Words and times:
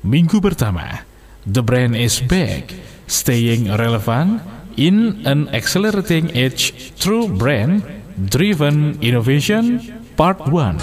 Minggu 0.00 0.40
pertama, 0.40 1.04
the 1.44 1.60
brand 1.60 1.92
is 1.92 2.24
back, 2.24 2.72
staying 3.04 3.68
relevant 3.68 4.40
in 4.80 5.20
an 5.28 5.52
accelerating 5.52 6.32
age 6.32 6.72
through 6.96 7.28
brand 7.36 7.84
driven 8.16 8.96
innovation 9.04 9.76
part 10.16 10.40
1. 10.48 10.80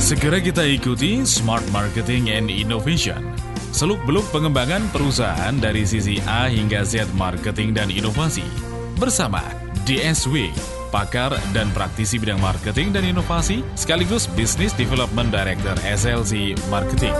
Segera 0.00 0.40
kita 0.40 0.64
ikuti 0.64 1.28
Smart 1.28 1.68
Marketing 1.68 2.32
and 2.32 2.48
Innovation. 2.48 3.36
Seluk-beluk 3.76 4.24
pengembangan 4.32 4.88
perusahaan 4.96 5.52
dari 5.60 5.84
sisi 5.84 6.16
A 6.24 6.48
hingga 6.48 6.88
Z 6.88 7.12
marketing 7.12 7.76
dan 7.76 7.92
inovasi. 7.92 8.48
Bersama 8.96 9.44
DSW, 9.84 10.48
pakar 10.92 11.32
dan 11.56 11.72
praktisi 11.72 12.20
bidang 12.20 12.38
marketing 12.38 12.92
dan 12.92 13.08
inovasi, 13.08 13.64
sekaligus 13.72 14.28
Business 14.36 14.76
Development 14.76 15.32
Director 15.32 15.74
SLC 15.80 16.52
Marketing. 16.68 17.16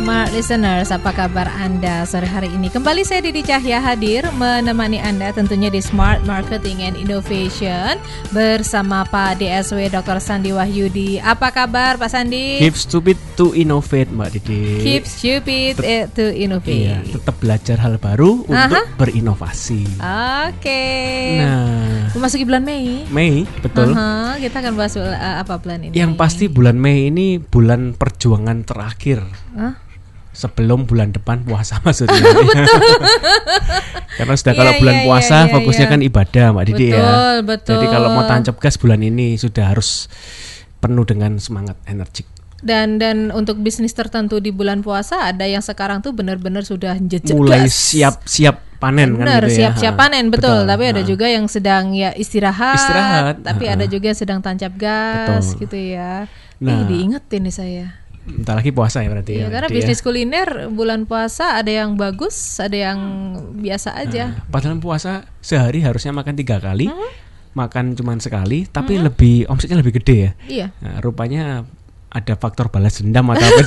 Smart 0.00 0.32
Listeners, 0.32 0.88
apa 0.96 1.12
kabar 1.12 1.44
Anda 1.60 2.08
sore 2.08 2.24
hari 2.24 2.48
ini? 2.48 2.72
Kembali 2.72 3.04
saya 3.04 3.20
Didi 3.20 3.44
Cahya 3.44 3.84
hadir 3.84 4.24
menemani 4.40 4.96
Anda 4.96 5.28
tentunya 5.28 5.68
di 5.68 5.84
Smart 5.84 6.24
Marketing 6.24 6.80
and 6.80 6.96
Innovation 6.96 8.00
bersama 8.32 9.04
Pak 9.04 9.44
DSW 9.44 9.92
Dr. 9.92 10.16
Sandi 10.16 10.56
Wahyudi. 10.56 11.20
Apa 11.20 11.52
kabar 11.52 12.00
Pak 12.00 12.16
Sandi? 12.16 12.64
Keep 12.64 12.80
stupid 12.80 13.20
to 13.36 13.52
innovate 13.52 14.08
Mbak 14.08 14.40
Didi. 14.40 14.80
Keep 14.80 15.04
stupid 15.04 15.84
eh, 15.84 16.08
to 16.08 16.32
innovate. 16.32 16.80
Iya, 16.80 17.04
tetap 17.04 17.36
belajar 17.36 17.76
hal 17.84 18.00
baru 18.00 18.48
untuk 18.48 18.80
Aha. 18.80 18.96
berinovasi. 18.96 19.84
Oke. 20.48 20.84
Nah, 21.44 22.08
Memasuki 22.16 22.48
bulan 22.48 22.64
Mei. 22.64 23.04
Mei 23.12 23.44
betul. 23.60 23.92
Aha, 23.92 24.40
kita 24.40 24.64
akan 24.64 24.72
bahas 24.80 24.96
uh, 24.96 25.44
apa 25.44 25.60
bulan 25.60 25.84
ini? 25.84 25.92
Yang 25.92 26.16
pasti 26.16 26.48
bulan 26.48 26.80
Mei 26.80 27.12
ini 27.12 27.36
bulan 27.36 27.92
perjuangan 27.92 28.64
terakhir. 28.64 29.28
Hah? 29.60 29.89
Sebelum 30.30 30.86
bulan 30.86 31.10
depan 31.10 31.42
puasa 31.42 31.82
maksudnya. 31.82 32.16
Karena 34.18 34.34
sudah 34.38 34.54
kalau 34.54 34.72
Iya, 34.74 34.78
bulan 34.78 34.96
iya, 35.00 35.04
puasa 35.06 35.36
iya, 35.36 35.42
iya, 35.46 35.52
fokusnya 35.52 35.86
kan 35.90 36.00
ibadah 36.00 36.44
Mbak 36.54 36.64
Didi 36.70 36.86
ya. 36.92 36.98
Betul, 37.02 37.36
betul. 37.46 37.72
Jadi 37.74 37.86
kalau 37.90 38.08
mau 38.14 38.24
tancap 38.26 38.56
gas 38.62 38.76
bulan 38.78 39.00
ini 39.02 39.34
sudah 39.34 39.74
harus 39.74 40.06
penuh 40.78 41.02
dengan 41.02 41.36
semangat 41.42 41.76
energik. 41.84 42.26
Dan 42.60 43.00
dan 43.00 43.32
untuk 43.32 43.56
bisnis 43.58 43.96
tertentu 43.96 44.36
di 44.36 44.52
bulan 44.52 44.84
puasa 44.84 45.32
ada 45.32 45.48
yang 45.48 45.64
sekarang 45.64 46.04
tuh 46.04 46.12
benar-benar 46.12 46.60
sudah 46.60 46.92
jejak 47.00 47.32
Mulai 47.32 47.72
siap-siap 47.72 48.60
panen 48.76 49.16
Benar, 49.16 49.44
kan 49.44 49.48
gitu 49.48 49.48
ya. 49.48 49.56
siap-siap 49.72 49.94
Ha, 49.96 50.00
panen 50.00 50.24
betul. 50.28 50.68
Tapi 50.68 50.84
ada 50.92 51.00
ha. 51.00 51.08
juga 51.08 51.26
yang 51.28 51.48
sedang 51.48 51.96
ya 51.96 52.12
istirahat. 52.12 52.76
Istirahat, 52.76 53.34
Tapi 53.40 53.64
ha-ha. 53.64 53.76
ada 53.80 53.84
juga 53.88 54.12
yang 54.12 54.18
sedang 54.20 54.38
tancap 54.44 54.72
gas 54.76 55.56
Betul. 55.56 55.60
gitu 55.64 55.76
ya. 55.96 56.28
Nah. 56.60 56.76
Ih, 56.76 56.80
diingetin 56.84 57.40
nih 57.48 57.54
saya. 57.56 57.86
Bentar 58.32 58.54
lagi 58.54 58.70
puasa 58.70 59.00
ya 59.00 59.08
berarti 59.08 59.32
Iya, 59.34 59.46
ya. 59.46 59.48
karena 59.50 59.68
ya. 59.68 59.74
bisnis 59.74 60.00
kuliner 60.00 60.48
bulan 60.68 61.04
puasa 61.04 61.56
ada 61.56 61.68
yang 61.68 61.94
bagus, 61.94 62.34
ada 62.56 62.74
yang 62.74 62.98
biasa 63.56 63.96
aja. 63.96 64.24
Nah, 64.32 64.46
padahal 64.46 64.78
puasa 64.78 65.26
sehari 65.38 65.80
harusnya 65.80 66.10
makan 66.10 66.34
tiga 66.34 66.58
kali, 66.58 66.86
Hmm? 66.86 67.10
makan 67.50 67.98
cuman 67.98 68.18
sekali, 68.18 68.62
tapi 68.64 68.94
lebih 68.96 69.50
omsetnya 69.50 69.74
lebih 69.76 69.98
gede 69.98 70.16
ya. 70.16 70.32
Iya. 70.46 70.66
Nah, 70.78 71.02
rupanya 71.02 71.66
ada 72.10 72.34
faktor 72.34 72.66
balas 72.68 72.98
dendam 72.98 73.22
atau 73.30 73.40
apa. 73.40 73.62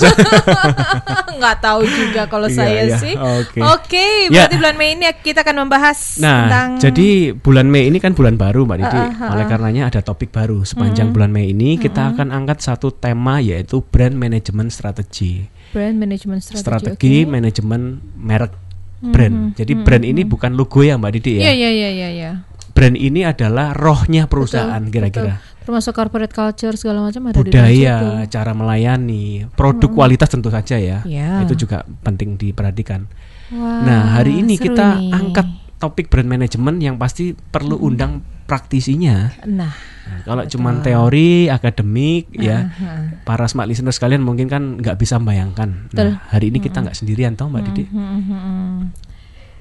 Nggak 1.39 1.57
tahu 1.59 1.81
juga 1.83 2.27
kalau 2.27 2.47
Iya, 2.47 2.55
saya 2.55 2.81
iya. 2.85 2.97
sih. 2.99 3.15
Oke. 3.15 3.59
Oke, 3.63 4.05
Ya. 4.27 4.45
berarti 4.45 4.55
bulan 4.59 4.75
Mei 4.75 4.89
ini 4.93 5.05
kita 5.17 5.41
akan 5.41 5.55
membahas 5.63 6.19
Nah, 6.19 6.45
tentang 6.45 6.69
jadi 6.77 7.07
bulan 7.33 7.67
Mei 7.67 7.87
ini 7.87 7.97
kan 7.97 8.11
bulan 8.11 8.35
baru, 8.35 8.67
Mbak 8.67 8.77
Didi. 8.77 8.99
Ah, 8.99 9.07
ah, 9.07 9.23
ah, 9.23 9.31
Oleh 9.33 9.45
karenanya 9.47 9.83
ada 9.87 9.99
topik 9.99 10.29
baru 10.29 10.61
sepanjang 10.61 11.09
bulan 11.09 11.31
Mei 11.31 11.49
ini 11.49 11.75
kita 11.75 12.11
akan 12.11 12.29
angkat 12.29 12.59
satu 12.59 12.91
tema 12.91 13.39
yaitu 13.39 13.79
brand 13.81 14.13
management 14.13 14.69
strategi. 14.69 15.47
brand 15.71 15.97
management 15.97 16.37
strategi. 16.39 16.61
Strategi 16.61 17.15
oke. 17.23 17.31
manajemen 17.31 17.81
merek 18.13 18.53
brand. 19.01 19.51
Jadi 19.53 19.73
brand 19.77 20.03
ini 20.03 20.23
bukan 20.23 20.53
logo 20.53 20.79
ya, 20.79 20.95
Mbak 20.95 21.11
Didi 21.15 21.31
ya. 21.39 21.49
Iya, 21.49 21.51
iya, 21.51 21.69
iya, 21.71 21.89
iya, 21.89 22.09
iya. 22.11 22.31
Brand 22.73 22.97
ini 22.97 23.21
adalah 23.21 23.71
rohnya 23.77 24.25
perusahaan 24.25 24.81
kira-kira. 24.89 25.39
Termasuk 25.63 25.93
corporate 25.95 26.33
culture 26.33 26.75
segala 26.75 27.05
macam 27.05 27.29
ada 27.29 27.37
di 27.37 27.39
budaya, 27.39 27.95
situ. 28.01 28.33
cara 28.35 28.51
melayani, 28.51 29.47
produk 29.53 29.89
kualitas 29.93 30.27
tentu 30.27 30.49
saja 30.49 30.75
ya. 30.75 31.05
Iya. 31.05 31.45
Itu 31.47 31.53
juga 31.55 31.85
penting 32.03 32.35
diperhatikan. 32.35 33.05
Wah, 33.53 33.85
nah, 33.85 34.01
hari 34.19 34.41
ini 34.41 34.57
kita 34.57 34.99
nih. 34.99 35.13
angkat 35.13 35.47
topik 35.77 36.09
brand 36.09 36.27
management 36.27 36.81
yang 36.81 36.95
pasti 36.97 37.37
perlu 37.37 37.77
undang 37.79 38.25
praktisinya. 38.49 39.37
Nah, 39.45 39.93
Nah, 40.03 40.19
kalau 40.27 40.43
cuman 40.43 40.83
teori, 40.83 41.47
akademik 41.47 42.27
ya, 42.35 42.75
nah. 42.75 43.23
para 43.23 43.47
smart 43.47 43.71
listener 43.71 43.95
sekalian 43.95 44.19
mungkin 44.19 44.51
kan 44.51 44.75
nggak 44.83 44.99
bisa 44.99 45.15
membayangkan. 45.15 45.87
Betul. 45.87 46.11
Nah, 46.11 46.27
hari 46.27 46.51
ini 46.51 46.59
kita 46.59 46.83
nggak 46.83 46.97
sendirian 46.97 47.39
toh 47.39 47.47
Mbak 47.47 47.61
Didi. 47.71 47.83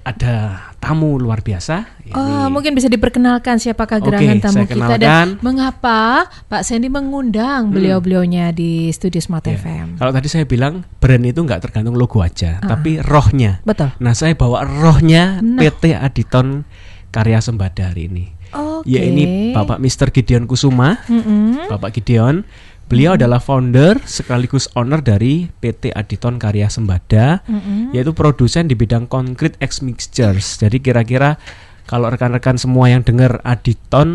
Hmm, 0.02 0.10
hmm, 0.12 0.18
hmm. 0.18 0.20
Ada 0.24 0.34
tamu 0.76 1.14
luar 1.14 1.40
biasa. 1.40 1.86
Oh, 2.10 2.18
Ini 2.18 2.50
mungkin 2.50 2.74
bisa 2.74 2.90
diperkenalkan 2.90 3.56
siapakah 3.56 4.02
Oke, 4.02 4.10
gerangan 4.10 4.38
tamu 4.42 4.56
saya 4.58 4.66
kita 4.66 4.94
dan 4.98 5.26
mengapa 5.38 6.26
Pak 6.50 6.62
Sandy 6.62 6.90
mengundang 6.90 7.70
beliau-beliaunya 7.70 8.50
di 8.50 8.90
studio 8.90 9.22
Smart 9.22 9.46
ya, 9.46 9.54
FM. 9.54 9.96
Kalau 9.96 10.10
tadi 10.10 10.26
saya 10.26 10.42
bilang 10.42 10.82
brand 10.98 11.22
itu 11.22 11.38
nggak 11.38 11.62
tergantung 11.62 11.94
logo 11.94 12.18
aja, 12.18 12.58
Ah. 12.58 12.74
tapi 12.74 12.98
rohnya. 12.98 13.62
Betul. 13.62 13.94
Nah, 13.96 14.12
saya 14.12 14.34
bawa 14.34 14.66
rohnya 14.66 15.38
Nah. 15.38 15.62
PT 15.62 15.94
Aditon 15.94 16.66
Karya 17.08 17.38
Sembada 17.38 17.94
hari 17.94 18.10
ini. 18.10 18.24
Oke. 18.52 18.90
Ya 18.90 19.00
ini 19.00 19.54
Bapak 19.54 19.80
Mr. 19.80 20.10
Gideon 20.10 20.44
Kusuma, 20.44 21.00
Mm-mm. 21.06 21.70
Bapak 21.70 21.94
Gideon. 21.94 22.44
Beliau 22.92 23.16
adalah 23.16 23.40
founder 23.40 24.04
sekaligus 24.04 24.68
owner 24.76 25.00
dari 25.00 25.48
PT 25.48 25.96
Aditon 25.96 26.36
Karya 26.36 26.68
Sembada, 26.68 27.40
Mm-mm. 27.48 27.88
yaitu 27.96 28.12
produsen 28.12 28.68
di 28.68 28.76
bidang 28.76 29.08
concrete 29.08 29.56
X 29.64 29.80
mixtures. 29.80 30.60
Jadi 30.60 30.76
kira-kira 30.84 31.40
kalau 31.88 32.12
rekan-rekan 32.12 32.60
semua 32.60 32.92
yang 32.92 33.00
dengar 33.00 33.40
Aditon, 33.48 34.08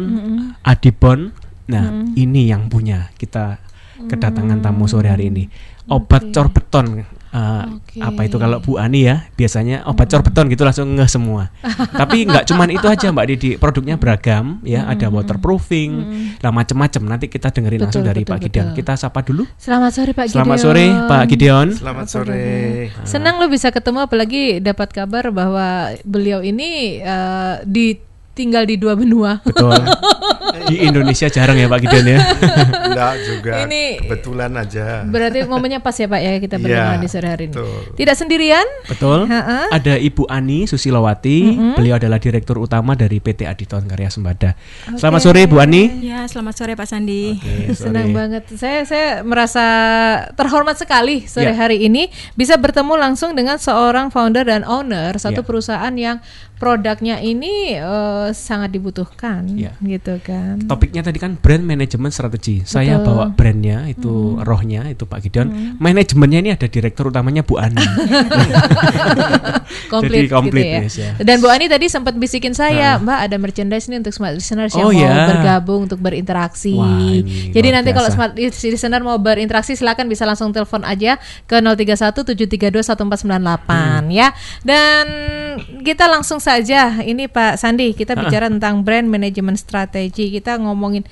Adibon, 0.62 1.34
nah 1.66 1.90
ini 2.14 2.54
yang 2.54 2.70
punya 2.70 3.10
kita 3.18 3.58
kedatangan 4.06 4.62
tamu 4.62 4.86
sore 4.86 5.10
hari 5.10 5.34
ini. 5.34 5.50
Obat 5.90 6.30
cor 6.30 6.54
beton. 6.54 7.02
Uh, 7.34 7.80
Oke. 7.80 8.00
apa 8.00 8.22
itu 8.28 8.38
kalau 8.40 8.58
Bu 8.64 8.80
Ani 8.80 9.08
ya 9.08 9.28
biasanya 9.36 9.84
obat 9.90 10.08
cor 10.12 10.22
beton 10.24 10.48
gitu 10.52 10.64
langsung 10.64 10.88
ngeh 10.96 11.10
semua. 11.10 11.50
Tapi 12.02 12.28
nggak 12.28 12.46
cuman 12.50 12.70
itu 12.72 12.88
aja 12.88 13.12
Mbak 13.12 13.26
Didi, 13.32 13.52
produknya 13.60 13.96
beragam 14.00 14.60
ya, 14.64 14.88
ada 14.88 15.08
waterproofing, 15.12 15.92
lah 16.40 16.52
macem-macem. 16.54 17.02
Nanti 17.04 17.26
kita 17.28 17.52
dengerin 17.52 17.88
langsung 17.88 18.04
Betul, 18.06 18.12
dari 18.14 18.22
betul, 18.24 18.34
Pak 18.34 18.40
Gideon. 18.48 18.68
betul. 18.72 18.78
Kita 18.80 18.94
sapa 18.96 19.20
dulu. 19.24 19.44
Selamat 19.58 19.92
sore 19.94 20.12
Pak 20.14 20.26
Selamat 20.32 20.58
Gideon. 20.58 20.66
sore 20.66 20.86
Pak 21.08 21.24
Gideon. 21.30 21.68
Selamat 21.74 22.08
sore. 22.08 22.46
Senang 23.04 23.36
lo 23.42 23.46
bisa 23.48 23.70
ketemu 23.72 24.00
apalagi 24.06 24.60
dapat 24.60 24.90
kabar 24.94 25.30
bahwa 25.32 25.92
beliau 26.04 26.40
ini 26.42 27.02
eh, 27.02 27.56
di 27.68 28.07
tinggal 28.38 28.64
di 28.64 28.78
dua 28.78 28.94
benua. 28.94 29.42
Betul. 29.42 29.74
Di 30.68 30.84
Indonesia 30.84 31.26
jarang 31.28 31.56
ya 31.56 31.66
Pak 31.66 31.80
Gideon 31.80 32.06
ya. 32.08 32.20
Enggak 32.84 33.14
juga. 33.24 33.54
Ini- 33.66 33.98
kebetulan 34.00 34.52
aja. 34.54 35.02
Berarti 35.04 35.42
momennya 35.44 35.80
pas 35.80 35.94
ya 35.94 36.06
Pak 36.06 36.20
ya 36.20 36.32
kita 36.38 36.56
Iya, 36.60 36.98
di 36.98 37.08
sore 37.08 37.28
hari 37.28 37.44
ini. 37.48 37.54
betul. 37.56 37.96
Tidak 37.96 38.16
sendirian? 38.16 38.68
Betul. 38.86 39.26
Ha-ha. 39.26 39.72
Ada 39.72 39.98
Ibu 39.98 40.28
Ani 40.28 40.68
Susilowati. 40.68 41.56
Beliau 41.74 41.96
adalah 41.96 42.18
direktur 42.18 42.60
utama 42.60 42.94
dari 42.94 43.18
PT 43.18 43.44
Aditon 43.44 43.88
Karya 43.88 44.10
Sembada. 44.10 44.54
Selamat 44.94 45.22
sore 45.24 45.48
Bu 45.48 45.58
Ani. 45.58 46.04
Ya, 46.04 46.28
selamat 46.28 46.54
sore 46.54 46.74
Pak 46.76 46.86
Sandi. 46.86 47.38
Senang 47.74 48.12
sore. 48.12 48.16
banget. 48.16 48.44
Saya 48.54 48.84
saya 48.84 49.08
merasa 49.22 49.66
terhormat 50.34 50.76
sekali 50.76 51.24
sore 51.24 51.48
Ya. 51.48 51.56
hari 51.58 51.80
ini 51.82 52.08
bisa 52.34 52.56
bertemu 52.56 52.94
langsung 52.94 53.32
dengan 53.34 53.56
seorang 53.56 54.12
founder 54.12 54.44
dan 54.44 54.62
owner 54.62 55.16
satu 55.16 55.42
Ya. 55.42 55.48
perusahaan 55.48 55.96
yang 55.96 56.20
produknya 56.58 57.18
ini 57.18 57.74
eh, 57.74 58.28
sangat 58.32 58.70
dibutuhkan, 58.70 59.46
Ya. 59.50 59.78
gitu 59.78 60.18
kan. 60.20 60.58
Topiknya 60.62 61.02
tadi 61.02 61.18
kan 61.18 61.36
brand 61.36 61.62
management 61.62 62.12
strategi. 62.12 62.62
Saya 62.64 62.98
bawa 62.98 63.30
brandnya 63.30 63.86
itu 63.86 64.08
rohnya 64.40 64.86
itu 64.86 65.04
Pak 65.04 65.22
Gideon. 65.22 65.48
Manajemennya 65.78 66.40
ini 66.40 66.50
ada 66.52 66.66
direktur 66.66 67.08
utamanya 67.08 67.42
Bu 67.42 67.58
Ani. 67.58 67.78
komplit, 69.88 70.26
Jadi 70.26 70.30
komplit, 70.30 70.64
gitu 70.64 70.74
ya. 70.74 70.82
yes, 70.82 70.96
ya. 70.98 71.12
Dan 71.20 71.40
Bu 71.40 71.48
Ani 71.48 71.68
tadi 71.68 71.88
sempat 71.88 72.16
bisikin 72.16 72.52
saya, 72.52 72.98
Mbak 72.98 73.20
ada 73.22 73.36
merchandise 73.38 73.86
nih 73.86 74.00
untuk 74.00 74.12
smart 74.12 74.34
listeners 74.34 74.74
yang 74.74 74.88
Oh, 74.88 74.92
mau 74.92 74.98
ya. 74.98 75.28
bergabung 75.30 75.80
untuk 75.86 76.00
berinteraksi. 76.00 76.74
Wah, 76.74 76.90
ini 77.00 77.52
Jadi 77.52 77.68
nanti 77.70 77.90
kalau 77.92 78.10
biasa. 78.10 78.18
smart 78.18 78.34
listener 78.36 79.02
mau 79.02 79.18
berinteraksi 79.18 79.74
silakan 79.74 80.08
bisa 80.08 80.24
langsung 80.24 80.50
telepon 80.50 80.82
aja 80.82 81.18
ke 81.46 81.60
031 81.60 82.26
732 82.26 82.82
1498 82.82 83.68
Hmm. 83.68 84.10
ya. 84.10 84.32
Dan 84.64 85.06
kita 85.82 86.08
langsung 86.08 86.40
saja 86.48 87.04
ini 87.04 87.28
Pak 87.28 87.60
Sandi 87.60 87.92
kita 87.92 88.16
bicara 88.16 88.48
tentang 88.48 88.88
brand 88.88 89.12
management 89.12 89.60
strategi. 89.60 90.32
Kita 90.32 90.56
ngomongin 90.56 91.04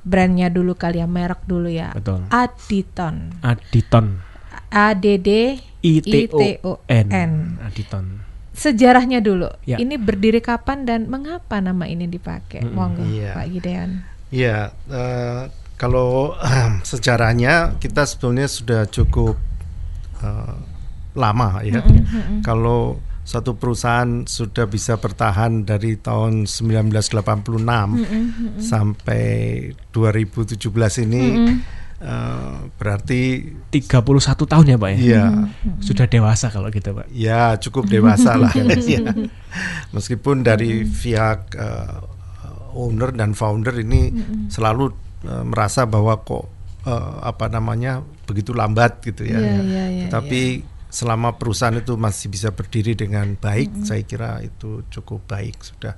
brandnya 0.00 0.48
dulu 0.48 0.72
kali 0.72 1.04
ya, 1.04 1.06
merek 1.06 1.44
dulu 1.44 1.68
ya. 1.68 1.92
Betul. 1.92 2.24
Aditon. 2.32 3.44
Aditon. 3.44 4.24
A 4.72 4.96
D 4.96 5.20
D 5.20 5.60
I 5.84 5.94
T 6.00 6.42
O 6.64 6.80
N. 6.88 7.06
N. 7.12 7.32
Aditon. 7.60 8.24
Sejarahnya 8.56 9.20
dulu. 9.22 9.52
Ya. 9.68 9.76
Ini 9.78 10.00
berdiri 10.00 10.40
kapan 10.42 10.82
dan 10.82 11.06
mengapa 11.06 11.60
nama 11.62 11.86
ini 11.86 12.08
dipakai? 12.10 12.64
Monggo 12.66 13.06
Iya. 13.06 13.36
Pak 13.36 13.46
Gideon. 13.54 13.90
Ya, 14.34 14.74
eh, 14.90 15.46
kalau 15.78 16.34
sejarahnya 16.90 17.78
kita 17.78 18.02
sebetulnya 18.02 18.50
sudah 18.50 18.82
cukup 18.90 19.38
eh, 20.24 20.56
lama 21.14 21.62
ya. 21.62 21.86
Kalau 22.42 22.98
satu 23.28 23.60
perusahaan 23.60 24.24
sudah 24.24 24.64
bisa 24.64 24.96
bertahan 24.96 25.68
dari 25.68 26.00
tahun 26.00 26.48
1986 26.48 27.20
sampai 28.56 29.24
2017 29.92 30.56
ini 31.04 31.24
eh, 32.00 32.56
berarti 32.80 33.22
31 33.68 34.48
tahun 34.48 34.64
ya 34.72 34.76
Pak 34.80 34.90
ya. 34.96 35.00
ya 35.04 35.24
Sudah 35.84 36.08
dewasa 36.08 36.48
kalau 36.48 36.72
gitu 36.72 36.96
Pak. 36.96 37.12
ya 37.12 37.60
cukup 37.60 37.92
dewasa 37.92 38.40
lah 38.40 38.48
ya. 38.88 39.04
Meskipun 39.92 40.40
dari 40.40 40.88
pihak 40.88 41.52
eh, 41.52 42.00
owner 42.72 43.12
dan 43.12 43.36
founder 43.36 43.76
ini 43.76 44.08
selalu 44.48 44.88
eh, 45.28 45.44
merasa 45.44 45.84
bahwa 45.84 46.16
kok 46.24 46.48
eh, 46.88 47.14
apa 47.28 47.52
namanya 47.52 48.00
begitu 48.24 48.56
lambat 48.56 49.04
gitu 49.04 49.28
ya. 49.28 49.36
Iya, 49.36 49.56
iya, 49.60 49.84
iya, 49.92 50.06
Tapi 50.08 50.64
selama 50.88 51.36
perusahaan 51.36 51.76
itu 51.76 51.94
masih 51.94 52.28
bisa 52.28 52.48
berdiri 52.50 52.92
dengan 52.92 53.32
baik, 53.34 53.84
saya 53.84 54.02
kira 54.02 54.40
itu 54.40 54.82
cukup 54.88 55.24
baik 55.24 55.56
sudah. 55.60 55.94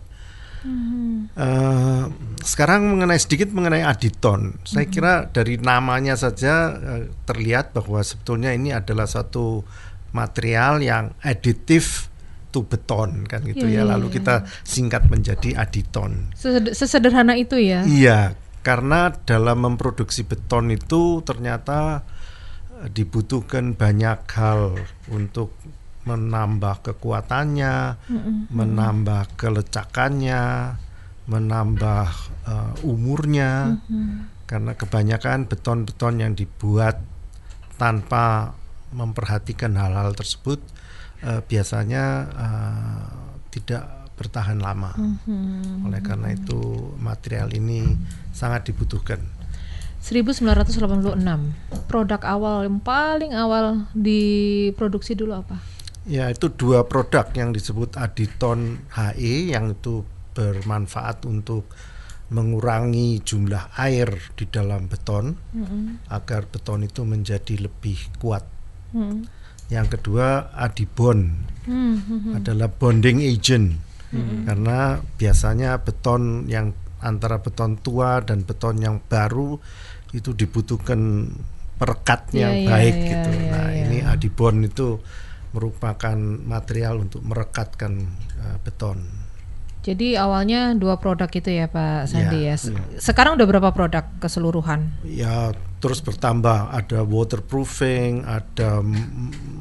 Eh, 1.30 2.04
sekarang 2.44 2.92
mengenai 2.92 3.16
sedikit 3.16 3.48
mengenai 3.48 3.80
Aditon, 3.80 4.60
saya 4.60 4.84
kira 4.84 5.24
dari 5.24 5.56
namanya 5.56 6.14
saja 6.14 6.76
eh, 6.76 7.04
terlihat 7.24 7.72
bahwa 7.72 8.04
sebetulnya 8.04 8.52
ini 8.52 8.68
adalah 8.70 9.08
satu 9.08 9.64
material 10.12 10.82
yang 10.82 11.16
aditif 11.22 12.10
to 12.50 12.66
beton 12.66 13.24
kan 13.24 13.46
gitu 13.46 13.62
Iya, 13.64 13.72
ya. 13.72 13.82
iya, 13.86 13.90
Lalu 13.94 14.06
iya. 14.10 14.14
kita 14.20 14.34
singkat 14.60 15.06
menjadi 15.08 15.54
Aditon. 15.56 16.34
Sesed- 16.34 16.74
Sesederhana 16.74 17.38
itu 17.38 17.56
ya. 17.56 17.86
Iya, 17.86 18.34
karena 18.60 19.14
dalam 19.24 19.64
memproduksi 19.64 20.26
beton 20.26 20.68
itu 20.68 21.22
ternyata 21.24 22.04
dibutuhkan 22.88 23.76
banyak 23.76 24.24
hal 24.32 24.80
untuk 25.12 25.52
menambah 26.08 26.80
kekuatannya, 26.80 28.00
menambah 28.48 29.36
kelecakannya, 29.36 30.76
menambah 31.28 32.08
eh, 32.48 32.72
umurnya. 32.88 33.76
Karena 34.48 34.74
kebanyakan 34.74 35.46
beton-beton 35.46 36.14
yang 36.18 36.32
dibuat 36.34 36.98
tanpa 37.78 38.56
memperhatikan 38.90 39.76
hal-hal 39.76 40.16
tersebut 40.16 40.58
eh, 41.22 41.40
biasanya 41.44 42.04
eh, 42.32 43.04
tidak 43.52 44.00
bertahan 44.16 44.60
lama. 44.60 44.92
Oleh 45.88 46.00
karena 46.04 46.36
itu 46.36 46.92
material 47.00 47.56
ini 47.56 47.88
sangat 48.36 48.68
dibutuhkan. 48.68 49.39
1986 50.00 51.20
produk 51.86 52.20
awal 52.24 52.64
yang 52.64 52.80
paling 52.80 53.36
awal 53.36 53.86
diproduksi 53.92 55.12
dulu 55.12 55.44
apa? 55.44 55.60
Ya 56.08 56.32
itu 56.32 56.48
dua 56.48 56.88
produk 56.88 57.28
yang 57.36 57.52
disebut 57.52 58.00
Aditon 58.00 58.80
HE 58.96 59.52
yang 59.52 59.76
itu 59.76 60.02
bermanfaat 60.32 61.28
untuk 61.28 61.68
mengurangi 62.32 63.20
jumlah 63.20 63.76
air 63.76 64.08
di 64.38 64.48
dalam 64.48 64.86
beton 64.86 65.36
agar 66.08 66.48
beton 66.48 66.86
itu 66.86 67.04
menjadi 67.04 67.68
lebih 67.68 67.98
kuat. 68.22 68.46
Hmm. 68.96 69.28
Yang 69.68 70.00
kedua 70.00 70.50
Adibon 70.56 71.46
Hmm, 71.60 72.00
hmm, 72.00 72.18
hmm. 72.24 72.32
adalah 72.40 72.72
bonding 72.72 73.20
agent 73.20 73.78
karena 74.48 74.98
biasanya 75.20 75.78
beton 75.86 76.50
yang 76.50 76.74
antara 76.98 77.38
beton 77.38 77.78
tua 77.78 78.18
dan 78.20 78.42
beton 78.42 78.82
yang 78.82 78.98
baru 79.06 79.56
itu 80.12 80.30
dibutuhkan 80.32 81.30
perekat 81.76 82.28
Iya, 82.30 82.40
yang 82.40 82.54
iya, 82.54 82.68
baik 82.68 82.94
iya, 82.94 83.08
gitu. 83.08 83.30
iya, 83.32 83.48
nah 83.48 83.66
iya. 83.72 83.82
ini 83.86 83.98
adibon 84.02 84.56
itu 84.62 85.00
merupakan 85.50 86.16
material 86.44 87.02
untuk 87.02 87.24
merekatkan 87.24 88.06
uh, 88.36 88.56
beton. 88.62 89.00
Jadi 89.80 90.12
awalnya 90.12 90.76
dua 90.76 91.00
produk 91.00 91.24
itu 91.26 91.48
ya 91.48 91.64
Pak 91.64 92.04
Sandi 92.06 92.44
Ya, 92.44 92.52
ya. 92.52 92.56
Se- 92.60 92.76
Sekarang 93.00 93.40
udah 93.40 93.48
berapa 93.48 93.70
produk 93.72 94.04
keseluruhan? 94.20 94.92
Ya 95.02 95.56
terus 95.80 96.04
bertambah 96.04 96.68
ada 96.68 97.00
waterproofing, 97.00 98.28
ada 98.28 98.84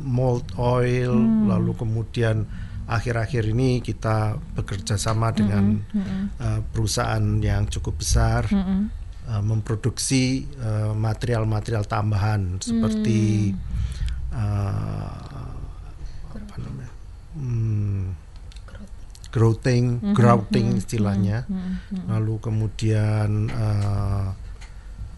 mold 0.03 0.43
oil, 0.59 1.15
Hmm. 1.15 1.47
lalu 1.47 1.71
kemudian 1.73 2.43
akhir-akhir 2.83 3.47
ini 3.47 3.79
kita 3.79 4.35
bekerja 4.53 4.97
sama 4.97 5.31
dengan 5.31 5.79
uh, 6.35 6.59
perusahaan 6.67 7.21
yang 7.37 7.69
cukup 7.69 8.01
besar 8.01 8.49
Mm-mm. 8.49 8.89
Uh, 9.29 9.43
memproduksi 9.45 10.49
uh, 10.57 10.97
material-material 10.97 11.85
tambahan 11.85 12.57
seperti 12.57 13.53
uh, 14.33 15.53
apa 16.33 16.55
namanya? 16.57 16.91
Hmm, 17.37 18.17
grouting, 19.29 20.01
grouting 20.17 20.81
istilahnya, 20.81 21.45
lalu 22.09 22.41
kemudian 22.41 23.53
uh, 23.53 24.33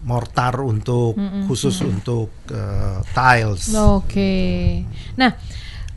mortar 0.04 0.60
untuk 0.60 1.16
khusus 1.48 1.80
untuk 1.80 2.34
uh, 2.52 3.00
tiles. 3.16 3.72
Oke. 3.72 4.84
Nah, 5.16 5.38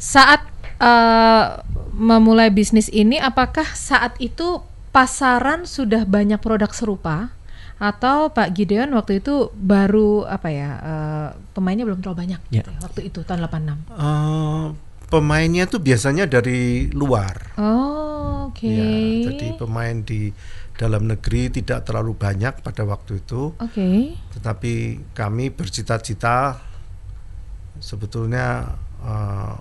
saat 0.05 0.45
eh, 0.77 1.47
memulai 1.95 2.53
bisnis 2.53 2.93
ini, 2.93 3.17
apakah 3.17 3.65
saat 3.73 4.19
itu 4.21 4.61
pasaran 4.93 5.65
sudah 5.65 6.05
banyak 6.05 6.39
produk 6.39 6.71
serupa? 6.71 7.34
Atau 7.75 8.31
Pak 8.31 8.55
Gideon 8.55 8.95
waktu 8.95 9.19
itu 9.19 9.51
baru 9.53 10.25
apa 10.25 10.49
ya 10.49 10.71
eh, 10.79 11.29
pemainnya 11.53 11.83
belum 11.85 12.01
terlalu 12.01 12.19
banyak 12.29 12.41
Ya. 12.49 12.63
gitu 12.63 12.71
ya, 12.71 12.79
waktu 12.81 13.01
itu 13.11 13.21
tahun 13.23 13.45
86. 13.45 13.91
Uh, 13.91 14.67
pemainnya 15.11 15.67
tuh 15.67 15.79
biasanya 15.79 16.25
dari 16.25 16.89
luar. 16.91 17.55
Oh, 17.59 18.49
oke. 18.51 18.67
Ya, 18.67 18.87
jadi 19.29 19.59
pemain 19.59 20.01
di 20.01 20.31
dalam 20.75 21.07
negeri 21.07 21.51
tidak 21.51 21.87
terlalu 21.87 22.15
banyak 22.15 22.59
pada 22.59 22.83
waktu 22.83 23.23
itu. 23.23 23.55
Oke. 23.59 24.19
tetapi 24.35 24.73
kami 25.13 25.51
bercita-cita 25.51 26.59
sebetulnya 27.79 28.75
eh, 29.03 29.55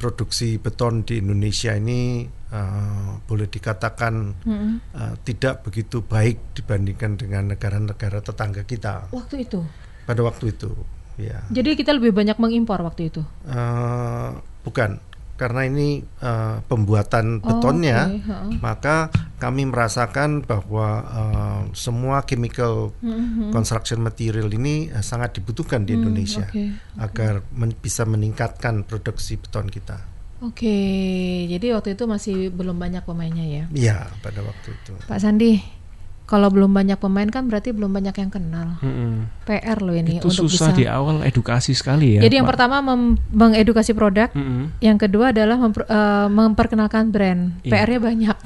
produksi 0.00 0.56
beton 0.56 1.04
di 1.04 1.20
Indonesia 1.20 1.76
ini 1.76 2.24
eh, 2.26 3.10
boleh 3.20 3.46
dikatakan 3.46 4.14
Mm-mm. 4.48 4.72
eh, 4.96 5.14
tidak 5.22 5.68
begitu 5.68 6.00
baik 6.00 6.56
dibandingkan 6.56 7.20
dengan 7.20 7.52
negara-negara 7.52 8.24
tetangga 8.24 8.64
kita 8.64 9.12
Waktu 9.12 9.44
itu. 9.44 9.60
pada 10.08 10.24
waktu 10.24 10.56
itu 10.56 10.72
ya 11.20 11.44
Jadi 11.52 11.76
kita 11.76 11.92
lebih 11.92 12.16
banyak 12.16 12.40
mengimpor 12.40 12.80
waktu 12.80 13.12
itu. 13.12 13.20
Eh, 13.44 14.30
bukan 14.64 14.96
karena 15.40 15.64
ini 15.64 15.88
eh, 16.04 16.56
pembuatan 16.62 17.40
Oh, 17.40 17.48
betonnya 17.48 18.12
oke, 18.12 18.20
heeh. 18.20 18.52
maka 18.60 19.08
kami 19.36 19.64
merasakan 19.64 20.44
bahwa 20.44 20.88
eh, 21.00 21.60
semua 21.72 22.20
chemical 22.22 22.92
Mhm. 23.00 23.48
construction 23.48 23.98
material 23.98 24.52
ini 24.52 24.86
eh, 24.86 25.00
sangat 25.00 25.40
dibutuhkan 25.40 25.82
di 25.82 25.96
Indonesia 25.96 26.44
Hmm, 26.46 26.76
oke, 26.76 27.00
agar 27.00 27.32
men- 27.50 27.72
bisa 27.74 28.04
meningkatkan 28.04 28.84
produksi 28.84 29.34
beton 29.34 29.66
kita. 29.66 29.96
Oke, 30.40 30.72
jadi 31.46 31.72
waktu 31.72 31.92
itu 31.94 32.04
masih 32.04 32.36
belum 32.48 32.76
banyak 32.76 33.04
pemainnya 33.04 33.44
ya. 33.44 33.64
Iya, 33.70 33.96
pada 34.18 34.40
waktu 34.40 34.72
itu. 34.72 34.92
Pak 35.04 35.18
Sandi, 35.18 35.60
kalau 36.30 36.46
belum 36.46 36.70
banyak 36.70 36.94
pemain 36.94 37.26
kan 37.26 37.50
berarti 37.50 37.74
belum 37.74 37.90
banyak 37.90 38.14
yang 38.14 38.30
kenal. 38.30 38.78
Mm-mm. 38.78 39.26
PR 39.42 39.82
loh 39.82 39.98
ini 39.98 40.22
Itu 40.22 40.30
untuk 40.30 40.46
susah 40.46 40.70
bisa. 40.70 40.78
di 40.78 40.86
awal 40.86 41.26
edukasi 41.26 41.74
sekali 41.74 42.14
ya. 42.14 42.20
Jadi 42.22 42.38
yang 42.38 42.46
Pak. 42.46 42.54
pertama 42.54 42.78
mem- 42.78 43.18
mengedukasi 43.34 43.98
produk, 43.98 44.30
Mm-mm. 44.30 44.70
yang 44.78 44.94
kedua 44.94 45.34
adalah 45.34 45.58
memper- 45.58 45.90
eh, 45.90 46.28
memperkenalkan 46.30 47.10
brand. 47.10 47.58
Iya. 47.66 47.70
PR-nya 47.74 47.98
banyak. 47.98 48.36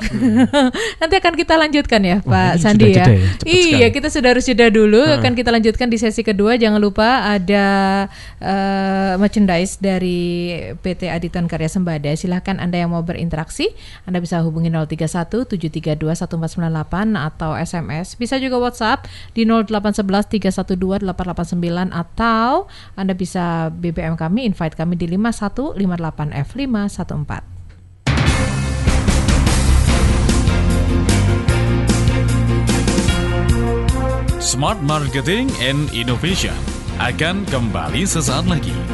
Nanti 1.05 1.15
akan 1.21 1.35
kita 1.37 1.55
lanjutkan 1.61 2.01
ya, 2.01 2.17
Wah, 2.25 2.57
Pak 2.57 2.65
Sandi 2.65 2.97
ya. 2.97 3.05
ya, 3.05 3.21
iya, 3.45 3.85
sekali. 3.85 3.93
kita 3.93 4.09
sudah 4.09 4.29
harus 4.33 4.49
jeda 4.49 4.73
dulu. 4.73 5.05
Heeh. 5.05 5.21
Akan 5.21 5.37
kita 5.37 5.53
lanjutkan 5.53 5.93
di 5.93 6.01
sesi 6.01 6.25
kedua. 6.25 6.57
Jangan 6.57 6.81
lupa 6.81 7.37
ada 7.37 7.67
eh, 8.41 9.13
merchandise 9.21 9.77
dari 9.77 10.57
PT 10.81 11.13
Aditon 11.13 11.45
Karya 11.45 11.69
Sembada. 11.69 12.09
Silahkan 12.17 12.57
Anda 12.57 12.81
yang 12.81 12.97
mau 12.97 13.05
berinteraksi, 13.05 13.69
Anda 14.09 14.25
bisa 14.25 14.41
hubungi 14.41 14.73
031 14.73 15.45
732 15.45 16.01
1498 16.01 17.13
atau 17.13 17.53
SMS. 17.53 17.74
Bisa 18.15 18.39
juga 18.39 18.63
WhatsApp 18.63 19.11
di 19.35 19.43
0811 19.43 20.31
312 20.31 21.11
889 21.11 21.91
atau 21.91 22.71
Anda 22.95 23.19
bisa 23.19 23.75
BBM 23.75 24.15
kami, 24.15 24.47
invite 24.47 24.79
kami 24.79 24.95
di 24.95 25.11
5158F514. 25.11 27.51
Smart 34.45 34.77
Marketing 34.85 35.49
and 35.59 35.89
Innovation 35.91 36.55
akan 37.03 37.43
kembali 37.49 38.07
sesaat 38.07 38.47
lagi. 38.47 38.94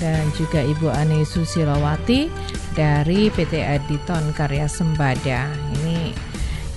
dan 0.00 0.28
juga 0.36 0.60
Ibu 0.60 0.92
Ani 0.92 1.24
Susilowati 1.24 2.28
dari 2.76 3.32
PT 3.32 3.60
Aditon 3.64 4.32
Karya 4.36 4.68
Sembada. 4.68 5.48
Ini 5.80 6.12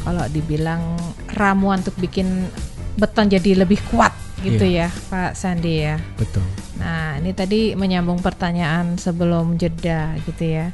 kalau 0.04 0.26
dibilang 0.32 0.96
ramuan 1.36 1.84
untuk 1.84 1.96
bikin 2.00 2.48
beton 2.96 3.28
jadi 3.32 3.64
lebih 3.64 3.80
kuat 3.92 4.12
gitu 4.40 4.64
ya, 4.64 4.88
Pak 5.12 5.36
Sandi 5.36 5.84
ya. 5.84 6.00
Betul. 6.16 6.44
Nah, 6.80 7.20
ini 7.20 7.36
tadi 7.36 7.76
menyambung 7.76 8.24
pertanyaan 8.24 8.96
sebelum 8.96 9.60
jeda 9.60 10.16
gitu 10.24 10.48
ya. 10.48 10.72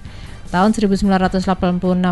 Tahun 0.55 0.71
1986 0.71 1.43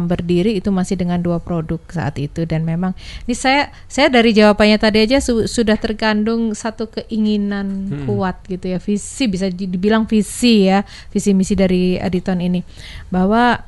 berdiri 0.04 0.60
itu 0.60 0.68
masih 0.68 1.00
dengan 1.00 1.16
dua 1.24 1.40
produk 1.40 1.80
saat 1.88 2.20
itu. 2.20 2.44
Dan 2.44 2.68
memang 2.68 2.92
ini 3.24 3.32
saya 3.32 3.72
saya 3.88 4.12
dari 4.12 4.36
jawabannya 4.36 4.76
tadi 4.76 5.00
aja 5.00 5.24
su- 5.24 5.48
sudah 5.48 5.80
terkandung 5.80 6.52
satu 6.52 6.92
keinginan 6.92 7.88
kuat 8.04 8.44
gitu 8.52 8.76
ya 8.76 8.84
visi 8.84 9.32
bisa 9.32 9.48
di- 9.48 9.72
dibilang 9.72 10.04
visi 10.04 10.68
ya 10.68 10.84
visi 11.16 11.32
misi 11.32 11.56
dari 11.56 11.96
Aditon 11.96 12.44
ini. 12.44 12.60
Bahwa 13.08 13.64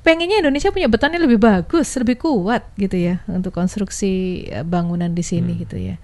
pengennya 0.00 0.40
Indonesia 0.40 0.72
punya 0.72 0.88
betonnya 0.88 1.20
lebih 1.20 1.36
bagus 1.36 1.92
lebih 2.00 2.16
kuat 2.16 2.64
gitu 2.80 2.96
ya 2.96 3.20
untuk 3.28 3.52
konstruksi 3.52 4.46
eh, 4.48 4.64
bangunan 4.64 5.12
di 5.12 5.20
sini 5.20 5.60
gitu 5.60 5.76
ya. 5.76 6.00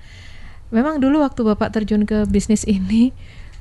Memang 0.68 1.00
dulu 1.00 1.24
waktu 1.24 1.40
Bapak 1.40 1.72
terjun 1.72 2.04
ke 2.04 2.28
bisnis 2.28 2.68
ini 2.68 3.16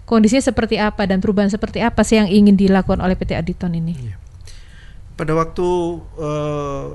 kondisinya 0.08 0.40
seperti 0.40 0.80
apa 0.80 1.04
dan 1.04 1.20
perubahan 1.20 1.52
seperti 1.52 1.84
apa 1.84 2.02
sih 2.02 2.16
yang 2.16 2.32
ingin 2.32 2.56
dilakukan 2.56 3.04
oleh 3.04 3.20
PT 3.20 3.36
Aditon 3.36 3.76
ini? 3.76 3.94
Pada 5.20 5.36
waktu 5.36 5.68
eh, 6.16 6.86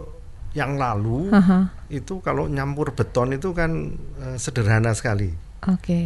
yang 0.57 0.81
lalu 0.81 1.29
Aha, 1.29 1.73
itu 1.93 2.25
kalau 2.25 2.49
nyampur 2.49 2.97
beton 2.97 3.37
itu 3.37 3.53
kan 3.53 3.93
eh, 4.19 4.37
sederhana 4.41 4.97
sekali. 4.97 5.29
Oke. 5.69 6.01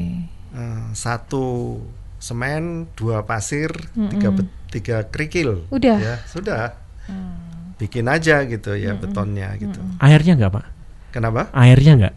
Eh, 0.51 0.85
satu 0.93 1.79
semen, 2.19 2.91
dua 2.99 3.23
pasir, 3.23 3.71
tiga 4.11 4.35
bet- 4.35 4.55
tiga 4.75 4.97
kerikil. 5.07 5.69
Udah. 5.71 5.97
Ya, 6.03 6.15
sudah. 6.27 6.75
Bikin 7.77 8.09
aja 8.09 8.41
gitu 8.49 8.73
ya 8.73 8.97
betonnya 8.97 9.53
gitu. 9.61 9.79
Airnya 10.01 10.33
nggak 10.35 10.53
pak? 10.53 10.65
Kenapa? 11.13 11.53
Airnya 11.53 11.93
nggak? 11.95 12.15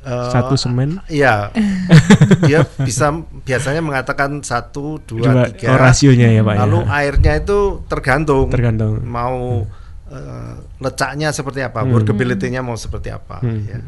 Eh, 0.00 0.30
Satu 0.32 0.56
semen? 0.56 0.96
Iya. 1.06 1.52
Dia 2.48 2.64
bisa 2.80 3.12
biasanya 3.42 3.84
mengatakan 3.84 4.40
satu, 4.40 4.96
dua, 5.04 5.28
Dua, 5.28 5.44
tiga. 5.46 5.66
oh, 5.70 5.78
rasionya 5.78 6.32
ya 6.32 6.40
pak 6.40 6.56
Lalu 6.56 6.78
ya? 6.80 6.86
airnya 6.96 7.32
itu 7.36 7.58
tergantung. 7.84 8.48
Tergantung. 8.48 9.04
Mau 9.04 9.68
eh, 10.08 10.52
lecaknya 10.78 11.30
seperti 11.30 11.60
apa, 11.60 11.84
Hmm. 11.84 11.92
workability-nya 11.94 12.60
mau 12.60 12.74
seperti 12.74 13.12
apa. 13.12 13.44
Hmm. 13.44 13.60
ya. 13.62 13.78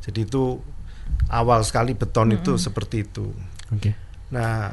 Jadi 0.00 0.24
itu 0.24 0.58
awal 1.28 1.60
sekali 1.60 1.92
beton 1.92 2.32
itu 2.32 2.56
seperti 2.56 3.04
itu. 3.04 3.28
Oke. 3.68 3.92
Nah, 4.32 4.72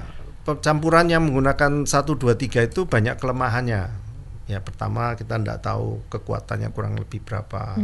campuran 0.58 1.06
yang 1.06 1.22
menggunakan 1.22 1.84
1 1.84 2.15
2 2.15 2.34
3 2.34 2.63
itu 2.63 2.88
banyak 2.88 3.20
kelemahannya. 3.20 4.08
Ya, 4.48 4.63
pertama 4.63 5.12
kita 5.13 5.36
tidak 5.36 5.60
tahu 5.60 6.00
kekuatannya 6.08 6.72
kurang 6.72 6.96
lebih 6.96 7.20
berapa. 7.20 7.75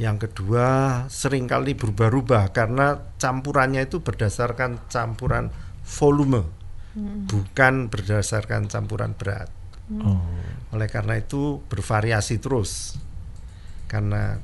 Yang 0.00 0.28
kedua, 0.28 0.66
sering 1.12 1.44
kali 1.44 1.76
berubah-ubah 1.76 2.52
karena 2.56 2.96
campurannya 3.20 3.84
itu 3.84 4.00
berdasarkan 4.00 4.88
campuran 4.88 5.52
volume, 5.84 6.48
bukan 7.28 7.92
berdasarkan 7.92 8.72
campuran 8.72 9.12
berat. 9.12 9.52
Oh. 10.00 10.24
Oleh 10.72 10.88
karena 10.88 11.20
itu 11.20 11.60
bervariasi 11.68 12.40
terus. 12.40 12.96
Karena 13.84 14.40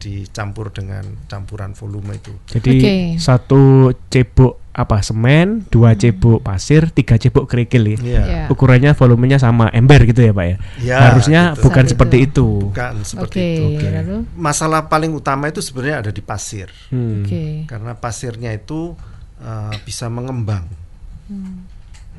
dicampur 0.00 0.72
dengan 0.72 1.04
campuran 1.28 1.76
volume 1.76 2.16
itu. 2.16 2.32
Jadi 2.48 2.72
Oke. 2.80 2.96
satu 3.20 3.92
cebok 4.08 4.59
apa 4.70 5.02
semen, 5.02 5.66
dua 5.66 5.98
cebok 5.98 6.46
pasir, 6.46 6.94
tiga 6.94 7.18
cebok 7.18 7.50
kerikil 7.50 7.84
ya. 7.90 7.98
Iya. 7.98 8.22
Ya. 8.22 8.44
Ukurannya 8.46 8.94
volumenya 8.94 9.42
sama 9.42 9.66
ember 9.74 10.06
gitu 10.06 10.22
ya 10.22 10.30
pak 10.30 10.46
ya. 10.46 10.56
Ya, 10.78 10.96
Harusnya 11.10 11.42
gitu. 11.58 11.66
bukan 11.66 11.84
Saat 11.84 11.92
seperti 11.92 12.16
itu. 12.30 12.48
Bukan 12.70 12.94
seperti 13.02 13.38
Oke, 13.42 13.50
itu. 13.74 13.86
lalu 13.90 14.16
Masalah 14.38 14.86
paling 14.86 15.10
utama 15.10 15.50
itu 15.50 15.58
sebenarnya 15.58 16.06
ada 16.06 16.10
di 16.14 16.22
pasir. 16.22 16.70
Hmm. 16.94 17.26
oke. 17.26 17.66
Karena 17.66 17.92
pasirnya 17.98 18.54
itu 18.54 18.94
uh, 19.42 19.74
bisa 19.82 20.06
mengembang 20.06 20.64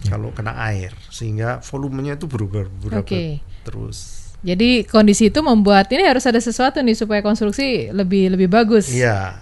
kalau 0.08 0.34
kena 0.34 0.58
air 0.72 0.96
sehingga 1.14 1.62
volumenya 1.62 2.18
itu 2.18 2.26
berubah-ubah 2.26 3.06
Oke. 3.06 3.44
terus. 3.62 4.32
Jadi 4.42 4.90
kondisi 4.90 5.30
itu 5.30 5.38
membuat 5.46 5.86
ini 5.94 6.02
harus 6.02 6.26
ada 6.26 6.42
sesuatu 6.42 6.82
nih 6.82 6.98
supaya 6.98 7.22
konstruksi 7.22 7.94
lebih 7.94 8.34
lebih 8.34 8.50
bagus. 8.50 8.90
Iya, 8.90 9.38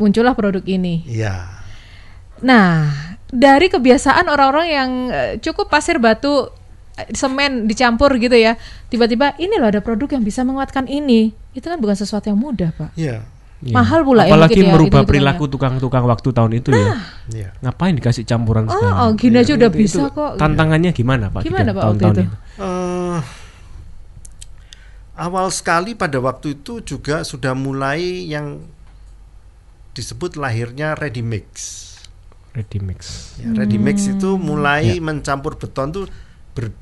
Muncullah 0.00 0.34
produk 0.34 0.64
ini. 0.66 1.06
iya. 1.06 1.59
Nah, 2.40 2.88
dari 3.26 3.66
kebiasaan 3.66 4.26
orang-orang 4.26 4.66
yang 4.66 4.90
eh, 5.08 5.32
cukup 5.38 5.66
pasir 5.66 5.96
batu 5.96 6.48
eh, 6.96 7.08
semen 7.12 7.64
dicampur 7.64 8.16
gitu 8.16 8.32
ya, 8.32 8.56
tiba-tiba 8.86 9.36
ini 9.36 9.56
loh 9.56 9.68
ada 9.68 9.80
produk 9.80 10.10
yang 10.10 10.22
bisa 10.22 10.40
menguatkan 10.40 10.84
ini. 10.84 11.30
Itu 11.50 11.66
kan 11.66 11.78
bukan 11.78 11.94
sesuatu 11.94 12.26
yang 12.26 12.36
mudah, 12.36 12.70
Pak. 12.72 12.94
Iya. 12.94 13.22
Iya. 13.60 13.76
Mahal 13.76 14.00
pula 14.02 14.24
ya 14.24 14.32
Apalagi 14.32 14.56
mungkin 14.56 14.64
ya, 14.64 14.72
merubah 14.72 14.80
hitung-hitungannya. 15.04 15.36
perilaku 15.36 15.44
tukang-tukang 15.46 16.04
waktu 16.08 16.28
tahun 16.32 16.52
itu 16.56 16.68
ya. 16.72 16.96
Iya. 17.28 17.48
Ngapain 17.60 17.92
dikasih 17.92 18.24
campuran 18.24 18.64
Oh, 18.64 18.72
sekarang? 18.72 18.96
oh, 18.96 19.10
gini 19.12 19.36
aja 19.36 19.52
udah 19.52 19.68
Itu- 19.68 19.76
bisa 19.76 20.00
itu 20.00 20.16
kok. 20.16 20.32
Tantangannya 20.40 20.90
gimana 20.90 21.28
Pak? 21.28 21.44
Gimana, 21.44 21.68
Pak, 21.68 21.82
waktu 21.84 22.00
tahun-tahun 22.00 22.14
itu? 22.16 22.36
Eh, 22.56 23.18
awal 25.14 25.46
sekali 25.52 25.92
pada 25.92 26.16
waktu 26.16 26.56
itu 26.56 26.80
juga 26.80 27.20
sudah 27.20 27.52
mulai 27.52 28.24
yang 28.26 28.64
disebut 29.92 30.40
lahirnya 30.40 30.96
ready 30.96 31.20
mix. 31.20 31.89
Ready 32.52 32.78
mix. 32.78 33.00
Ya, 33.36 33.54
ready 33.54 33.76
mix 33.76 34.04
Hmm. 34.04 34.14
itu 34.14 34.30
mulai 34.34 34.82
Ya. 34.88 34.98
mencampur 34.98 35.54
beton 35.54 35.90
tuh 35.90 36.04
ber- 36.50 36.74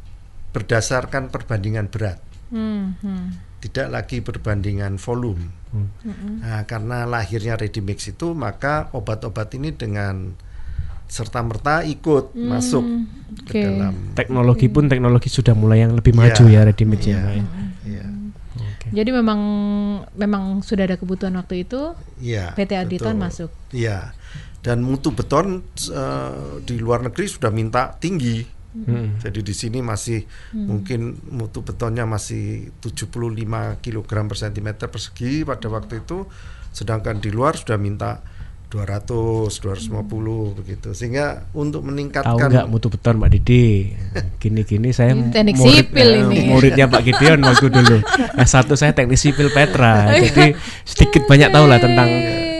berdasarkan 0.50 1.28
perbandingan 1.28 1.86
berat. 1.86 2.18
Hmm, 2.48 2.96
hmm. 2.98 3.24
tidak 3.58 3.90
lagi 3.90 4.18
berbandingan 4.18 4.96
volume. 4.96 5.50
Nah, 6.38 6.62
karena 6.64 7.04
lahirnya 7.04 7.54
ready 7.54 7.78
mix 7.78 8.06
itu, 8.06 8.32
maka 8.32 8.88
obat-obat 8.92 9.52
ini 9.52 9.68
dengan 9.70 10.32
serta 11.04 11.40
merta 11.40 11.82
ikut 11.82 12.32
masuk 12.32 12.80
Hmm, 12.80 13.04
oke. 13.34 13.50
ke 13.50 13.58
dalam. 13.58 14.14
Teknologi 14.14 14.68
pun 14.68 14.86
teknologi 14.86 15.26
sudah 15.26 15.52
mulai 15.52 15.80
yang 15.80 15.92
lebih 15.92 16.14
maju 16.14 16.44
Iya. 16.44 16.54
ya 16.54 16.66
ready 16.66 16.84
mix 16.84 17.00
ya. 17.02 17.12
Iya. 17.12 17.20
Ya. 17.20 17.44
Iya, 17.84 18.04
Oke. 18.54 18.86
Jadi 18.90 19.10
memang 19.10 19.40
memang 20.14 20.42
sudah 20.60 20.84
ada 20.84 20.94
kebutuhan 20.94 21.34
waktu 21.34 21.62
itu 21.62 21.92
iya. 22.18 22.52
PT 22.54 22.72
Aditon 22.74 23.16
betul. 23.16 23.20
masuk. 23.20 23.50
Iya. 23.70 24.12
Dan 24.58 24.82
mutu 24.82 25.14
beton 25.14 25.62
eh, 25.88 26.60
di 26.66 26.76
luar 26.82 27.06
negeri 27.06 27.24
sudah 27.30 27.48
minta 27.54 27.94
tinggi. 27.94 28.42
Hmm. 28.68 29.16
Jadi 29.18 29.40
di 29.42 29.54
sini 29.56 29.80
masih 29.80 30.22
mungkin 30.52 31.16
mutu 31.32 31.64
betonnya 31.64 32.04
masih 32.04 32.68
75 32.84 33.80
kg 33.80 34.04
per 34.28 34.36
cm 34.36 34.68
persegi 34.92 35.42
pada 35.42 35.66
waktu 35.72 36.04
itu, 36.04 36.28
sedangkan 36.70 37.18
di 37.18 37.32
luar 37.32 37.56
sudah 37.56 37.80
minta 37.80 38.20
200, 38.68 39.48
250 39.64 40.58
begitu. 40.60 40.92
Sehingga 40.92 41.48
untuk 41.56 41.80
Tahu 41.80 41.88
meningkatkan 41.88 42.48
nggak 42.52 42.68
mutu 42.68 42.92
beton 42.92 43.16
Mbak 43.16 43.30
Didi? 43.40 43.96
Gini-gini 44.42 44.92
saya 44.92 45.16
teknik 45.16 45.56
murid- 45.56 45.88
sipil 45.88 46.08
eh, 46.12 46.20
ini. 46.28 46.38
muridnya 46.52 46.86
Pak 46.86 47.02
Gideon 47.08 47.40
waktu 47.48 47.72
dulu. 47.72 47.96
Nah 48.36 48.46
satu 48.46 48.76
saya 48.76 48.92
teknik 48.92 49.16
sipil 49.16 49.48
Petra, 49.48 50.12
jadi 50.20 50.52
sedikit 50.84 51.24
banyak 51.24 51.48
tahu 51.48 51.64
lah 51.64 51.80
tentang 51.80 52.08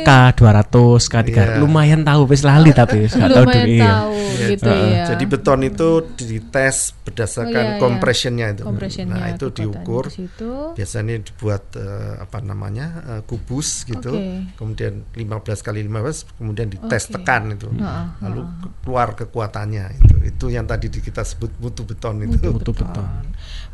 K200, 0.01 0.75
K300. 1.03 1.29
Iya. 1.29 1.45
Lumayan 1.57 2.03
tahu, 2.03 2.27
wis 2.27 2.43
lali 2.43 2.71
tapi 2.71 3.05
wis 3.05 3.13
nggak 3.13 3.31
tahu. 3.33 3.45
Iya. 3.49 3.87
tahu 3.89 4.13
gitu 4.39 4.65
Heeh. 4.65 4.91
ya. 4.93 5.05
Jadi 5.09 5.25
beton 5.27 5.61
itu 5.63 5.89
dites 6.15 6.77
berdasarkan 7.01 7.49
Oh, 7.51 7.65
iya, 7.65 7.75
iya. 7.75 7.81
compressionnya 7.81 8.47
itu. 8.51 8.63
Compressionnya, 8.63 9.15
nah 9.15 9.27
itu 9.29 9.47
diukur. 9.51 10.05
di 10.07 10.15
situ. 10.17 10.53
Biasanya 10.73 11.15
dibuat 11.21 11.63
eh, 11.75 12.15
apa 12.19 12.39
namanya 12.41 12.87
eh, 13.09 13.23
kubus 13.23 13.83
gitu. 13.85 14.13
Oke. 14.13 14.55
Kemudian 14.55 14.93
15 15.11 15.27
kali 15.61 15.81
15 15.83 16.37
kemudian 16.37 16.69
dites 16.69 17.05
Oke. 17.05 17.13
tekan 17.15 17.51
itu. 17.51 17.67
Heeh, 17.69 18.07
Lalu 18.21 18.41
ke- 18.45 18.73
keluar 18.81 19.09
kekuatannya 19.15 19.85
itu. 19.97 20.15
Itu 20.25 20.47
yang 20.49 20.65
tadi 20.65 20.87
di- 20.87 21.01
kita 21.01 21.23
sebut 21.23 21.51
mutu 21.59 21.83
beton 21.83 22.23
itu. 22.23 22.39
Mutu 22.49 22.71
beton. 22.71 23.07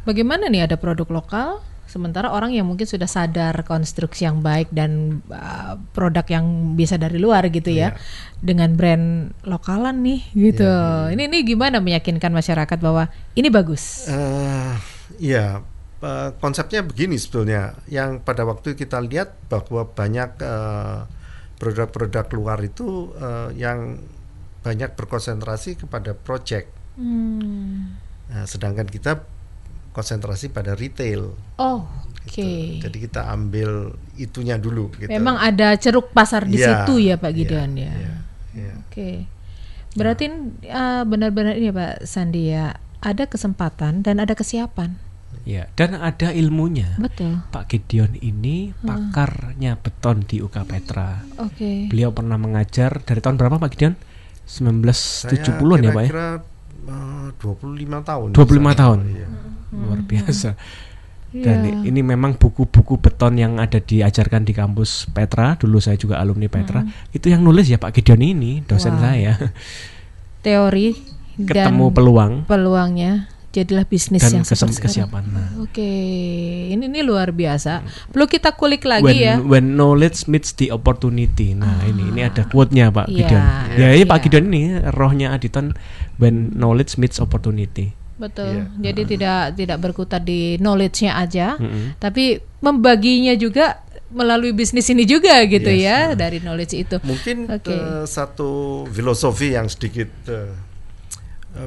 Bagaimana 0.02 0.46
nih 0.46 0.64
ada 0.64 0.76
produk 0.76 1.08
lokal 1.10 1.60
sementara 1.94 2.34
orang 2.34 2.50
yang 2.50 2.66
mungkin 2.66 2.90
sudah 2.90 3.06
sadar 3.06 3.54
konstruksi 3.62 4.26
yang 4.26 4.42
baik 4.42 4.74
dan 4.74 5.22
uh, 5.30 5.78
produk 5.94 6.26
yang 6.26 6.74
bisa 6.74 6.98
dari 6.98 7.22
luar 7.22 7.46
gitu 7.54 7.70
ya 7.70 7.94
Iya. 7.94 8.00
dengan 8.42 8.74
brand 8.74 9.30
lokalan 9.46 10.02
nih 10.02 10.20
gitu. 10.34 10.66
Iya, 10.66 11.14
Ini 11.14 11.22
ini 11.30 11.38
gimana 11.46 11.78
meyakinkan 11.78 12.34
masyarakat 12.34 12.78
bahwa 12.82 13.06
ini 13.38 13.46
bagus. 13.46 14.10
Eh, 14.10 14.74
ya 15.22 15.62
eh, 16.02 16.30
konsepnya 16.42 16.82
begini 16.82 17.14
sebetulnya. 17.14 17.78
Yang 17.86 18.24
pada 18.26 18.42
waktu 18.42 18.74
kita 18.74 18.98
lihat 19.04 19.38
bahwa 19.46 19.86
banyak 19.86 20.40
eh, 20.42 20.98
produk-produk 21.62 22.26
luar 22.34 22.58
itu 22.64 23.14
eh, 23.14 23.54
yang 23.54 24.02
banyak 24.64 24.96
berkonsentrasi 24.96 25.76
kepada 25.76 26.16
project. 26.16 26.72
Hmm. 26.96 28.00
Nah, 28.32 28.48
sedangkan 28.48 28.88
kita 28.88 29.20
konsentrasi 29.94 30.50
pada 30.50 30.74
retail. 30.74 31.30
Oh, 31.56 31.86
oke. 31.86 32.26
gitu. 32.28 32.82
Jadi 32.82 32.96
kita 32.98 33.30
ambil 33.30 33.94
itunya 34.18 34.58
dulu. 34.58 34.90
Gitu. 34.98 35.06
Memang 35.06 35.38
ada 35.38 35.78
ceruk 35.78 36.10
pasar 36.10 36.44
di 36.44 36.58
Iya, 36.58 36.82
situ 36.84 36.98
ya 36.98 37.14
Pak 37.14 37.30
iya, 37.30 37.38
Gideon 37.38 37.70
ya. 37.78 37.92
iya, 37.94 38.14
iya. 38.52 38.72
Oke. 38.82 39.10
Berarti 39.94 40.26
eh, 40.60 41.02
benar-benar 41.06 41.54
ini 41.54 41.70
ya 41.70 41.74
Pak 41.74 41.94
Sandi 42.02 42.42
ya, 42.50 42.74
ada 42.98 43.24
kesempatan 43.30 44.02
dan 44.02 44.18
ada 44.18 44.34
kesiapan. 44.34 44.98
Ya, 45.44 45.68
dan 45.76 45.92
ada 45.94 46.32
ilmunya. 46.32 46.96
Betul. 46.96 47.36
Pak 47.52 47.68
Gideon 47.68 48.16
ini 48.16 48.72
pakarnya 48.80 49.76
beton 49.76 50.24
di 50.24 50.40
UK 50.40 50.64
Petra. 50.64 51.20
Oke. 51.36 51.86
Beliau 51.92 52.10
pernah 52.10 52.40
mengajar 52.40 53.04
dari 53.04 53.20
tahun 53.20 53.36
berapa 53.36 53.60
Pak 53.60 53.70
Gideon? 53.70 53.94
Saya 54.44 54.72
1970-an 54.72 55.80
ya 55.84 55.92
Pak 55.92 56.02
ya? 56.04 56.08
kira-kira, 56.08 56.28
eh, 56.88 57.28
25 57.40 58.00
tahun. 58.00 58.28
25 58.32 58.72
tahun. 58.72 58.98
Iya. 59.04 59.28
Luar 59.74 60.00
biasa. 60.00 60.54
Iya. 61.34 61.42
Dan 61.50 61.82
ini 61.82 61.98
memang 61.98 62.38
buku-buku 62.38 63.02
beton 63.02 63.34
yang 63.34 63.58
ada 63.58 63.82
diajarkan 63.82 64.46
di 64.46 64.54
kampus 64.54 65.10
Petra, 65.10 65.58
dulu 65.58 65.82
saya 65.82 65.98
juga 65.98 66.22
alumni 66.22 66.46
Petra, 66.46 66.86
itu 67.10 67.26
yang 67.26 67.42
nulis 67.42 67.66
ya 67.66 67.74
Pak 67.74 67.90
Gideon 67.90 68.22
ini, 68.22 68.62
dosen 68.62 68.94
Wow. 68.94 69.02
saya. 69.02 69.32
Teori 70.46 70.94
Ketemu 71.34 71.90
dan 71.90 71.94
peluang 71.98 72.32
peluangnya 72.46 73.26
jadilah 73.50 73.86
bisnis 73.86 74.22
dan 74.22 74.42
yang 74.42 74.46
kesem- 74.46 74.70
kesiapan. 74.70 75.22
Nah, 75.30 75.48
Oke, 75.62 75.86
ini 76.70 76.90
ini 76.90 77.02
luar 77.02 77.30
biasa. 77.30 77.82
Perlu 78.10 78.26
kita 78.26 78.54
kulik 78.54 78.82
lagi 78.82 79.02
when, 79.06 79.18
ya. 79.18 79.34
when 79.38 79.74
knowledge 79.74 80.26
meets 80.26 80.54
the 80.54 80.70
opportunity. 80.70 81.54
Nah, 81.54 81.82
ini 81.86 82.10
ini 82.10 82.22
ada 82.22 82.46
quote-nya 82.46 82.90
Pak 82.90 83.06
Iya, 83.06 83.14
Gideon. 83.14 83.42
Ya, 83.78 83.88
ini 83.94 84.04
Pak 84.06 84.18
iya. 84.18 84.22
Gideon 84.26 84.44
ini 84.50 84.62
rohnya 84.90 85.34
Aditon 85.34 85.74
when 86.18 86.50
knowledge 86.54 86.98
meets 86.98 87.22
opportunity. 87.22 87.94
Betul. 88.14 88.62
Iya. 88.62 88.64
Jadi 88.90 89.02
tidak 89.10 89.40
tidak 89.58 89.78
berkutat 89.82 90.22
di 90.22 90.54
knowledge-nya 90.58 91.18
aja, 91.18 91.58
Mm-mm. 91.58 91.98
tapi 91.98 92.38
membaginya 92.62 93.34
juga 93.34 93.82
melalui 94.14 94.54
bisnis 94.54 94.86
ini 94.86 95.02
juga 95.02 95.42
gitu 95.42 95.66
Yes, 95.66 95.82
ya 95.82 95.98
dari 96.14 96.38
knowledge 96.38 96.74
itu. 96.78 96.96
Mungkin 97.02 97.50
Oke. 97.50 97.74
eh, 97.74 98.04
satu 98.06 98.84
filosofi 98.86 99.58
yang 99.58 99.66
sedikit 99.66 100.06
eh, 100.30 100.54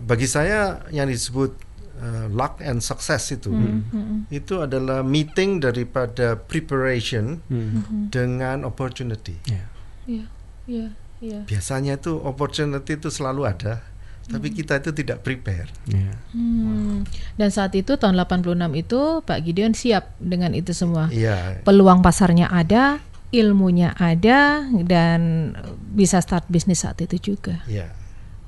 bagi 0.04 0.28
saya 0.28 0.84
yang 0.90 1.12
disebut 1.12 1.52
eh, 2.00 2.28
luck 2.32 2.64
and 2.64 2.80
success 2.80 3.32
itu 3.32 3.52
Hmm, 3.52 4.24
itu 4.30 4.64
adalah 4.64 5.04
meeting 5.04 5.60
daripada 5.60 6.40
preparation 6.40 7.44
Hmm. 7.52 8.08
dengan 8.08 8.64
opportunity. 8.64 9.36
Ya. 9.44 9.68
Iya, 10.08 10.26
iya, 10.64 10.88
iya. 11.20 11.40
Biasanya 11.44 12.00
itu 12.00 12.16
opportunity 12.16 12.96
itu 12.96 13.12
selalu 13.12 13.44
ada, 13.44 13.84
tapi 14.28 14.52
kita 14.52 14.84
itu 14.84 14.92
tidak 14.92 15.24
prepare. 15.24 15.72
Ya. 15.88 16.12
Hmm. 16.36 17.08
Dan 17.40 17.50
saat 17.50 17.72
itu 17.80 17.96
tahun 17.96 18.20
86 18.20 18.54
itu 18.76 19.24
Pak 19.24 19.40
Gideon 19.40 19.72
siap 19.72 20.20
dengan 20.20 20.52
itu 20.52 20.76
semua. 20.76 21.08
Iya. 21.08 21.64
Peluang 21.64 22.04
pasarnya 22.04 22.52
ada, 22.52 23.00
ilmunya 23.32 23.96
ada 23.96 24.68
dan 24.84 25.52
bisa 25.96 26.20
start 26.20 26.44
bisnis 26.52 26.84
saat 26.84 27.00
itu 27.00 27.34
juga. 27.34 27.64
Iya. 27.72 27.88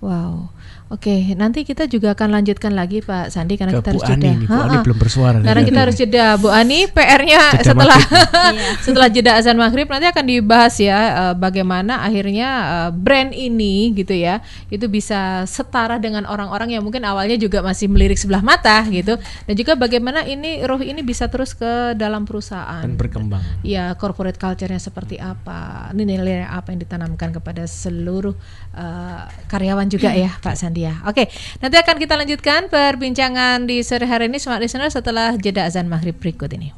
Wow. 0.03 0.51
Oke, 0.89 1.38
nanti 1.38 1.62
kita 1.62 1.86
juga 1.86 2.17
akan 2.17 2.41
lanjutkan 2.41 2.74
lagi 2.74 3.05
Pak 3.05 3.29
Sandi 3.29 3.62
karena 3.62 3.77
Ke 3.77 3.86
kita 3.86 3.89
Bu 3.93 4.01
harus 4.01 4.09
Ani 4.09 4.18
jeda. 4.18 4.29
nih, 4.33 4.48
Bu 4.50 4.57
Ani 4.57 4.74
Ha-ha. 4.74 4.81
belum 4.81 4.98
bersuara 4.98 5.37
Karena 5.37 5.61
kita 5.61 5.79
harus 5.85 5.96
jeda 5.96 6.25
Bu 6.42 6.50
Ani, 6.50 6.79
PR-nya 6.90 7.42
setelah 7.61 8.00
setelah 8.85 9.07
jeda 9.07 9.37
azan 9.37 9.53
maghrib 9.53 9.85
nanti 9.85 10.09
akan 10.09 10.25
dibahas 10.25 10.81
ya 10.81 10.98
eh, 11.29 11.33
bagaimana 11.37 12.01
akhirnya 12.01 12.50
eh, 12.50 12.92
brand 12.92 13.29
ini 13.31 13.94
gitu 13.94 14.18
ya 14.18 14.42
itu 14.68 14.90
bisa 14.90 15.46
setara 15.46 16.01
dengan 16.01 16.25
orang-orang 16.25 16.74
yang 16.74 16.81
mungkin 16.81 17.05
awalnya 17.05 17.37
juga 17.37 17.61
masih 17.61 17.85
melirik 17.85 18.18
sebelah 18.18 18.42
mata 18.42 18.81
gitu 18.90 19.14
dan 19.46 19.53
juga 19.53 19.77
bagaimana 19.77 20.25
ini 20.25 20.66
roh 20.66 20.81
ini 20.81 21.05
bisa 21.05 21.29
terus 21.29 21.53
ke 21.53 21.94
dalam 21.96 22.25
perusahaan 22.25 22.81
Dan 22.81 22.98
berkembang. 22.98 23.46
ya 23.61 23.94
corporate 23.94 24.42
culture-nya 24.42 24.81
seperti 24.81 25.22
apa, 25.22 25.94
nilai-nilai 25.94 26.50
apa 26.50 26.74
yang 26.74 26.81
ditanamkan 26.81 27.29
kepada 27.29 27.70
seluruh 27.70 28.33
uh, 28.74 29.22
karyawan 29.46 29.85
juga 29.85 30.18
ya 30.25 30.33
Pak 30.42 30.57
Sandia. 30.79 31.03
Oke, 31.03 31.27
nanti 31.59 31.75
akan 31.75 31.96
kita 32.00 32.15
lanjutkan 32.15 32.72
perbincangan 32.72 33.68
di 33.68 33.83
sore 33.83 34.07
hari 34.07 34.31
ini 34.31 34.39
Smart 34.39 34.63
Listener 34.63 34.87
setelah 34.87 35.35
jeda 35.35 35.68
azan 35.68 35.92
maghrib 35.92 36.15
berikut 36.15 36.48
ini. 36.55 36.72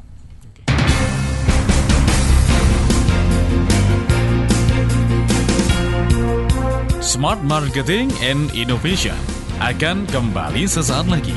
Smart 7.02 7.38
Marketing 7.46 8.10
and 8.24 8.50
Innovation 8.56 9.14
akan 9.62 10.10
kembali 10.10 10.66
sesaat 10.66 11.06
lagi. 11.06 11.36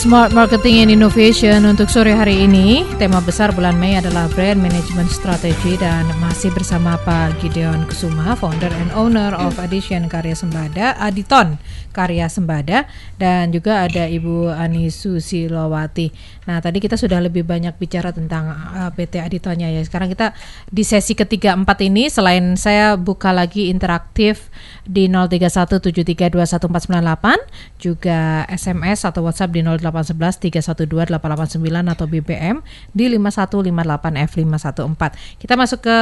Smart 0.00 0.32
Marketing 0.32 0.80
and 0.80 0.96
Innovation 0.96 1.68
untuk 1.68 1.92
sore 1.92 2.16
hari 2.16 2.48
ini 2.48 2.88
tema 2.96 3.20
besar 3.20 3.52
bulan 3.52 3.76
Mei 3.76 4.00
adalah 4.00 4.32
Brand 4.32 4.56
Management 4.56 5.12
Strategy 5.12 5.76
dan 5.76 6.08
masih 6.24 6.48
bersama 6.56 6.96
Pak 7.04 7.36
Gideon 7.44 7.84
Kusuma, 7.84 8.32
founder 8.32 8.72
and 8.80 8.88
owner 8.96 9.36
of 9.36 9.60
Addition 9.60 10.08
Karya 10.08 10.32
Sembada, 10.32 10.96
Aditon 10.96 11.60
Karya 11.92 12.32
Sembada 12.32 12.88
dan 13.20 13.52
juga 13.52 13.84
ada 13.84 14.08
Ibu 14.08 14.48
Ani 14.48 14.88
Susilowati. 14.88 16.08
Nah, 16.48 16.62
tadi 16.62 16.80
kita 16.80 16.96
sudah 16.96 17.20
lebih 17.20 17.44
banyak 17.44 17.76
bicara 17.76 18.08
tentang 18.14 18.48
uh, 18.48 18.88
PT 18.94 19.20
Aditonnya 19.20 19.68
ya. 19.68 19.84
Sekarang 19.84 20.08
kita 20.08 20.32
di 20.70 20.86
sesi 20.86 21.12
ketiga 21.12 21.52
empat 21.52 21.82
ini 21.84 22.08
selain 22.08 22.56
saya 22.56 22.96
buka 22.96 23.34
lagi 23.34 23.68
interaktif 23.68 24.48
di 24.86 25.10
0317321498 25.12 27.82
juga 27.82 28.46
SMS 28.48 29.04
atau 29.04 29.26
WhatsApp 29.26 29.52
di 29.52 29.60
0811 29.90 30.38
312 30.62 31.10
889 31.10 31.60
atau 31.90 32.06
BBM 32.06 32.56
di 32.90 33.10
5158 33.10 34.24
F514. 34.30 35.10
Kita 35.36 35.54
masuk 35.54 35.80
ke 35.82 35.98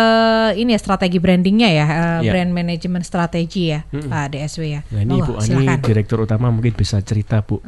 ini 0.55 0.73
ya 0.73 0.81
strategi 0.81 1.19
brandingnya 1.19 1.69
ya, 1.69 1.85
eh, 1.85 2.19
Ya. 2.23 2.31
brand 2.31 2.53
management 2.53 3.03
strategi 3.03 3.73
ya, 3.73 3.83
Pak 3.85 4.33
DSW 4.33 4.63
ya. 4.69 4.81
Nah 4.93 5.01
ini 5.03 5.19
Bu 5.19 5.35
Ani 5.35 5.47
silakan. 5.49 5.79
direktur 5.83 6.19
utama 6.21 6.53
mungkin 6.53 6.73
bisa 6.73 7.01
cerita 7.01 7.41
Bu. 7.41 7.59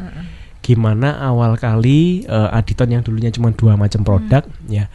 Gimana 0.60 1.16
awal 1.24 1.56
kali 1.56 2.24
eh, 2.24 2.56
Aditon 2.56 2.92
yang 2.92 3.02
dulunya 3.02 3.32
cuma 3.32 3.48
dua 3.50 3.80
macam 3.80 4.04
produk 4.04 4.44
ya 4.68 4.92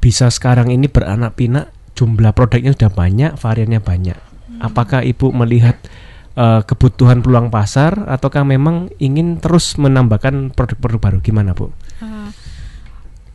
bisa 0.00 0.28
sekarang 0.28 0.72
ini 0.72 0.88
beranak 0.88 1.36
pinak 1.36 1.68
jumlah 1.92 2.32
produknya 2.32 2.72
sudah 2.72 2.88
banyak 2.88 3.36
variannya 3.36 3.80
banyak. 3.80 4.16
Apakah 4.60 5.00
Ibu 5.00 5.32
melihat 5.32 5.76
eh, 6.40 6.60
kebutuhan 6.64 7.20
peluang 7.20 7.52
pasar 7.52 8.08
ataukah 8.08 8.42
memang 8.48 8.88
ingin 8.96 9.36
terus 9.36 9.76
menambahkan 9.76 10.56
produk-produk 10.56 11.00
baru? 11.00 11.18
Gimana 11.20 11.52
Bu? 11.52 11.68
Uh, 12.00 12.32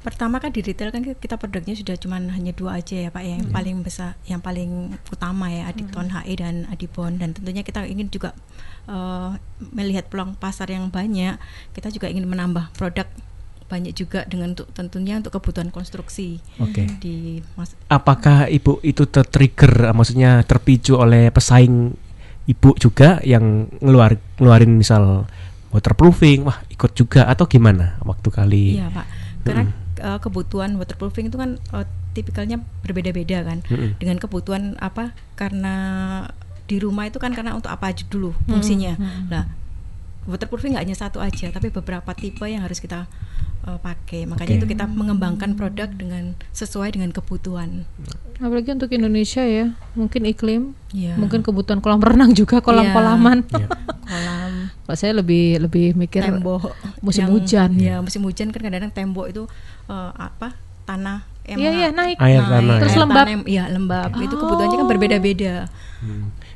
pertama 0.02 0.42
kan 0.42 0.50
di 0.54 0.62
retail 0.62 0.90
kan 0.90 1.02
kita 1.02 1.38
produknya 1.38 1.74
sudah 1.78 1.98
cuma 1.98 2.18
hanya 2.18 2.54
dua 2.54 2.78
aja 2.82 2.94
ya 2.94 3.10
Pak 3.10 3.24
ya, 3.26 3.42
yang 3.42 3.50
paling 3.50 3.76
besar 3.82 4.14
yang 4.30 4.42
paling 4.42 4.94
utama 5.10 5.50
ya 5.50 5.70
Aditon 5.70 6.14
HE 6.14 6.34
dan 6.38 6.70
Adibon 6.70 7.18
dan 7.18 7.34
tentunya 7.34 7.66
kita 7.66 7.86
ingin 7.86 8.10
juga 8.10 8.34
uh, 8.86 9.38
melihat 9.74 10.10
peluang 10.10 10.34
pasar 10.38 10.70
yang 10.74 10.90
banyak. 10.90 11.38
Kita 11.74 11.94
juga 11.94 12.10
ingin 12.10 12.26
menambah 12.26 12.74
produk 12.74 13.06
banyak 13.66 13.98
juga 13.98 14.22
dengan 14.30 14.54
untuk 14.54 14.70
tentunya 14.78 15.18
untuk 15.18 15.34
kebutuhan 15.34 15.74
konstruksi 15.74 16.38
Oke. 16.62 16.86
di 17.02 17.42
mas 17.58 17.74
Apakah 17.90 18.46
Ibu 18.46 18.86
itu 18.86 19.10
tertrigger 19.10 19.90
maksudnya 19.90 20.46
terpicu 20.46 21.02
oleh 21.02 21.34
pesaing 21.34 22.05
Ibu 22.46 22.78
juga 22.78 23.18
yang 23.26 23.66
ngeluar 23.82 24.18
ngeluarin 24.38 24.78
misal 24.78 25.26
waterproofing 25.74 26.46
wah 26.46 26.62
ikut 26.70 26.94
juga 26.94 27.26
atau 27.26 27.50
gimana 27.50 27.98
waktu 28.06 28.30
kali 28.30 28.66
Iya 28.80 28.88
Pak, 28.94 29.06
karena 29.44 29.64
uh, 30.06 30.20
kebutuhan 30.22 30.78
waterproofing 30.78 31.34
itu 31.34 31.38
kan 31.42 31.58
uh, 31.74 31.84
tipikalnya 32.16 32.64
berbeda-beda 32.86 33.44
kan. 33.44 33.60
Mm-mm. 33.68 34.00
Dengan 34.00 34.18
kebutuhan 34.22 34.80
apa? 34.80 35.12
Karena 35.36 35.76
di 36.66 36.80
rumah 36.80 37.06
itu 37.06 37.20
kan 37.20 37.36
karena 37.36 37.54
untuk 37.54 37.70
apa 37.70 37.92
aja 37.92 38.08
dulu 38.08 38.34
fungsinya. 38.48 38.98
Nah, 39.30 39.44
waterproofing 40.26 40.74
nggak 40.74 40.84
hanya 40.84 40.98
satu 40.98 41.18
aja, 41.20 41.50
tapi 41.50 41.70
beberapa 41.70 42.12
tipe 42.12 42.44
yang 42.44 42.62
harus 42.62 42.78
kita 42.78 43.06
uh, 43.64 43.78
pakai. 43.78 44.26
Makanya 44.26 44.52
Oke. 44.52 44.60
itu 44.60 44.68
kita 44.68 44.86
mengembangkan 44.86 45.54
produk 45.54 45.88
dengan 45.88 46.34
sesuai 46.52 46.92
dengan 46.92 47.10
kebutuhan. 47.10 47.86
Apalagi 48.36 48.72
untuk 48.72 48.90
Indonesia 48.90 49.42
ya, 49.42 49.66
mungkin 49.94 50.26
iklim, 50.26 50.74
Iya. 50.92 51.16
mungkin 51.16 51.40
kebutuhan 51.40 51.80
kolam 51.80 52.00
renang 52.00 52.32
juga, 52.32 52.60
kolam-kolaman. 52.60 53.46
Iya. 53.48 53.68
kolam 54.06 54.52
Kalau 54.82 54.98
saya 54.98 55.14
lebih 55.14 55.58
lebih 55.60 55.94
mikir 55.94 56.22
tembok 56.22 56.70
musim 57.00 57.26
yang- 57.26 57.34
hujan. 57.34 57.70
ya 57.76 57.96
musim 58.00 58.22
hujan 58.22 58.50
kan 58.50 58.60
kadang-kadang 58.60 58.94
tembok 58.94 59.28
itu 59.28 59.44
eh, 59.88 60.12
apa 60.14 60.54
tanah 60.84 61.26
Iya, 61.46 61.70
iya, 61.72 61.90
naik. 61.92 62.18
Air 62.18 62.42
tanah, 62.42 62.78
Terus 62.82 62.94
air 62.94 63.02
lembab. 63.02 63.18
tanah 63.22 63.46
iya 63.46 63.64
lembab 63.68 64.10
itu 64.16 64.34
kebutuhannya 64.34 64.78
kan 64.78 64.88
berbeda-beda 64.90 65.54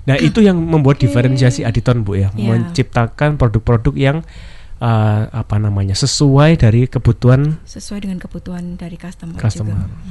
Nah 0.07 0.15
itu 0.15 0.39
yang 0.39 0.55
membuat 0.59 1.01
diferensiasi 1.01 1.67
Aditon 1.67 2.03
bu 2.07 2.15
ya, 2.15 2.29
Iya. 2.35 2.55
menciptakan 2.55 3.35
produk-produk 3.35 3.93
yang 3.97 4.17
uh, 4.79 5.27
apa 5.31 5.55
namanya 5.59 5.95
sesuai 5.95 6.55
dari 6.59 6.87
kebutuhan 6.87 7.59
sesuai 7.67 8.07
dengan 8.07 8.19
kebutuhan 8.19 8.79
dari 8.79 8.95
customer, 8.95 9.35
Customer. 9.35 9.75
juga 9.75 10.07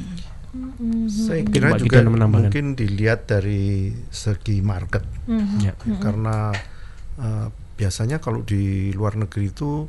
Saya 1.12 1.44
kira 1.44 1.76
Mbak 1.76 1.80
juga 1.84 1.98
mungkin 2.08 2.72
dilihat 2.72 3.28
dari 3.28 3.92
segi 4.08 4.64
market. 4.64 5.04
Ya. 5.60 5.76
karena 6.00 6.56
eh, 7.20 7.46
biasanya 7.76 8.16
kalau 8.18 8.40
di 8.42 8.88
luar 8.96 9.20
negeri 9.20 9.52
itu 9.52 9.84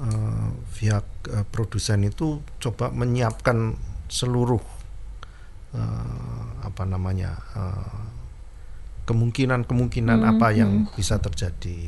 eh, 0.00 0.48
pihak 0.80 1.06
eh, 1.28 1.44
produsen 1.52 2.08
itu 2.08 2.40
coba 2.56 2.88
menyiapkan 2.88 3.76
seluruh 4.08 4.62
eh, 5.76 6.46
apa 6.64 6.82
namanya 6.88 7.36
eh, 7.52 8.07
kemungkinan-kemungkinan 9.08 10.20
apa 10.22 10.52
yang 10.52 10.84
bisa 10.92 11.16
terjadi. 11.16 11.80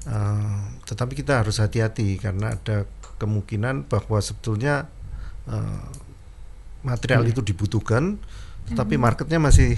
Eh, 0.00 0.60
tetapi 0.84 1.12
kita 1.12 1.40
harus 1.40 1.60
hati-hati 1.60 2.16
karena 2.16 2.56
ada 2.56 2.84
kemungkinan 3.16 3.88
bahwa 3.88 4.20
sebetulnya 4.20 4.88
eh, 5.44 5.82
material 6.80 7.24
itu 7.24 7.40
dibutuhkan, 7.40 8.16
tetapi 8.68 8.96
marketnya 8.96 9.36
masih 9.36 9.76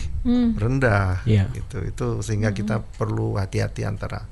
rendah, 0.54 1.22
Iya. 1.26 1.50
gitu. 1.50 1.82
Itu 1.82 2.06
sehingga 2.22 2.50
kita 2.50 2.82
perlu 2.94 3.34
hati-hati 3.34 3.82
antara 3.82 4.26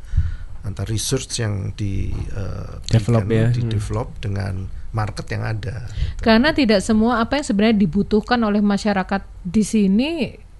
antara 0.60 0.86
research 0.86 1.40
yang 1.40 1.72
di 1.72 2.12
eh, 2.12 2.72
Develop 2.86 3.24
berikan, 3.24 3.50
ya. 3.50 3.56
di 3.56 3.62
Hmm. 3.64 3.72
develop 3.72 4.08
dengan 4.20 4.54
market 4.92 5.26
yang 5.30 5.42
ada. 5.42 5.86
Karena 6.20 6.50
tidak 6.52 6.82
semua 6.82 7.18
apa 7.18 7.38
yang 7.38 7.46
sebenarnya 7.46 7.78
dibutuhkan 7.80 8.38
oleh 8.42 8.60
masyarakat 8.60 9.22
di 9.42 9.62
sini 9.62 10.10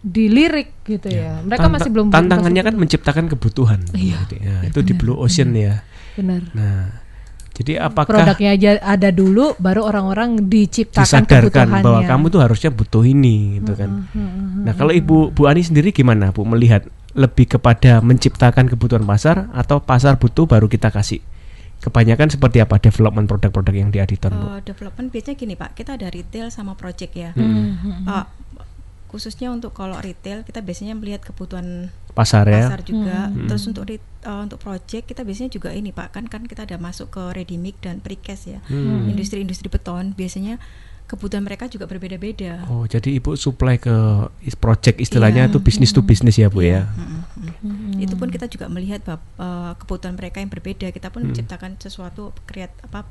dilirik 0.01 0.73
gitu 0.83 1.09
ya. 1.09 1.45
Mereka 1.45 1.69
Tanta- 1.69 1.75
masih 1.77 1.91
belum 1.93 2.07
tantangannya 2.09 2.63
kan 2.65 2.73
masih 2.73 2.83
menciptakan 2.83 3.25
kebutuhan. 3.29 3.81
Iya. 3.93 4.17
Gitu 4.25 4.35
ya. 4.41 4.57
Itu 4.65 4.81
di 4.81 4.93
blue 4.93 5.17
ocean 5.17 5.53
ya. 5.53 5.85
benar. 6.11 6.43
Nah, 6.53 7.01
jadi 7.53 7.81
apakah 7.81 8.25
Produknya 8.25 8.51
aja 8.53 8.71
ada 8.81 9.09
dulu, 9.09 9.53
baru 9.57 9.85
orang-orang 9.85 10.49
diciptakan 10.49 11.05
disadarkan 11.05 11.41
kebutuhannya. 11.71 11.85
bahwa 11.85 12.01
kamu 12.03 12.25
tuh 12.29 12.41
harusnya 12.41 12.71
butuh 12.73 13.05
ini 13.05 13.61
gitu 13.61 13.73
kan. 13.77 14.09
Nah, 14.61 14.73
kalau 14.73 14.91
Ibu 14.91 15.31
Bu 15.31 15.43
Ani 15.45 15.61
sendiri 15.61 15.93
gimana 15.93 16.33
Bu 16.33 16.45
melihat 16.45 16.83
lebih 17.13 17.59
kepada 17.59 18.01
menciptakan 18.01 18.69
kebutuhan 18.69 19.03
pasar 19.03 19.53
atau 19.53 19.79
pasar 19.79 20.17
butuh 20.17 20.45
baru 20.45 20.67
kita 20.67 20.89
kasih? 20.89 21.21
Kebanyakan 21.81 22.29
seperti 22.29 22.61
apa 22.61 22.77
development 22.77 23.25
produk-produk 23.25 23.73
yang 23.75 23.89
di 23.89 23.97
Aditon, 23.99 24.31
Bu? 24.31 24.47
Eh, 24.51 24.61
development 24.63 25.09
biasanya 25.09 25.33
gini 25.35 25.55
pak 25.57 25.73
kita 25.73 25.97
ada 25.97 26.09
retail 26.09 26.49
sama 26.49 26.77
project 26.77 27.13
ya 27.15 27.33
Hmm. 27.33 28.05
Eh, 28.05 28.25
khususnya 29.11 29.51
untuk 29.51 29.71
kalau 29.73 29.99
retail 29.99 30.41
kita 30.41 30.61
biasanya 30.61 30.95
melihat 30.95 31.21
kebutuhan 31.21 31.91
Pasar 32.11 32.43
ya. 32.45 32.67
pasar 32.67 32.81
juga 32.81 33.19
terus 33.45 33.63
untuk 33.65 33.83
eh, 33.87 33.99
untuk 34.23 34.57
project 34.57 35.05
kita 35.05 35.21
biasanya 35.21 35.51
juga 35.51 35.71
ini 35.71 35.91
pak 35.91 36.11
kan 36.13 36.25
kan 36.25 36.43
kita 36.43 36.63
ada 36.63 36.75
masuk 36.77 37.11
ke 37.11 37.23
ready 37.33 37.55
mix 37.57 37.79
dan 37.81 37.99
precast 37.99 38.47
ya 38.49 38.59
Hmm. 38.65 39.07
industri-industri 39.07 39.67
beton 39.67 40.11
biasanya 40.13 40.63
kebutuhan 41.05 41.43
mereka 41.43 41.67
juga 41.67 41.85
berbeda-beda 41.85 42.63
Oh, 42.67 42.83
jadi 42.85 43.11
Ibu 43.13 43.35
supply 43.35 43.77
ke 43.77 43.91
is- 44.41 44.55
project 44.55 44.97
istilahnya 44.97 45.45
Iya. 45.45 45.51
itu 45.51 45.59
bisnis 45.59 45.91
to 45.91 46.01
bisnis 46.01 46.35
ya, 46.37 46.47
Bu 46.47 46.63
ya. 46.63 46.87
Mm, 46.89 47.27
mm. 47.67 47.99
itu 47.99 48.15
pun 48.15 48.31
kita 48.31 48.47
juga 48.47 48.67
melihat 48.67 49.03
bab, 49.05 49.19
eh, 49.19 49.73
kebutuhan 49.77 50.15
mereka 50.15 50.39
yang 50.39 50.47
berbeda 50.49 50.87
kita 50.89 51.11
pun 51.11 51.27
menciptakan 51.27 51.75
sesuatu 51.77 52.31
kreat 52.45 52.71
apa 52.81 53.11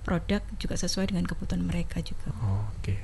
produk 0.00 0.44
juga 0.56 0.76
sesuai 0.76 1.08
dengan 1.08 1.24
kebutuhan 1.24 1.60
mereka 1.62 2.00
juga 2.00 2.28
Oh, 2.38 2.68
Oke. 2.74 3.00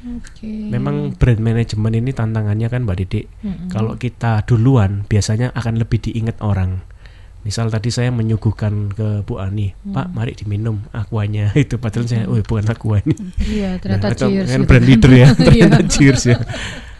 Oke. 0.00 0.48
Memang 0.66 1.12
brand 1.12 1.38
management 1.38 1.94
ini 1.94 2.10
tantangannya 2.10 2.66
kan 2.66 2.82
Mbak 2.82 2.96
Didik. 2.98 3.26
Kalau 3.68 3.94
kita 3.94 4.42
duluan 4.42 5.04
biasanya 5.04 5.52
akan 5.52 5.76
lebih 5.76 6.00
diingat 6.02 6.40
orang. 6.40 6.80
Misal 7.40 7.68
tadi 7.68 7.88
saya 7.88 8.08
menyuguhkan 8.08 8.92
ke 8.92 9.24
Bu 9.24 9.36
Ani, 9.36 9.72
Pak, 9.72 10.12
mari 10.12 10.32
diminum 10.32 10.84
aquanya 10.90 11.48
itu 11.56 11.76
padahal 11.76 12.04
saya, 12.04 12.24
oh 12.24 12.36
bukan 12.36 12.68
aqua 12.68 13.00
ini. 13.00 13.16
Iya, 13.40 13.76
ternyata 13.76 14.06
Nah, 14.06 14.12
atau 14.12 14.28
cheers. 14.28 14.44
kan 14.46 14.58
gitu 14.58 14.68
brand 14.68 14.84
leader 14.84 15.10
ya, 15.10 15.26
Iya. 15.32 15.36
ternyata 15.38 15.78
cheers 15.86 16.22
ya. 16.26 16.36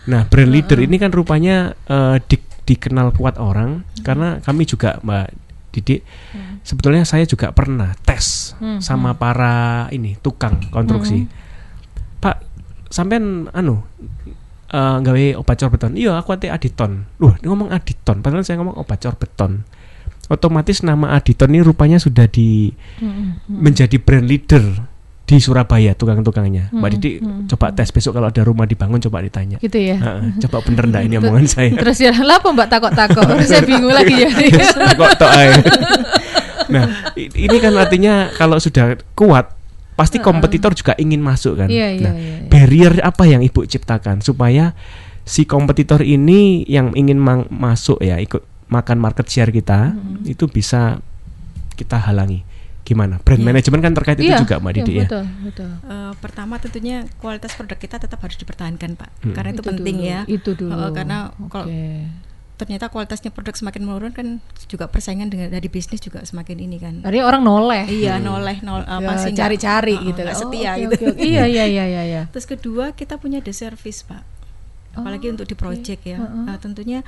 Nah, 0.06 0.24
brand 0.26 0.48
leader 0.48 0.80
ini 0.80 0.96
kan 0.96 1.12
rupanya 1.12 1.76
eh, 1.84 2.16
di- 2.24 2.40
dikenal 2.64 3.12
kuat 3.12 3.36
orang 3.36 3.84
karena 4.00 4.40
kami 4.40 4.64
juga 4.64 4.96
Mbak 5.00 5.26
Didik 5.70 6.00
sebetulnya 6.60 7.04
saya 7.04 7.22
juga 7.24 7.52
pernah 7.52 7.92
tes 8.00 8.56
Hmm, 8.56 8.80
sama 8.80 9.12
para 9.12 9.86
ini 9.88 10.16
tukang 10.16 10.56
konstruksi. 10.68 11.24
Pak, 11.24 11.49
sampean 12.90 13.48
anu 13.54 13.80
eh 14.70 14.96
gawe 15.02 15.22
obat 15.42 15.56
cor 15.58 15.70
beton. 15.74 15.98
Iya, 15.98 16.14
aku 16.18 16.30
ate 16.34 16.46
Aditon. 16.46 17.06
Loh, 17.18 17.34
ini 17.42 17.46
ngomong 17.50 17.74
Aditon, 17.74 18.22
padahal 18.22 18.46
saya 18.46 18.62
ngomong 18.62 18.78
obat 18.78 19.02
cor 19.02 19.18
beton. 19.18 19.66
Otomatis 20.30 20.86
nama 20.86 21.18
Aditon 21.18 21.50
ini 21.50 21.58
rupanya 21.58 21.98
sudah 21.98 22.30
di 22.30 22.70
menjadi 23.50 23.98
brand 23.98 24.30
leader 24.30 24.62
di 25.26 25.38
Surabaya 25.38 25.94
tukang-tukangnya. 25.94 26.74
Mbak 26.74 26.90
Didi 26.98 27.22
coba 27.50 27.70
tes 27.70 27.90
besok 27.94 28.18
kalau 28.18 28.30
ada 28.30 28.42
rumah 28.42 28.66
dibangun 28.66 28.98
coba 28.98 29.22
ditanya. 29.22 29.62
Gitu 29.62 29.78
ya. 29.78 29.98
Heeh, 29.98 30.38
coba 30.46 30.58
bener 30.66 30.90
enggak 30.90 31.02
ini 31.06 31.14
omongan 31.22 31.46
saya. 31.46 31.70
Terus 31.70 31.98
ya 32.02 32.14
lah 32.14 32.42
apa 32.42 32.50
Mbak 32.50 32.66
takut-takut? 32.70 33.26
Saya 33.50 33.62
bingung 33.62 33.94
lagi 33.94 34.26
ya. 34.26 34.30
Kok 34.98 35.12
tok. 35.18 35.30
Nah, 36.70 37.14
ini 37.18 37.56
kan 37.62 37.74
artinya 37.74 38.30
kalau 38.34 38.58
sudah 38.58 38.98
kuat 39.14 39.50
pasti 40.00 40.16
kompetitor 40.16 40.72
juga 40.72 40.96
ingin 40.96 41.20
masuk 41.20 41.60
kan. 41.60 41.68
Iya, 41.68 41.88
iya, 41.92 42.00
nah, 42.00 42.14
iya, 42.16 42.32
iya. 42.40 42.48
barrier 42.48 42.92
apa 43.04 43.28
yang 43.28 43.44
Ibu 43.44 43.68
ciptakan 43.68 44.24
supaya 44.24 44.72
si 45.28 45.44
kompetitor 45.44 46.00
ini 46.00 46.64
yang 46.64 46.96
ingin 46.96 47.20
masuk 47.52 48.00
ya 48.00 48.16
ikut 48.16 48.40
makan 48.72 48.96
market 48.96 49.28
share 49.28 49.52
kita 49.52 49.92
itu 50.24 50.48
bisa 50.48 51.04
kita 51.76 52.00
halangi. 52.00 52.48
Gimana? 52.80 53.20
Brand 53.22 53.44
management 53.44 53.82
kan 53.86 53.92
terkait 53.94 54.18
itu 54.18 54.32
Iya, 54.32 54.40
juga 54.42 54.58
Mbak 54.58 54.72
Didi 54.82 54.92
iya, 54.98 54.98
ya. 54.98 55.06
Betul, 55.06 55.24
betul. 55.46 55.70
Eh, 55.86 56.12
pertama 56.18 56.54
tentunya 56.58 56.96
kualitas 57.22 57.54
produk 57.54 57.78
kita 57.78 58.02
tetap 58.02 58.18
harus 58.18 58.34
dipertahankan 58.34 58.98
pak 58.98 59.10
Hmm. 59.20 59.34
karena 59.36 59.50
itu, 59.54 59.62
penting 59.62 59.96
dulu, 60.00 60.10
ya 60.10 60.20
Itu 60.26 60.50
dulu. 60.58 60.74
Eh, 60.74 60.90
karena 60.96 61.30
kalau 61.46 61.70
Oke. 61.70 62.29
Ternyata 62.60 62.92
kualitasnya 62.92 63.32
produk 63.32 63.56
semakin 63.56 63.80
menurun 63.88 64.12
kan 64.12 64.36
juga 64.68 64.84
persaingan 64.92 65.32
dengan 65.32 65.48
dari 65.48 65.64
bisnis 65.72 66.04
juga 66.04 66.20
semakin 66.20 66.56
ini 66.60 66.76
kan. 66.76 67.00
Tadi 67.00 67.24
orang 67.24 67.40
noleh. 67.40 67.88
iya 67.88 68.20
noleh 68.20 68.60
nol 68.60 68.84
apa 68.84 69.16
Ya, 69.16 69.24
sih 69.24 69.32
cari-cari 69.32 69.96
uh-uh, 69.96 70.06
gitu. 70.12 70.20
nggak 70.20 70.36
Oh, 70.36 70.42
setia 70.44 70.70
oke, 70.76 70.80
gitu. 70.84 70.94
oke, 70.94 71.04
oke. 71.16 71.24
Iya, 71.24 71.44
iya, 71.48 71.64
iya, 71.64 71.84
iya, 71.88 72.02
iya. 72.04 72.22
terus 72.28 72.44
kedua 72.44 72.92
kita 72.92 73.16
punya 73.16 73.40
the 73.40 73.56
service 73.56 74.04
pak. 74.04 74.20
Apalagi 74.92 75.32
untuk 75.32 75.48
di 75.48 75.56
project 75.56 76.04
ya. 76.04 76.20
Nah, 76.20 76.60
tentunya 76.60 77.00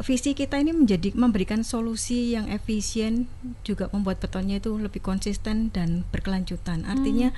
visi 0.00 0.32
kita 0.32 0.56
ini 0.56 0.72
menjadi 0.72 1.12
memberikan 1.12 1.60
solusi 1.60 2.32
yang 2.32 2.48
efisien 2.48 3.28
juga 3.66 3.92
membuat 3.92 4.16
betonnya 4.22 4.56
itu 4.62 4.72
lebih 4.80 5.04
konsisten 5.04 5.68
dan 5.74 6.08
berkelanjutan. 6.08 6.88
Artinya 6.88 7.34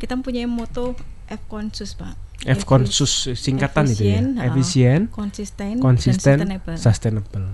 kita 0.00 0.16
mempunyai 0.16 0.48
moto 0.48 0.96
F 1.26 1.42
konsus 1.50 1.92
pak 1.98 2.14
F 2.46 2.62
konsus 2.62 3.34
singkatan 3.34 3.90
itu 3.90 4.06
ya. 4.06 4.22
Efisien. 4.22 4.26
Efisien, 4.46 5.00
konsisten, 5.10 5.74
konsisten, 5.82 6.36
sustainable 6.46 6.76
sustainable. 6.78 7.46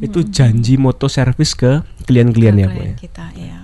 Itu 0.00 0.24
janji 0.24 0.80
moto 0.80 1.06
service 1.12 1.52
ke 1.52 1.84
klien-klien 2.08 2.56
ya, 2.56 2.68
Bu 2.68 2.80
klien 2.80 2.92
ya. 2.92 2.96
kita 2.96 3.26
ya 3.36 3.58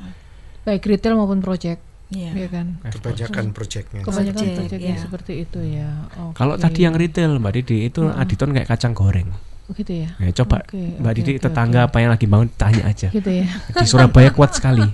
Baik 0.62 0.87
retail 0.87 1.19
maupun 1.19 1.43
project, 1.43 1.83
Iya. 2.12 2.31
ya 2.37 2.49
kan? 2.53 2.67
Kebanyakan 2.87 3.45
proyeknya. 3.51 4.01
Kebanyakan 4.05 4.45
iya. 4.79 4.97
seperti 5.01 5.33
itu 5.43 5.59
ya. 5.65 6.07
Oke. 6.29 6.38
Kalau 6.38 6.55
tadi 6.61 6.85
yang 6.85 6.95
retail 6.95 7.41
Mbak 7.41 7.53
Didi 7.59 7.88
itu 7.88 8.07
Aditon 8.07 8.53
kayak 8.55 8.69
kacang 8.69 8.93
goreng. 8.95 9.33
Oh, 9.67 9.73
gitu 9.73 10.05
ya. 10.05 10.11
Ya, 10.21 10.31
coba 10.45 10.62
Oke, 10.69 10.77
Mbak 11.01 11.12
oke, 11.15 11.19
Didi 11.19 11.33
oke, 11.35 11.43
tetangga 11.49 11.81
oke. 11.83 11.88
apa 11.91 11.97
yang 12.05 12.11
lagi 12.12 12.27
bangun 12.29 12.49
tanya 12.55 12.85
aja. 12.87 13.09
Gitu 13.09 13.31
ya. 13.31 13.47
Di 13.75 13.87
Surabaya 13.88 14.31
kuat 14.31 14.53
sekali. 14.55 14.85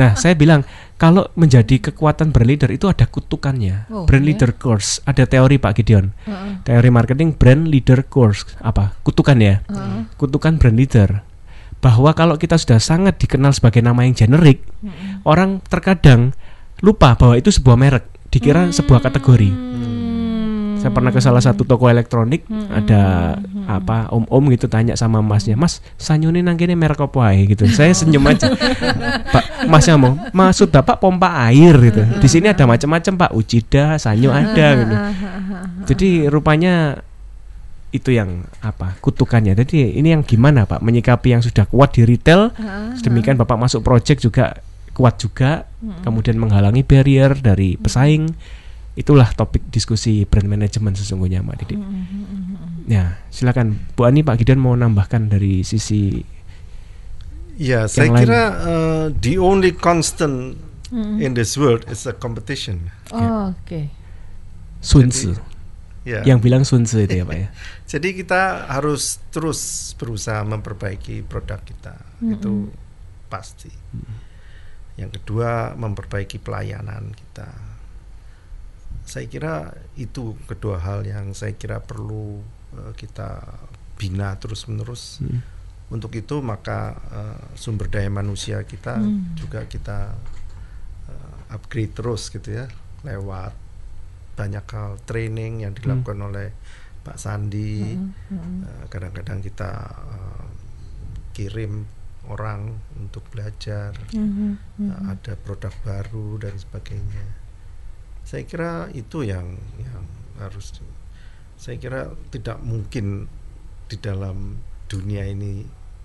Nah, 0.00 0.16
saya 0.16 0.32
bilang 0.32 0.64
kalau 1.02 1.26
menjadi 1.34 1.90
kekuatan 1.90 2.30
brand 2.30 2.46
leader 2.46 2.70
itu 2.70 2.86
ada 2.86 3.10
kutukannya. 3.10 3.90
Oh, 3.90 4.06
brand 4.06 4.22
ya. 4.22 4.28
leader 4.30 4.54
course, 4.54 5.02
ada 5.02 5.26
teori 5.26 5.58
Pak 5.58 5.82
Gideon. 5.82 6.14
Heeh. 6.30 6.62
Teori 6.62 6.94
marketing 6.94 7.34
brand 7.34 7.66
leader 7.66 8.06
course 8.06 8.46
apa? 8.62 8.94
Kutukan 9.02 9.34
ya. 9.42 9.66
Heeh. 9.66 10.06
Kutukan 10.14 10.62
brand 10.62 10.78
leader. 10.78 11.26
Bahwa 11.82 12.14
kalau 12.14 12.38
kita 12.38 12.54
sudah 12.54 12.78
sangat 12.78 13.18
dikenal 13.18 13.50
sebagai 13.50 13.82
nama 13.82 14.06
yang 14.06 14.14
generik, 14.14 14.62
orang 15.26 15.58
terkadang 15.66 16.38
lupa 16.78 17.18
bahwa 17.18 17.34
itu 17.34 17.50
sebuah 17.50 17.74
merek, 17.74 18.06
dikira 18.30 18.70
sebuah 18.70 19.02
kategori. 19.02 19.50
Hmm. 19.50 20.78
Saya 20.78 20.94
pernah 20.94 21.10
ke 21.10 21.18
salah 21.18 21.42
satu 21.42 21.66
toko 21.66 21.90
elektronik, 21.90 22.46
ada 22.70 23.34
apa 23.66 24.10
om-om 24.10 24.50
gitu 24.52 24.66
tanya 24.66 24.98
sama 24.98 25.22
masnya, 25.22 25.54
Mas 25.54 25.80
sanyune 25.96 26.42
nang 26.42 26.58
kene 26.58 26.74
merek 26.74 27.00
apa 27.00 27.32
ae 27.32 27.46
gitu. 27.46 27.66
Saya 27.70 27.94
senyum 27.94 28.24
aja. 28.26 28.50
Pak 29.34 29.66
Masnya 29.70 29.94
mau, 29.98 30.18
maksud 30.34 30.70
Bapak 30.74 30.98
pompa 30.98 31.30
air 31.48 31.74
gitu. 31.78 32.02
Di 32.18 32.28
sini 32.28 32.50
ada 32.50 32.66
macam-macam 32.66 33.12
Pak, 33.26 33.30
Ujida, 33.36 33.96
sanyo 33.98 34.34
ada 34.34 34.66
gitu. 34.78 34.96
Jadi 35.92 36.08
rupanya 36.26 36.98
itu 37.92 38.10
yang 38.16 38.48
apa 38.64 38.96
kutukannya. 39.04 39.52
Jadi 39.52 40.00
ini 40.00 40.16
yang 40.16 40.24
gimana 40.24 40.64
Pak 40.64 40.80
menyikapi 40.80 41.36
yang 41.36 41.44
sudah 41.44 41.68
kuat 41.68 41.94
di 41.94 42.08
retail, 42.08 42.50
sedemikian 42.96 43.36
Bapak 43.36 43.60
masuk 43.60 43.84
project 43.84 44.24
juga 44.24 44.58
kuat 44.92 45.20
juga, 45.20 45.68
kemudian 46.04 46.36
menghalangi 46.36 46.84
barrier 46.84 47.36
dari 47.36 47.76
pesaing. 47.76 48.28
Itulah 48.92 49.32
topik 49.32 49.64
diskusi 49.72 50.28
brand 50.28 50.44
management 50.44 51.00
sesungguhnya 51.00 51.40
Mbak 51.40 51.56
Didi. 51.64 51.76
Ya, 52.92 53.16
silakan 53.32 53.80
Bu 53.96 54.04
Ani 54.04 54.20
Pak 54.20 54.42
Gideon 54.44 54.60
mau 54.60 54.76
nambahkan 54.76 55.32
dari 55.32 55.64
sisi 55.64 56.20
Ya, 57.56 57.84
saya 57.84 58.08
lain. 58.10 58.24
kira 58.24 58.42
uh, 58.64 59.06
the 59.22 59.36
only 59.36 59.76
constant 59.76 60.56
in 60.92 61.32
this 61.32 61.56
world 61.56 61.84
is 61.88 62.04
a 62.08 62.12
competition. 62.16 62.92
Oh, 63.12 63.52
Oke. 63.52 63.92
Sun 64.82 65.08
Tzu. 65.08 65.36
Ya. 66.02 66.26
Yang 66.26 66.38
bilang 66.42 66.62
Sun 66.66 66.84
Tzu 66.84 67.06
itu 67.06 67.22
ya 67.22 67.24
Pak 67.24 67.36
ya. 67.38 67.48
Jadi 67.92 68.18
kita 68.18 68.66
harus 68.66 69.22
terus 69.30 69.92
berusaha 69.96 70.42
memperbaiki 70.42 71.22
produk 71.24 71.60
kita. 71.62 71.94
Itu 72.20 72.72
pasti. 73.30 73.70
Yang 74.98 75.22
kedua, 75.22 75.72
memperbaiki 75.78 76.42
pelayanan 76.42 77.14
kita. 77.14 77.71
Saya 79.02 79.26
kira 79.26 79.74
itu 79.98 80.38
kedua 80.46 80.78
hal 80.78 81.04
yang 81.06 81.34
saya 81.34 81.52
kira 81.58 81.82
perlu 81.82 82.40
uh, 82.78 82.92
kita 82.94 83.42
bina 83.98 84.34
terus-menerus. 84.38 85.20
Untuk 85.92 86.16
itu 86.16 86.40
maka 86.40 86.96
uh, 87.12 87.42
sumber 87.52 87.92
daya 87.92 88.08
manusia 88.08 88.64
kita 88.64 88.96
juga 89.36 89.68
kita 89.68 90.16
uh, 91.10 91.38
upgrade 91.52 91.92
terus 91.92 92.32
gitu 92.32 92.48
ya 92.48 92.66
lewat 93.04 93.52
banyak 94.32 94.64
hal 94.64 94.96
training 95.04 95.68
yang 95.68 95.76
dilakukan 95.76 96.16
oleh 96.16 96.48
Pak 97.04 97.20
Sandi. 97.20 97.98
Uh, 98.32 98.88
Kadang-kadang 98.88 99.44
kita 99.44 99.72
uh, 99.92 100.46
kirim 101.36 101.84
orang 102.30 102.72
untuk 102.96 103.26
belajar, 103.28 103.92
Uh, 104.78 105.12
ada 105.12 105.34
produk 105.36 105.74
baru 105.84 106.38
dan 106.40 106.54
sebagainya. 106.56 107.41
Saya 108.32 108.42
kira 108.42 108.72
itu 108.90 109.20
yang 109.22 109.44
yang 109.76 110.02
harus. 110.38 110.72
di- 110.72 110.88
Saya 111.54 111.76
kira 111.76 112.00
tidak 112.32 112.58
mungkin 112.58 113.28
di 113.86 113.94
dalam 113.94 114.56
dunia 114.88 115.22
ini 115.22 115.62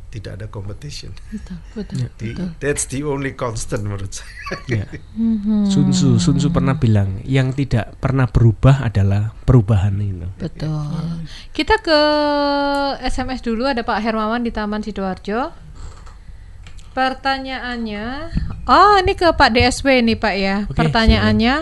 tidak 0.07 0.37
ada 0.37 0.47
competition. 0.47 1.11
Betul, 1.29 1.57
betul, 1.73 1.97
Di- 2.15 2.31
betul. 2.31 2.47
that's 2.59 2.85
the 2.85 3.01
only 3.01 3.31
constant 3.31 3.81
menurut 3.81 4.11
saya. 4.11 4.43
Ya. 4.69 4.85
Sun 5.71 5.89
Tzu, 5.89 6.15
Sun 6.17 6.35
Tzu 6.35 6.47
pernah 6.49 6.75
bilang 6.75 7.23
yang 7.23 7.51
tidak 7.51 7.95
pernah 7.97 8.23
berubah 8.23 8.83
adalah 8.83 9.31
perubahan 9.43 9.95
itu. 9.97 10.27
Betul. 10.37 11.23
Kita 11.51 11.79
ke 11.79 11.99
SMS 13.01 13.39
dulu 13.41 13.65
ada 13.65 13.81
Pak 13.81 13.97
Hermawan 13.97 14.43
di 14.43 14.51
Taman 14.51 14.79
Sidoarjo. 14.79 15.51
Pertanyaannya, 16.93 18.05
oh 18.65 18.95
ini 18.97 19.13
ke 19.13 19.29
Pak 19.29 19.49
DSW 19.49 20.01
nih 20.01 20.17
Pak 20.17 20.35
ya. 20.35 20.55
Oke, 20.65 20.73
Pertanyaannya, 20.73 21.55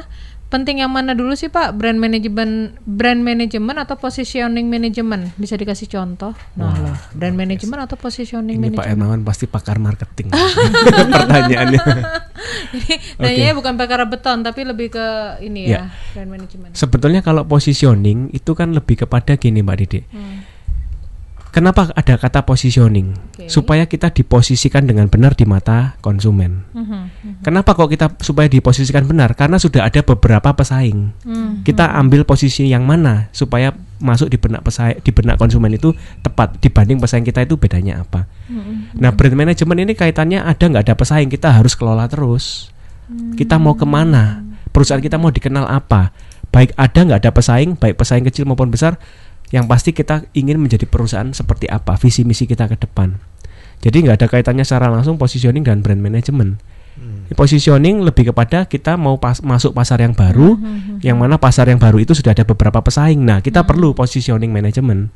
penting 0.48 0.80
yang 0.80 0.94
mana 0.94 1.12
dulu 1.12 1.34
sih 1.34 1.50
Pak? 1.50 1.76
Brand 1.76 1.98
manajemen, 1.98 2.78
brand 2.86 3.20
manajemen 3.20 3.76
atau 3.76 3.98
positioning 3.98 4.66
manajemen? 4.66 5.34
Bisa 5.36 5.56
dikasih 5.56 5.90
contoh? 5.90 6.32
Nah, 6.56 6.74
loh, 6.80 6.96
brand 7.12 7.36
manajemen 7.36 7.80
atau 7.82 7.98
positioning 7.98 8.56
Ini 8.58 8.72
Pak 8.72 8.86
manajemen? 8.86 8.90
Hermawan 8.96 9.20
pasti 9.22 9.46
pakar 9.46 9.78
marketing. 9.78 10.32
Pertanyaannya. 11.16 11.82
Ini 12.72 12.94
nanyanya 13.20 13.54
bukan 13.54 13.74
perkara 13.76 14.06
beton 14.06 14.42
tapi 14.42 14.64
lebih 14.64 14.94
ke 14.94 15.06
ini 15.42 15.68
ya, 15.68 15.70
Ya. 15.70 15.84
brand 16.14 16.30
manajemen. 16.32 16.70
Sebetulnya 16.72 17.20
kalau 17.20 17.44
positioning 17.44 18.32
itu 18.32 18.52
kan 18.56 18.72
lebih 18.72 19.04
kepada 19.04 19.36
gini 19.36 19.60
Mbak 19.60 19.78
Didi. 19.82 20.02
Hmm. 20.10 20.55
Kenapa 21.56 21.88
ada 21.96 22.20
kata 22.20 22.44
positioning? 22.44 23.16
Oke. 23.16 23.48
Supaya 23.48 23.88
kita 23.88 24.12
diposisikan 24.12 24.84
dengan 24.84 25.08
benar 25.08 25.40
di 25.40 25.48
mata 25.48 25.96
konsumen. 26.04 26.68
Mhm, 26.76 27.02
Kenapa 27.48 27.72
kok 27.72 27.88
kita 27.88 28.12
supaya 28.20 28.52
diposisikan 28.52 29.08
benar? 29.08 29.40
Karena 29.40 29.56
sudah 29.56 29.88
ada 29.88 30.04
beberapa 30.04 30.52
pesaing. 30.52 31.16
mhm. 31.24 31.64
Kita 31.64 31.96
ambil 31.96 32.28
posisi 32.28 32.68
yang 32.68 32.84
mana 32.84 33.32
supaya 33.32 33.72
masuk 34.04 34.28
di 34.28 34.36
benak 34.36 34.68
pesaing 34.68 35.00
di 35.00 35.16
benak 35.16 35.40
konsumen 35.40 35.72
itu 35.72 35.96
tepat 36.20 36.60
dibanding 36.60 37.00
pesaing 37.00 37.24
kita 37.24 37.48
itu 37.48 37.56
bedanya 37.56 38.04
apa? 38.04 38.28
Mhm. 38.52 39.00
Nah, 39.00 39.16
brand 39.16 39.40
management 39.40 39.80
ini 39.80 39.94
kaitannya 39.96 40.44
ada 40.44 40.60
nggak 40.60 40.92
ada 40.92 40.96
pesaing 41.00 41.32
kita 41.32 41.56
harus 41.56 41.72
kelola 41.80 42.12
terus. 42.12 42.68
Kita 43.40 43.56
mau 43.56 43.80
ke 43.80 43.88
mana? 43.88 44.44
Perusahaan 44.76 45.00
kita 45.00 45.16
mau 45.16 45.32
dikenal 45.32 45.72
apa? 45.72 46.12
Baik 46.52 46.76
ada 46.76 47.00
nggak 47.00 47.20
ada 47.24 47.32
pesaing, 47.32 47.80
baik 47.80 47.96
pesaing 47.96 48.28
kecil 48.28 48.44
maupun 48.44 48.72
besar, 48.72 49.00
yang 49.54 49.70
pasti 49.70 49.94
kita 49.94 50.26
ingin 50.34 50.58
menjadi 50.58 50.90
perusahaan 50.90 51.30
seperti 51.30 51.70
apa, 51.70 51.98
visi 52.02 52.26
misi 52.26 52.50
kita 52.50 52.66
ke 52.66 52.78
depan. 52.80 53.18
Jadi 53.84 54.08
nggak 54.08 54.18
ada 54.24 54.28
kaitannya 54.32 54.66
secara 54.66 54.90
langsung 54.90 55.20
positioning 55.22 55.62
dan 55.62 55.86
brand 55.86 56.02
management. 56.02 56.58
Positioning 57.36 58.08
lebih 58.08 58.32
kepada 58.32 58.64
kita 58.66 58.96
mau 58.96 59.20
pas- 59.20 59.44
masuk 59.44 59.76
pasar 59.76 60.00
yang 60.00 60.16
baru, 60.16 60.56
yang 61.04 61.20
mana 61.20 61.36
pasar 61.36 61.68
yang 61.68 61.82
baru 61.82 62.00
itu 62.00 62.16
sudah 62.16 62.32
ada 62.32 62.48
beberapa 62.48 62.80
pesaing. 62.80 63.20
Nah, 63.20 63.44
kita 63.44 63.68
perlu 63.68 63.92
positioning 63.92 64.50
management. 64.54 65.12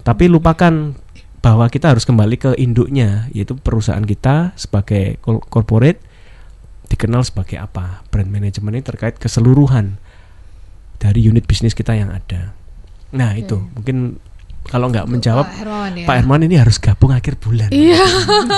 Tapi 0.00 0.24
lupakan 0.32 0.96
bahwa 1.44 1.66
kita 1.68 1.92
harus 1.92 2.08
kembali 2.08 2.36
ke 2.40 2.50
induknya, 2.56 3.28
yaitu 3.36 3.56
perusahaan 3.60 4.02
kita 4.04 4.56
sebagai 4.56 5.20
corporate 5.52 6.00
dikenal 6.88 7.22
sebagai 7.22 7.60
apa? 7.60 8.02
Brand 8.08 8.28
management 8.32 8.80
ini 8.80 8.84
terkait 8.84 9.20
keseluruhan 9.20 10.00
dari 10.96 11.20
unit 11.22 11.44
bisnis 11.44 11.76
kita 11.76 11.92
yang 11.92 12.08
ada. 12.10 12.56
Nah, 13.10 13.34
itu 13.34 13.58
mungkin 13.74 14.18
kalau 14.60 14.86
nggak 14.86 15.08
menjawab 15.08 15.50
Pak 15.50 15.56
Hermawan 15.66 15.92
ya. 15.98 16.06
Pak 16.06 16.14
Herman 16.20 16.40
ini 16.46 16.56
harus 16.60 16.76
gabung 16.78 17.10
akhir 17.10 17.40
bulan 17.42 17.72
Iya. 17.74 18.04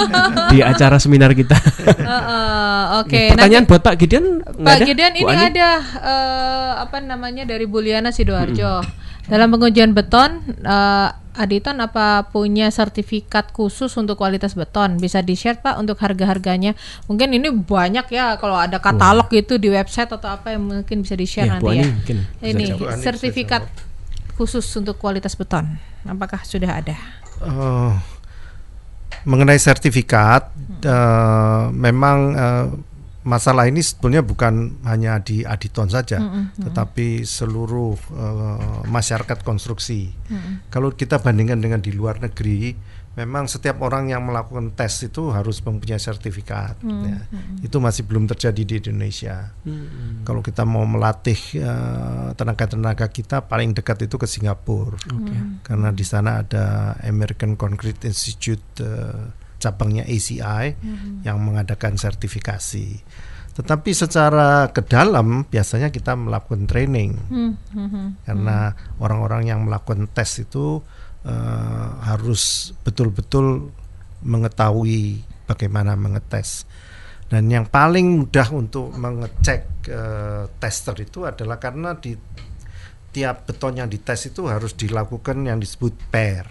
di 0.52 0.58
acara 0.60 1.00
seminar 1.00 1.32
kita. 1.32 1.56
Heeh, 1.56 2.82
Oke. 3.00 3.16
Nih, 3.16 3.32
pertanyaan 3.32 3.64
buat 3.64 3.80
Pak 3.80 3.94
Gideon 3.96 4.44
Pak 4.44 4.76
ada? 4.76 4.84
Gideon 4.84 5.14
ini 5.16 5.32
Ani? 5.32 5.46
ada 5.54 5.68
eh, 5.80 6.72
apa 6.84 7.00
namanya 7.00 7.48
dari 7.48 7.64
Buliana 7.64 8.12
Sidoarjo. 8.12 8.84
Dalam 9.22 9.48
pengujian 9.54 9.94
beton, 9.96 10.42
eh, 10.60 11.08
Aditon 11.32 11.80
apa 11.80 12.28
punya 12.28 12.68
sertifikat 12.68 13.56
khusus 13.56 13.88
untuk 13.96 14.20
kualitas 14.20 14.52
beton? 14.52 15.00
Bisa 15.00 15.24
di-share 15.24 15.56
Pak 15.64 15.80
untuk 15.80 15.96
harga-harganya? 15.96 16.76
Mungkin 17.08 17.32
ini 17.32 17.48
banyak 17.48 18.12
ya 18.12 18.36
kalau 18.36 18.60
ada 18.60 18.76
katalog 18.84 19.32
gitu 19.32 19.56
di 19.56 19.72
website 19.72 20.12
atau 20.12 20.28
apa 20.28 20.52
yang 20.52 20.68
mungkin 20.68 21.00
bisa 21.00 21.16
di-share 21.16 21.56
Bu 21.56 21.72
nanti 21.72 21.80
ya. 21.80 21.84
Ani 21.88 21.92
mungkin 21.96 22.16
bisa 22.20 22.44
Ini 22.52 22.64
jawab. 22.68 22.76
Bu 22.76 22.84
Ani 22.84 22.92
bisa 22.92 23.04
sertifikat 23.08 23.62
khusus 24.36 24.64
untuk 24.78 24.98
kualitas 24.98 25.36
beton. 25.36 25.78
Apakah 26.06 26.42
sudah 26.42 26.82
ada? 26.82 26.96
Eh, 27.42 27.92
mengenai 29.24 29.58
sertifikat, 29.58 30.50
eh, 30.82 31.64
memang 31.70 32.18
eh, 32.34 32.66
masalah 33.22 33.70
ini 33.70 33.78
sebetulnya 33.78 34.18
bukan 34.22 34.82
hanya 34.82 35.22
di 35.22 35.46
Aditon 35.46 35.86
saja, 35.86 36.18
tetapi 36.58 37.22
seluruh 37.22 37.94
eh, 37.94 38.86
masyarakat 38.90 39.38
konstruksi. 39.46 40.10
Kalau 40.72 40.90
kita 40.94 41.22
bandingkan 41.22 41.62
dengan 41.62 41.78
di 41.78 41.94
luar 41.94 42.18
negeri, 42.18 42.74
memang 43.12 43.44
setiap 43.44 43.84
orang 43.84 44.08
yang 44.08 44.24
melakukan 44.24 44.72
tes 44.72 45.04
itu 45.04 45.28
harus 45.32 45.60
mempunyai 45.60 46.00
sertifikat. 46.00 46.80
ya. 46.80 47.20
Itu 47.60 47.76
masih 47.78 48.08
belum 48.08 48.24
terjadi 48.28 48.62
di 48.64 48.74
Indonesia. 48.80 49.52
Kalau 50.24 50.40
kita 50.40 50.64
mau 50.64 50.88
melatih 50.88 51.38
eh, 51.60 52.28
tenaga-tenaga 52.32 53.06
kita, 53.12 53.44
paling 53.44 53.76
dekat 53.76 54.08
itu 54.08 54.16
ke 54.16 54.24
Singapura 54.24 54.96
karena 55.62 55.88
di 55.92 56.04
sana 56.04 56.40
ada 56.40 56.96
American 57.04 57.54
Concrete 57.60 58.08
Institute 58.08 58.80
eh, 58.80 59.32
cabangnya 59.62 60.02
ACI 60.08 60.74
yang 61.22 61.38
mengadakan 61.38 61.94
sertifikasi. 61.94 62.98
Tetapi 63.52 63.90
secara 63.92 64.72
ke 64.72 64.80
dalam 64.80 65.44
biasanya 65.44 65.92
kita 65.92 66.16
melakukan 66.16 66.64
training 66.64 67.20
Hmm, 67.28 67.52
hmm, 67.76 67.88
hmm. 67.92 68.08
karena 68.24 68.72
orang-orang 68.96 69.52
yang 69.52 69.60
melakukan 69.68 70.08
tes 70.08 70.40
itu 70.40 70.80
eh, 71.24 71.88
harus 72.02 72.72
betul-betul 72.82 73.70
mengetahui 74.22 75.22
bagaimana 75.46 75.98
mengetes. 75.98 76.64
Dan 77.26 77.48
yang 77.48 77.64
paling 77.64 78.20
mudah 78.20 78.48
untuk 78.52 78.92
mengecek 78.92 79.88
eh, 79.88 80.44
tester 80.60 80.96
itu 81.00 81.24
adalah 81.24 81.56
karena 81.56 81.96
di 81.96 82.12
tiap 83.12 83.44
beton 83.44 83.76
yang 83.76 83.88
dites 83.88 84.32
itu 84.32 84.48
harus 84.48 84.72
dilakukan 84.72 85.44
yang 85.44 85.60
disebut 85.60 85.92
pair. 86.08 86.44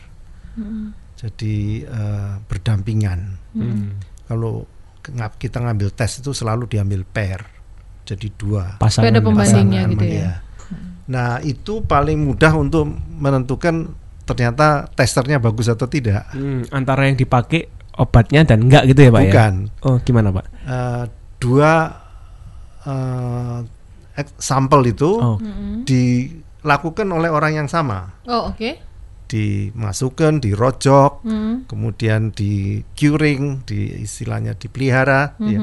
Jadi 1.16 1.86
eh, 1.86 2.34
berdampingan. 2.46 3.20
Kalau 4.26 4.66
nga- 5.14 5.34
kita 5.38 5.62
ngambil 5.62 5.94
tes 5.94 6.18
itu 6.18 6.34
selalu 6.34 6.66
diambil 6.66 7.06
pair. 7.06 7.42
Jadi 8.02 8.34
dua 8.34 8.82
Pasangan 8.82 9.14
Ada 9.14 9.20
pembandingnya 9.22 9.82
pasangan 9.86 9.94
gitu 9.94 10.06
ya. 10.06 10.14
iya. 10.18 10.34
Nah, 11.12 11.32
itu 11.44 11.84
paling 11.86 12.18
mudah 12.18 12.54
untuk 12.56 12.88
menentukan 13.12 13.94
ternyata 14.32 14.88
testernya 14.90 15.38
bagus 15.38 15.68
atau 15.68 15.86
tidak. 15.86 16.28
Hmm, 16.32 16.64
antara 16.70 17.06
yang 17.06 17.16
dipakai 17.16 17.68
obatnya 17.94 18.42
dan 18.44 18.66
enggak 18.66 18.88
gitu 18.88 19.04
ya 19.04 19.12
pak 19.12 19.24
Bukan. 19.28 19.54
ya? 19.68 19.84
Oh 19.84 19.96
gimana 20.00 20.30
pak? 20.30 20.46
Eh, 20.64 21.04
dua 21.38 21.74
eh, 22.82 23.58
ek- 24.16 24.38
sampel 24.38 24.82
itu 24.90 25.12
Oh. 25.14 25.38
dilakukan 25.86 27.08
oleh 27.08 27.30
orang 27.30 27.54
yang 27.56 27.70
sama, 27.70 28.16
Oh, 28.26 28.50
oke. 28.50 28.90
dimasukkan, 29.28 30.44
dirojok, 30.44 31.24
Hmm. 31.24 31.64
kemudian 31.64 32.32
di 32.32 32.84
curing, 32.94 33.64
di 33.64 34.04
istilahnya 34.04 34.54
dipelihara, 34.54 35.40
ya. 35.40 35.60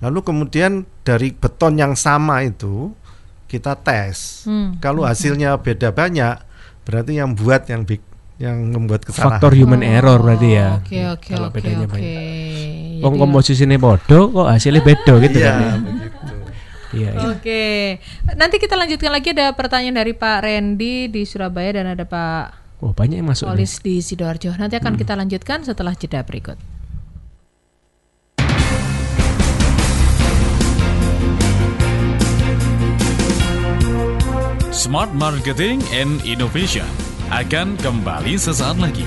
lalu 0.00 0.18
kemudian 0.22 0.88
dari 1.02 1.30
beton 1.30 1.76
yang 1.76 1.92
sama 1.92 2.40
itu 2.40 2.96
kita 3.46 3.76
tes. 3.76 4.48
Hmm. 4.48 4.80
Kalau 4.80 5.04
hasilnya 5.04 5.60
beda 5.60 5.92
banyak, 5.92 6.40
berarti 6.82 7.12
yang 7.14 7.32
buat 7.32 7.62
yang 7.66 7.82
big, 7.82 8.02
yang 8.36 8.58
membuat 8.68 9.02
kesalahan. 9.02 9.38
Faktor 9.38 9.52
human 9.54 9.80
error 9.80 10.18
berarti 10.18 10.48
ya. 10.50 10.68
Oke, 10.78 11.00
oke, 11.08 11.30
Kalau 11.30 11.48
oke, 11.48 11.54
bedanya 11.56 11.86
oke. 11.86 11.92
banyak. 11.92 12.14
Wong 13.00 13.14
Jadi- 13.14 13.22
komposisinya 13.22 13.76
bodoh 13.76 14.24
kok 14.30 14.48
hasilnya 14.48 14.80
beda 14.80 15.12
gitu 15.20 15.36
Iya, 15.36 15.46
kan 15.46 15.58
ya. 15.58 15.72
begitu. 15.76 16.18
Iya, 16.92 17.08
iya. 17.08 17.24
Oke, 17.30 17.62
nanti 18.36 18.56
kita 18.58 18.76
lanjutkan 18.76 19.10
lagi 19.10 19.32
ada 19.32 19.50
pertanyaan 19.52 19.96
dari 19.96 20.12
Pak 20.12 20.44
Randy 20.44 21.08
di 21.08 21.22
Surabaya 21.24 21.80
dan 21.80 21.88
ada 21.88 22.04
Pak 22.04 22.44
Oh 22.78 22.92
banyak 22.92 23.16
yang 23.16 23.26
masuk. 23.26 23.46
nih. 23.46 23.52
Polis 23.56 23.72
di 23.78 23.94
Sidoarjo. 23.98 24.52
Nanti 24.54 24.76
akan 24.76 24.94
kita 24.94 25.14
lanjutkan 25.14 25.62
setelah 25.62 25.94
jeda 25.94 26.20
berikut. 26.20 26.58
Smart 34.72 35.12
Marketing 35.12 35.84
and 35.92 36.24
Innovation 36.24 36.88
akan 37.28 37.76
kembali 37.76 38.40
sesaat 38.40 38.80
lagi. 38.80 39.04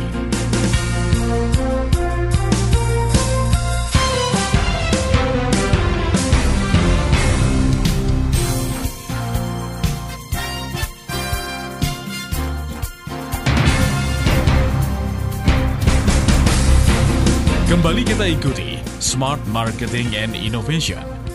Kembali 17.65 18.05
kita 18.05 18.29
ikuti 18.29 18.77
Smart 19.01 19.41
Marketing 19.49 20.13
and 20.13 20.37
Innovation. 20.37 21.24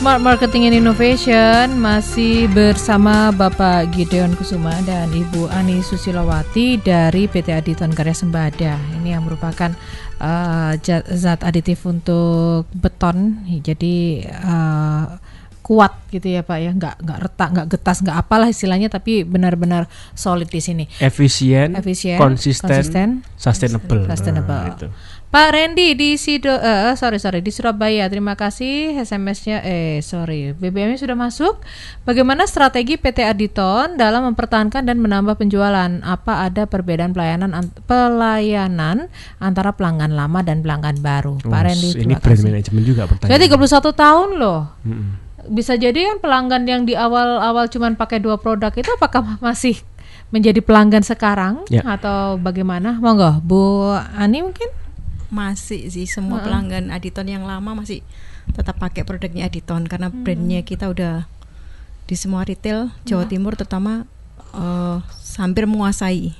Smart 0.00 0.24
Marketing 0.24 0.64
and 0.64 0.80
Innovation 0.80 1.76
masih 1.76 2.48
bersama 2.56 3.28
Bapak 3.36 3.92
Gideon 3.92 4.32
Kusuma 4.32 4.72
dan 4.88 5.12
Ibu 5.12 5.52
Ani 5.52 5.84
Susilawati 5.84 6.80
dari 6.80 7.28
PT 7.28 7.52
Aditon 7.52 7.92
Karya 7.92 8.16
Sembada. 8.16 8.80
Ini 8.96 9.20
yang 9.20 9.28
merupakan 9.28 9.76
uh, 10.16 10.72
zat, 11.04 11.44
aditif 11.44 11.84
untuk 11.84 12.64
beton. 12.72 13.44
Jadi 13.60 14.24
uh, 14.24 15.20
kuat 15.60 15.92
gitu 16.08 16.32
ya 16.32 16.48
Pak 16.48 16.58
ya, 16.64 16.72
nggak 16.72 16.94
nggak 17.04 17.18
retak, 17.20 17.48
nggak 17.52 17.68
getas, 17.68 18.00
nggak 18.00 18.16
apalah 18.24 18.48
istilahnya, 18.48 18.88
tapi 18.88 19.28
benar-benar 19.28 19.84
solid 20.16 20.48
di 20.48 20.64
sini. 20.64 20.88
Efisien, 20.96 21.76
Efisien, 21.76 22.16
konsisten, 22.16 22.72
konsisten, 22.72 23.08
sustainable. 23.36 24.08
sustainable. 24.08 24.64
Nah. 24.80 25.19
Pak 25.30 25.54
Randy 25.54 25.94
di 25.94 26.18
Sido, 26.18 26.50
eh, 26.50 26.90
sorry 26.92 27.22
sorry 27.22 27.38
di 27.38 27.54
Surabaya. 27.54 28.10
Terima 28.10 28.34
kasih 28.34 28.98
SMS-nya. 28.98 29.62
Eh 29.62 30.02
sorry, 30.02 30.50
BBM-nya 30.52 30.98
sudah 30.98 31.14
masuk. 31.14 31.62
Bagaimana 32.02 32.44
strategi 32.44 32.98
PT 32.98 33.22
Aditon 33.22 33.94
dalam 33.94 34.26
mempertahankan 34.26 34.82
dan 34.82 34.98
menambah 34.98 35.38
penjualan? 35.38 35.86
Apa 36.02 36.42
ada 36.44 36.66
perbedaan 36.66 37.14
pelayanan 37.14 37.54
an- 37.54 37.70
pelayanan 37.86 39.06
antara 39.38 39.70
pelanggan 39.70 40.10
lama 40.10 40.42
dan 40.42 40.66
pelanggan 40.66 40.98
baru? 40.98 41.38
Pak 41.38 41.46
Oh, 41.46 41.62
Randy, 41.62 41.88
ini 41.94 42.14
brand 42.16 42.42
management 42.42 42.84
juga 42.84 43.02
Saya 43.06 43.38
pertanyaan. 43.38 43.70
31 43.86 43.94
tahun 43.94 44.28
loh. 44.34 44.60
Mm-mm. 44.82 45.10
Bisa 45.46 45.78
jadi 45.78 46.10
kan 46.10 46.18
pelanggan 46.18 46.66
yang 46.66 46.82
di 46.82 46.98
awal-awal 46.98 47.70
cuman 47.70 47.94
pakai 47.94 48.18
dua 48.18 48.34
produk 48.34 48.74
itu 48.74 48.90
apakah 48.90 49.38
masih 49.38 49.78
menjadi 50.28 50.58
pelanggan 50.58 51.02
sekarang 51.02 51.62
Ya. 51.66 51.86
atau 51.86 52.34
bagaimana? 52.34 52.98
Monggo, 52.98 53.38
Bu 53.40 53.94
Ani 53.94 54.42
mungkin? 54.42 54.66
Masih 55.30 55.86
sih 55.88 56.10
semua 56.10 56.42
pelanggan 56.42 56.90
Aditon 56.90 57.30
yang 57.30 57.46
lama 57.46 57.78
masih 57.78 58.02
tetap 58.50 58.82
pakai 58.82 59.06
produknya 59.06 59.46
Aditon 59.46 59.86
karena 59.86 60.10
brandnya 60.10 60.66
kita 60.66 60.90
udah 60.90 61.30
di 62.10 62.14
semua 62.18 62.42
retail 62.42 62.90
Jawa 63.06 63.30
Timur 63.30 63.54
terutama 63.54 64.04
eh, 64.54 64.98
hampir 65.38 65.70
menguasai. 65.70 66.34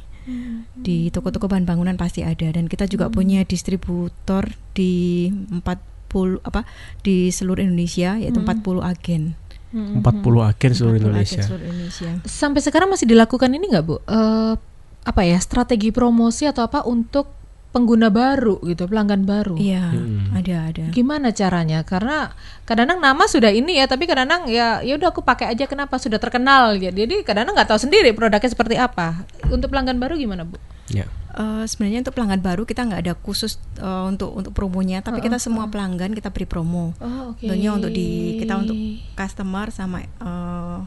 Di 0.79 1.11
toko-toko 1.11 1.51
bahan 1.51 1.67
bangunan 1.67 1.99
pasti 1.99 2.23
ada 2.23 2.55
dan 2.55 2.71
kita 2.71 2.87
juga 2.87 3.11
punya 3.11 3.43
distributor 3.43 4.47
di 4.79 5.27
40 5.27 6.45
apa 6.47 6.63
di 7.03 7.35
seluruh 7.35 7.63
Indonesia 7.63 8.15
yaitu 8.15 8.39
40 8.39 8.85
agen. 8.85 9.35
40 9.71 10.03
agen 10.51 10.71
seluruh 10.75 10.99
40 10.99 11.03
agen 11.03 11.03
Indonesia. 11.03 11.43
seluruh 11.43 11.67
Indonesia. 11.67 12.11
Sampai 12.27 12.61
sekarang 12.63 12.91
masih 12.91 13.11
dilakukan 13.11 13.51
ini 13.51 13.75
nggak 13.75 13.85
Bu? 13.87 13.99
Eh, 14.07 14.55
apa 15.01 15.23
ya 15.25 15.39
strategi 15.41 15.91
promosi 15.91 16.45
atau 16.47 16.69
apa 16.69 16.85
untuk 16.85 17.40
pengguna 17.71 18.11
baru 18.11 18.59
gitu, 18.67 18.91
pelanggan 18.91 19.23
baru? 19.23 19.55
iya 19.55 19.95
Hmm. 19.95 20.35
ada 20.35 20.75
ada 20.75 20.85
Gimana 20.91 21.31
caranya? 21.31 21.87
Karena 21.87 22.35
kadang-kadang 22.67 22.99
nama 22.99 23.25
sudah 23.31 23.55
ini 23.55 23.79
ya, 23.79 23.87
tapi 23.87 24.11
kadang-kadang 24.11 24.51
ya 24.51 24.83
ya 24.83 24.99
udah 24.99 25.15
aku 25.15 25.23
pakai 25.23 25.55
aja 25.55 25.71
kenapa 25.71 25.99
sudah 25.99 26.19
terkenal 26.19 26.75
ya. 26.79 26.91
Jadi 26.91 27.23
kadang-kadang 27.23 27.55
nggak 27.55 27.69
tahu 27.71 27.79
sendiri 27.79 28.11
produknya 28.11 28.51
seperti 28.51 28.75
apa. 28.75 29.23
Untuk 29.47 29.71
pelanggan 29.71 30.03
baru 30.03 30.19
gimana 30.19 30.43
Bu? 30.43 30.59
Ya. 30.91 31.07
Eh, 31.31 31.65
sebenarnya 31.71 32.03
untuk 32.03 32.19
pelanggan 32.19 32.43
baru 32.43 32.67
kita 32.67 32.83
nggak 32.91 33.01
ada 33.07 33.15
khusus 33.15 33.63
eh, 33.79 34.05
untuk 34.11 34.35
untuk 34.35 34.51
promonya, 34.51 34.99
tapi 34.99 35.23
kita 35.23 35.39
semua 35.39 35.71
pelanggan 35.71 36.11
kita 36.11 36.35
beri 36.35 36.51
promo. 36.51 36.91
Oh, 36.99 37.35
oke. 37.35 37.47
Tentunya 37.47 37.71
untuk 37.71 37.95
di 37.95 38.35
kita 38.43 38.59
untuk 38.59 38.75
customer 39.15 39.71
sama 39.71 40.03
eh, 40.03 40.79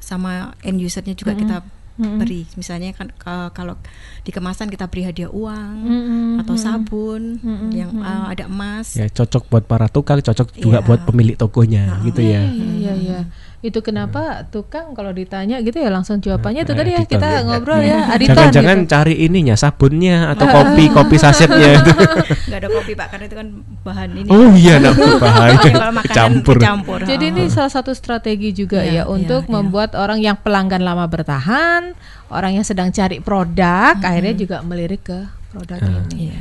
sama 0.00 0.56
end 0.64 0.80
usernya 0.80 1.12
juga 1.12 1.36
kita 1.36 1.60
beri. 1.96 2.44
Misalnya 2.54 2.92
kan 2.92 3.08
eh, 3.10 3.48
kalau 3.50 3.74
di 4.20 4.30
kemasan 4.30 4.68
kita 4.68 4.86
beri 4.86 5.02
hadiah 5.04 5.28
uang 5.28 5.76
Mm-mm. 5.82 6.40
atau 6.40 6.54
sabun 6.54 7.40
yang 7.72 7.90
eh, 7.96 8.24
ada 8.30 8.44
emas. 8.46 8.94
Ya 8.94 9.08
cocok 9.08 9.48
buat 9.48 9.64
para 9.64 9.88
tukang, 9.88 10.20
cocok 10.20 10.52
juga 10.54 10.78
Iya. 10.78 10.86
buat 10.86 11.00
pemilik 11.04 11.34
tokonya 11.34 12.00
gitu 12.02 12.20
ya. 12.20 12.44
Iya, 12.44 12.64
iya, 12.74 12.92
iya. 12.94 13.20
Itu 13.60 13.80
kenapa 13.80 14.44
tukang 14.46 14.92
kalau 14.92 15.10
ditanya 15.10 15.58
gitu 15.58 15.76
ya 15.76 15.88
langsung 15.88 16.20
jawabannya 16.20 16.62
itu 16.62 16.70
Eh, 16.70 16.76
tadi 16.76 16.90
ya 16.90 17.00
Aditon. 17.00 17.12
kita 17.12 17.28
ngobrol 17.42 17.80
ya 17.80 17.98
Aditon 18.08 18.36
Jangan-jangan 18.36 18.78
gitu. 18.78 18.90
cari 18.92 19.14
ininya 19.22 19.54
sabunnya 19.54 20.16
atau 20.30 20.46
kopi 20.54 20.84
kopi 20.88 21.16
sasetnya 21.16 21.68
itu. 21.76 21.90
nggak 22.52 22.58
ada 22.58 22.68
kopi 22.68 22.92
pak 22.92 23.06
karena 23.10 23.24
itu 23.24 23.36
kan 23.36 23.48
bahan 23.82 24.10
ini. 24.12 24.28
Oh 24.28 24.50
iya, 24.52 24.74
nak 24.82 24.92
bahaya. 25.18 25.58
Kalau 25.58 25.94
makanan 25.94 26.14
Campur. 26.14 26.56
kecampur. 26.56 26.98
Jadi 27.02 27.24
ini 27.28 27.42
salah 27.48 27.72
satu 27.72 27.90
strategi 27.90 28.52
juga 28.52 28.80
Iya, 28.80 29.02
ya 29.02 29.02
untuk 29.06 29.42
iya, 29.42 29.50
iya. 29.50 29.54
membuat 29.56 29.90
orang 29.94 30.18
yang 30.20 30.36
pelanggan 30.36 30.82
lama 30.82 31.08
bertahan, 31.08 31.96
orang 32.28 32.52
yang 32.54 32.66
sedang 32.66 32.92
cari 32.92 33.18
produk 33.18 33.96
akhirnya 33.96 34.34
juga 34.34 34.56
melirik 34.60 35.02
ke 35.02 35.18
produk 35.50 35.80
ini. 35.80 36.30
Iya. 36.30 36.40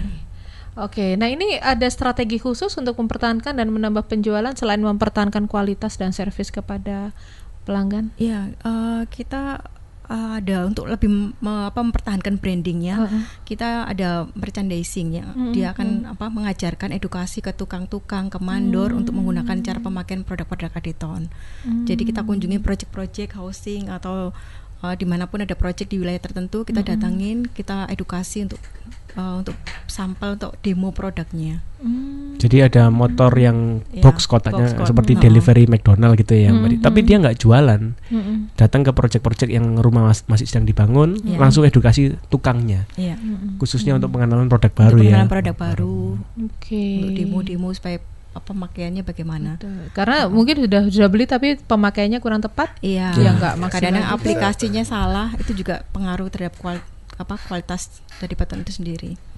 Oke, 0.75 1.15
nah 1.15 1.31
ini 1.31 1.55
ada 1.63 1.87
strategi 1.87 2.35
khusus 2.35 2.75
untuk 2.75 2.99
mempertahankan 2.99 3.55
dan 3.55 3.71
menambah 3.71 4.11
penjualan 4.11 4.51
selain 4.59 4.83
mempertahankan 4.83 5.47
kualitas 5.47 5.95
dan 5.95 6.11
servis 6.11 6.51
kepada 6.51 7.15
pelanggan. 7.63 8.11
Iya, 8.19 8.51
eh, 8.51 9.01
kita 9.07 9.63
eh, 10.11 10.31
ada 10.43 10.67
untuk 10.67 10.91
lebih 10.91 11.07
me- 11.07 11.71
apa, 11.71 11.79
mempertahankan 11.79 12.43
brandingnya. 12.43 13.07
Heeh. 13.07 13.23
Kita 13.47 13.87
ada 13.87 14.27
merchandising 14.35 15.15
ya. 15.15 15.31
Dia 15.55 15.71
akan 15.71 16.11
apa 16.11 16.27
mengajarkan 16.27 16.91
edukasi 16.91 17.39
ke 17.39 17.55
tukang-tukang, 17.55 18.27
ke 18.27 18.37
mandor 18.43 18.91
untuk 18.91 19.15
menggunakan 19.15 19.55
cara 19.63 19.79
pemakaian 19.79 20.27
produk-produk 20.27 20.75
Aditon. 20.75 21.31
Jadi 21.87 22.03
kita 22.03 22.27
kunjungi 22.27 22.59
project-project 22.59 23.39
housing 23.39 23.87
atau 23.87 24.35
eh, 24.83 24.95
di 24.99 25.07
mana 25.07 25.23
pun 25.31 25.39
ada 25.39 25.55
project 25.55 25.87
di 25.87 26.03
wilayah 26.03 26.19
tertentu 26.19 26.67
kita 26.67 26.83
datangin, 26.83 27.47
kita 27.47 27.87
edukasi 27.87 28.43
untuk 28.43 28.59
eh, 29.15 29.33
untuk 29.35 29.55
sampel 29.85 30.35
untuk 30.35 30.59
demo 30.59 30.91
produknya. 30.91 31.63
Jadi 32.35 32.59
ada 32.59 32.89
motor 32.89 33.31
yang 33.31 33.79
Ya, 33.89 34.01
box 34.01 34.25
kotaknya 34.25 34.67
box 34.67 34.75
kot- 34.75 34.87
seperti 34.89 35.13
Nah. 35.13 35.21
delivery 35.21 35.65
McDonald 35.65 36.15
gitu 36.15 36.33
ya, 36.33 36.49
Mbak 36.49 36.67
Di. 36.67 36.77
Tapi 36.79 36.99
dia 37.01 37.15
nggak 37.17 37.37
jualan. 37.37 37.81
Mm-mm. 38.09 38.35
Datang 38.53 38.81
ke 38.81 38.91
project-project 38.91 39.49
yang 39.49 39.77
rumah 39.77 40.03
mas- 40.05 40.25
masih 40.25 40.43
sedang 40.43 40.65
dibangun, 40.65 41.15
Iya. 41.17 41.37
langsung 41.37 41.63
edukasi 41.63 42.17
tukangnya, 42.27 42.89
Iya. 42.95 43.15
khususnya 43.55 43.93
untuk 43.93 44.11
pengenalan 44.11 44.45
produk 44.45 44.71
baru 44.71 44.95
untuk 44.95 45.05
ya. 45.05 45.09
pengenalan 45.15 45.31
produk 45.31 45.55
baru, 45.55 45.97
Oke. 46.43 46.85
untuk 46.97 47.11
demo-demo 47.13 47.69
supaya 47.71 47.97
pemakaiannya 48.35 48.99
bagaimana. 49.01 49.55
Karena 49.91 50.27
mungkin 50.27 50.59
sudah 50.59 50.89
sudah 50.89 51.07
beli 51.07 51.23
tapi 51.23 51.55
pemakaiannya 51.57 52.19
kurang 52.19 52.41
tepat. 52.41 52.75
Iya. 52.81 53.15
Ya, 53.15 53.31
nggak 53.31 53.53
maksimal 53.57 53.79
Kadang 53.85 53.95
juga. 54.01 54.11
aplikasinya 54.11 54.83
salah 54.83 55.31
itu 55.37 55.55
juga 55.55 55.87
pengaruh 55.89 56.27
terhadap 56.27 56.57
kual, 56.57 56.83
apa 57.15 57.39
kualitas 57.39 58.03
dari 58.19 58.35
baton 58.35 58.63
itu 58.63 58.75
sendiri. 58.75 59.34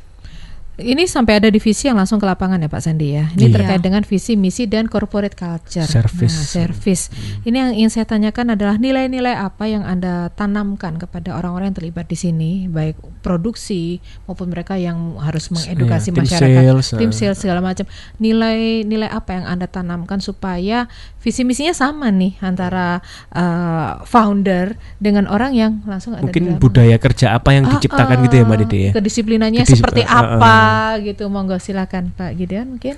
Ini 0.77 1.03
sampai 1.03 1.41
ada 1.41 1.49
divisi 1.49 1.89
yang 1.89 1.97
langsung 1.97 2.17
ke 2.17 2.25
lapangan 2.25 2.61
ya 2.61 2.69
Pak 2.69 2.79
Sandi 2.79 3.11
ya. 3.11 3.33
Ini 3.33 3.49
Iya. 3.49 3.55
terkait 3.57 3.81
dengan 3.81 4.01
visi, 4.01 4.37
misi 4.37 4.63
dan 4.63 4.85
corporate 4.85 5.33
culture. 5.33 5.81
Service. 5.83 6.29
Nah, 6.31 6.45
service. 6.45 7.03
Ini 7.41 7.55
yang 7.57 7.71
ingin 7.73 7.89
saya 7.91 8.05
tanyakan 8.05 8.53
adalah 8.53 8.77
nilai-nilai 8.77 9.33
apa 9.33 9.65
yang 9.65 9.81
Anda 9.81 10.29
tanamkan 10.31 10.95
kepada 10.95 11.33
orang-orang 11.33 11.73
yang 11.73 11.77
terlibat 11.77 12.05
di 12.05 12.13
sini, 12.13 12.51
baik 12.67 12.93
produksi 13.21 13.97
maupun 14.23 14.47
mereka 14.47 14.77
yang 14.77 15.17
harus 15.17 15.49
mengedukasi 15.49 16.09
Iya, 16.09 16.13
tim 16.13 16.23
masyarakat, 16.23 16.61
sales, 16.61 16.87
tim 16.93 17.09
eh. 17.09 17.15
sales 17.15 17.37
segala 17.37 17.59
macam. 17.59 17.85
Nilai-nilai 18.21 19.09
apa 19.09 19.33
yang 19.33 19.45
Anda 19.47 19.65
tanamkan 19.65 20.19
supaya 20.19 20.85
visi 21.17 21.41
misinya 21.41 21.73
sama 21.73 22.07
nih 22.07 22.37
antara 22.39 23.01
uh, 23.33 24.05
founder 24.05 24.77
dengan 24.97 25.25
orang 25.25 25.51
yang 25.51 25.81
langsung 25.83 26.13
ada 26.13 26.21
di 26.21 26.29
Mungkin 26.29 26.61
budaya 26.61 26.95
kerja 26.97 27.33
apa 27.33 27.49
yang 27.51 27.65
Ah, 27.65 27.71
diciptakan 27.73 28.13
ah, 28.13 28.23
gitu 28.23 28.35
ya 28.35 28.43
Mbak 28.43 28.57
Dede 28.61 28.77
ya. 28.79 28.91
Kedisiplinannya 28.93 29.61
Kedisip- 29.63 29.81
seperti 29.81 30.01
ah, 30.03 30.13
ah, 30.13 30.37
apa 30.67 31.01
gitu. 31.01 31.23
Monggo 31.27 31.57
silakan 31.57 32.11
Pak 32.11 32.35
Gideon 32.35 32.75
mungkin. 32.75 32.95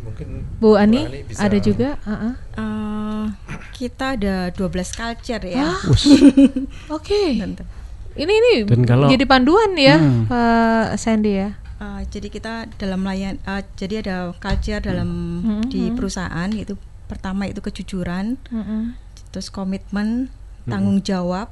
Mungkin 0.00 0.28
Bu 0.56 0.74
Ani, 0.74 1.04
Ani 1.04 1.20
bisa- 1.22 1.44
ada 1.44 1.58
juga? 1.58 1.88
Ah, 2.02 2.12
ah. 2.12 2.34
Eh, 2.54 3.24
kita 3.74 4.14
ada 4.14 4.50
12 4.50 4.90
culture 4.90 5.44
ya. 5.44 5.72
Us, 5.84 6.04
Oke. 6.96 7.36
Bentar. 7.36 7.66
Ini 8.12 8.32
ini 8.32 8.52
Dan 8.64 8.82
kalau- 8.82 9.06
jadi 9.06 9.24
panduan 9.24 9.72
ya 9.74 9.96
Hmm. 9.96 10.26
Pak 10.26 10.96
Sandy 10.96 11.32
ya. 11.36 11.48
Eh, 11.78 12.00
jadi 12.08 12.28
kita 12.28 12.52
dalam 12.74 13.02
layan 13.02 13.38
eh, 13.38 13.62
jadi 13.74 14.02
ada 14.02 14.16
culture 14.34 14.82
dalam 14.82 15.08
Hmm, 15.40 15.62
di 15.64 15.86
hmm. 15.86 15.94
perusahaan 15.94 16.50
itu 16.50 16.74
pertama 17.06 17.46
itu 17.46 17.62
kejujuran, 17.62 18.36
Mm-mm. 18.46 18.92
terus 19.30 19.48
komitmen, 19.48 20.28
tanggung 20.64 21.00
jawab, 21.00 21.48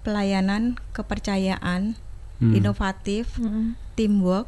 pelayanan, 0.00 0.80
kepercayaan, 0.92 1.92
Hmm. 2.34 2.52
inovatif, 2.52 3.36
Mm-mm. 3.36 3.76
Teamwork, 3.94 4.46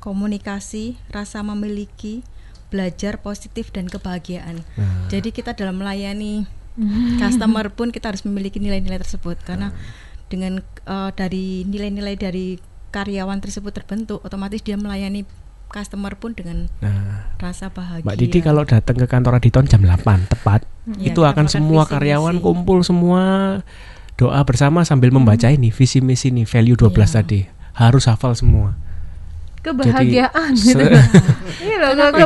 komunikasi, 0.00 0.96
rasa 1.08 1.44
memiliki, 1.44 2.24
belajar 2.68 3.20
positif 3.20 3.70
dan 3.70 3.86
kebahagiaan. 3.86 4.64
Nah. 4.74 5.06
Jadi 5.08 5.30
kita 5.30 5.52
dalam 5.52 5.78
melayani 5.78 6.46
Hmm. 6.70 7.18
customer 7.22 7.66
pun 7.68 7.90
kita 7.90 8.14
harus 8.14 8.22
memiliki 8.22 8.62
nilai-nilai 8.62 9.02
tersebut 9.02 9.36
karena 9.42 9.74
dengan 10.30 10.62
eh, 10.62 11.10
dari 11.12 11.66
nilai-nilai 11.66 12.14
dari 12.14 12.56
karyawan 12.90 13.42
tersebut 13.42 13.74
terbentuk, 13.74 14.22
otomatis 14.22 14.62
dia 14.62 14.78
melayani 14.78 15.26
customer 15.66 16.14
pun 16.14 16.32
dengan 16.32 16.70
Nah, 16.78 17.34
rasa 17.38 17.70
bahagia. 17.70 18.06
Mbak 18.06 18.16
Didi 18.16 18.38
kalau 18.40 18.62
datang 18.62 18.96
ke 18.96 19.06
kantor 19.06 19.42
Aditon 19.42 19.66
jam 19.66 19.82
8 19.82 20.30
tepat, 20.30 20.62
Iya, 20.94 21.10
itu 21.12 21.20
akan 21.22 21.46
makan 21.46 21.52
semua 21.52 21.82
visi 21.84 21.92
karyawan 21.92 22.36
kumpul 22.38 22.78
semua 22.82 23.22
doa 24.14 24.40
bersama 24.46 24.86
sambil 24.86 25.10
membaca 25.10 25.50
ini 25.50 25.74
visi 25.74 25.98
misi 25.98 26.30
nih 26.30 26.46
value 26.46 26.78
12 26.78 26.90
Iya. 26.96 27.14
tadi. 27.18 27.40
Harus 27.80 28.04
hafal 28.04 28.36
semua. 28.36 28.76
Kebahagiaan 29.60 30.56
se- 30.56 30.72
gitu. 30.72 30.84
Iya 31.60 31.76
loh, 31.76 31.92
bahagia 31.92 32.24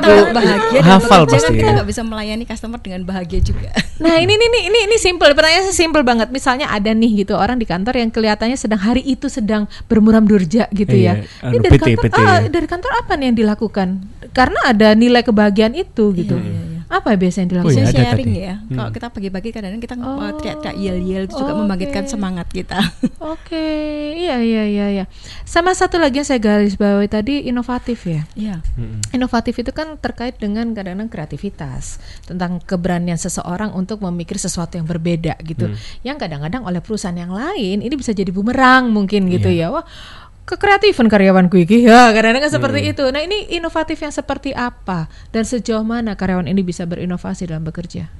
dan 0.78 0.86
Hafal 0.86 1.26
pasti 1.26 1.42
kan 1.42 1.50
kita 1.52 1.66
ya. 1.66 1.74
nggak 1.74 1.88
bisa 1.90 2.02
melayani 2.02 2.44
customer 2.44 2.78
dengan 2.78 3.02
bahagia 3.02 3.42
juga. 3.42 3.74
Nah 3.94 4.18
ini 4.18 4.26
ini 4.28 4.44
ini 4.44 4.58
ini, 4.66 4.78
ini 4.86 4.96
simple 4.96 5.30
pertanyaannya 5.30 5.70
simple 5.70 6.02
banget. 6.02 6.30
Misalnya 6.30 6.66
ada 6.66 6.90
nih 6.90 7.22
gitu 7.22 7.34
orang 7.34 7.58
di 7.58 7.64
kantor 7.64 7.94
yang 7.96 8.10
kelihatannya 8.10 8.54
sedang 8.54 8.78
hari 8.78 9.02
itu 9.02 9.26
sedang 9.26 9.66
bermuram 9.86 10.22
durja 10.22 10.66
gitu 10.68 10.90
Iya, 10.92 11.22
ya. 11.22 11.42
anu, 11.42 11.54
Ini 11.54 11.58
dari 11.60 11.72
PT, 11.72 11.82
kantor 11.84 12.02
PT. 12.04 12.18
ah, 12.20 12.38
dari 12.44 12.66
kantor 12.66 12.92
apa 12.96 13.12
nih 13.14 13.24
yang 13.24 13.36
dilakukan? 13.36 13.88
Karena 14.30 14.60
ada 14.64 14.88
nilai 14.92 15.22
kebahagiaan 15.22 15.74
itu 15.74 16.10
gitu. 16.12 16.34
Iya, 16.34 16.42
iya, 16.44 16.62
iya. 16.64 16.73
Apa 16.94 17.18
biasanya 17.18 17.42
yang 17.42 17.66
Oh, 17.66 17.66
dilakukan? 17.66 17.74
iya, 17.74 17.90
sharing 17.90 18.30
tadi. 18.30 18.46
ya. 18.46 18.54
Kalau 18.70 18.90
kita 18.94 19.06
bagi-bagi 19.10 19.48
kadang-kadang 19.50 19.82
kita 19.82 19.94
Oh. 19.98 20.22
uh, 20.22 20.30
teriak-teriak 20.38 20.76
yel-yel 20.78 21.22
itu 21.26 21.34
juga 21.34 21.52
membangkitkan 21.58 22.04
semangat 22.06 22.46
kita. 22.54 22.78
Oke, 23.34 23.66
iya 24.14 24.38
iya 24.38 24.62
iya 24.62 24.86
iya. 24.92 25.04
Sama 25.42 25.74
satu 25.74 25.98
lagi 25.98 26.22
yang 26.22 26.28
saya 26.28 26.38
garis 26.38 26.78
bawahi 26.78 27.10
tadi 27.10 27.42
inovatif 27.42 28.06
ya. 28.06 28.22
Iya. 28.38 28.62
Inovatif 29.10 29.58
itu 29.58 29.74
kan 29.74 29.98
terkait 29.98 30.38
dengan 30.38 30.70
kadang-kadang 30.70 31.10
kreativitas, 31.10 31.98
tentang 32.24 32.62
keberanian 32.62 33.18
seseorang 33.18 33.74
untuk 33.74 33.98
memikir 33.98 34.38
sesuatu 34.38 34.78
yang 34.78 34.86
berbeda 34.86 35.34
gitu. 35.42 35.74
Yang 36.06 36.30
kadang-kadang 36.30 36.62
oleh 36.62 36.78
perusahaan 36.78 37.16
yang 37.16 37.34
lain 37.34 37.82
ini 37.82 37.94
bisa 37.98 38.14
jadi 38.14 38.30
bumerang 38.30 38.94
mungkin 38.94 39.26
gitu 39.26 39.50
ya. 39.50 39.74
Wah, 39.74 39.82
kekreatifan 40.44 41.08
karyawanku 41.08 41.56
iki 41.64 41.88
ya 41.88 42.12
kadang-kadang 42.12 42.48
kan 42.48 42.52
seperti 42.52 42.80
itu. 42.92 43.04
Nah, 43.08 43.20
ini 43.24 43.48
inovatif 43.56 44.00
yang 44.04 44.12
seperti 44.12 44.52
apa 44.52 45.08
dan 45.32 45.42
sejauh 45.48 45.84
mana 45.84 46.14
karyawan 46.14 46.48
ini 46.48 46.60
bisa 46.60 46.84
berinovasi 46.84 47.48
dalam 47.48 47.64
bekerja? 47.64 48.12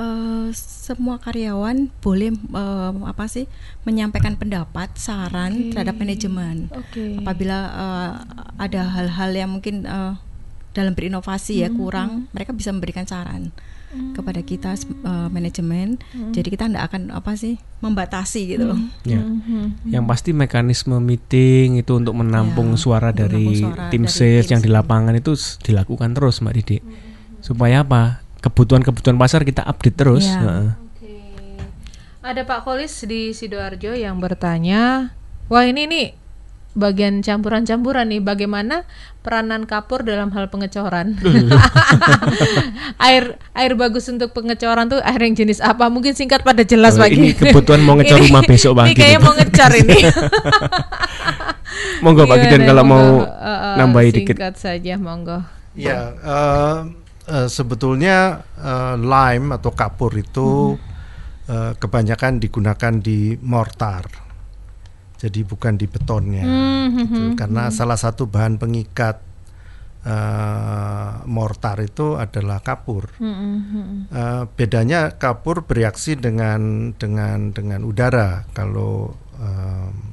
Eh, 0.00 0.48
semua 0.56 1.20
karyawan 1.20 1.92
boleh 2.00 2.32
eh, 2.32 2.92
apa 3.04 3.24
sih 3.28 3.44
menyampaikan 3.84 4.40
pendapat, 4.40 4.96
saran 4.96 5.76
terhadap 5.76 6.00
manajemen. 6.00 6.72
Oke. 6.72 7.20
Apabila 7.20 7.58
eh, 7.68 8.10
ada 8.56 8.82
hal-hal 8.88 9.30
yang 9.36 9.50
mungkin 9.52 9.84
eh, 9.84 10.16
dalam 10.72 10.96
berinovasi 10.96 11.66
ya 11.66 11.68
kurang, 11.68 12.32
mereka 12.32 12.56
bisa 12.56 12.72
memberikan 12.72 13.04
saran 13.04 13.52
kepada 13.90 14.40
kita 14.42 14.74
eh, 14.78 15.28
manajemen. 15.30 15.98
Jadi 16.30 16.48
kita 16.50 16.70
tidak 16.70 16.84
akan 16.92 17.10
apa 17.10 17.34
sih 17.34 17.58
membatasi 17.82 18.54
gitu 18.56 18.64
loh. 18.70 18.80
Ya. 19.02 19.18
Mhm. 19.18 19.90
Yang 19.90 20.04
pasti 20.06 20.30
mekanisme 20.30 20.96
meeting 21.02 21.80
itu 21.80 21.98
untuk 21.98 22.14
menampung 22.14 22.74
Ya, 22.74 22.78
suara 22.78 23.10
dari 23.10 23.50
menampung 23.50 23.72
suara 23.74 23.90
tim 23.90 24.02
dari 24.06 24.14
sales 24.14 24.46
tim 24.46 24.52
yang 24.56 24.62
di 24.62 24.70
lapangan 24.70 25.14
itu 25.16 25.32
dilakukan 25.64 26.14
terus 26.14 26.38
Mbak 26.38 26.54
Didi. 26.62 26.78
Supaya 27.40 27.82
apa? 27.82 28.22
Kebutuhan-kebutuhan 28.40 29.16
pasar 29.20 29.44
kita 29.44 29.66
update 29.66 29.96
terus. 29.96 30.24
Ya. 30.24 30.38
Heeh. 30.40 30.68
Oke. 30.76 31.14
Ada 32.20 32.42
Pak 32.44 32.60
Kolis 32.68 32.92
di 33.04 33.32
Sidoarjo 33.32 33.96
yang 33.96 34.20
bertanya, 34.20 35.12
wah 35.48 35.64
ini 35.64 35.88
nih 35.88 36.19
bagian 36.70 37.18
campuran-campuran 37.18 38.06
nih, 38.06 38.22
bagaimana 38.22 38.86
peranan 39.20 39.66
kapur 39.66 40.06
dalam 40.06 40.30
hal 40.30 40.46
pengecoran? 40.48 41.18
air 43.06 43.36
air 43.52 43.72
bagus 43.74 44.06
untuk 44.06 44.30
pengecoran 44.30 44.86
tuh 44.86 45.02
air 45.02 45.18
yang 45.18 45.34
jenis 45.34 45.58
apa? 45.58 45.90
Mungkin 45.90 46.14
singkat 46.14 46.46
pada 46.46 46.62
jelas 46.62 46.94
Oh, 46.94 47.02
Pak 47.02 47.10
ini 47.10 47.34
kebutuhan 47.34 47.82
mau 47.82 47.98
ngecor 47.98 48.18
Ini- 48.18 48.26
rumah 48.30 48.42
besok 48.46 48.72
Ini 48.72 48.78
pagi 48.78 48.94
kayaknya 48.94 49.18
nih. 49.18 49.26
mau 49.26 49.34
ngecor 49.34 49.72
ini. 49.76 49.98
Monggo 52.02 52.22
Pak 52.24 52.36
Gideon 52.38 52.60
Gimana, 52.60 52.70
kalau 52.70 52.84
mau? 52.84 53.08
Eh, 53.22 53.50
eh, 53.50 53.74
nambahi 53.76 54.08
dikit. 54.10 54.34
Singkat 54.36 54.56
saja, 54.56 54.94
monggo. 54.96 55.38
Ya, 55.74 56.14
eh, 56.16 56.78
eh, 57.28 57.46
sebetulnya 57.46 58.42
eh, 58.56 58.94
lime 58.96 59.46
atau 59.54 59.70
kapur 59.70 60.10
itu 60.14 60.76
eh, 61.46 61.72
kebanyakan 61.76 62.40
digunakan 62.40 62.92
di 62.98 63.36
mortar. 63.42 64.29
Jadi 65.20 65.44
bukan 65.44 65.76
di 65.76 65.84
betonnya, 65.84 66.48
gitu. 66.96 67.36
Karena 67.36 67.68
salah 67.68 68.00
satu 68.00 68.24
bahan 68.24 68.56
pengikat 68.56 69.20
eh, 70.08 71.10
mortar 71.28 71.76
itu 71.84 72.16
adalah 72.16 72.64
kapur. 72.64 73.12
Eh, 73.20 74.44
bedanya 74.56 75.20
kapur 75.20 75.68
bereaksi 75.68 76.16
dengan 76.16 76.92
dengan 76.96 77.52
dengan 77.52 77.84
udara. 77.84 78.48
Kalau 78.56 79.12
em, 79.36 80.10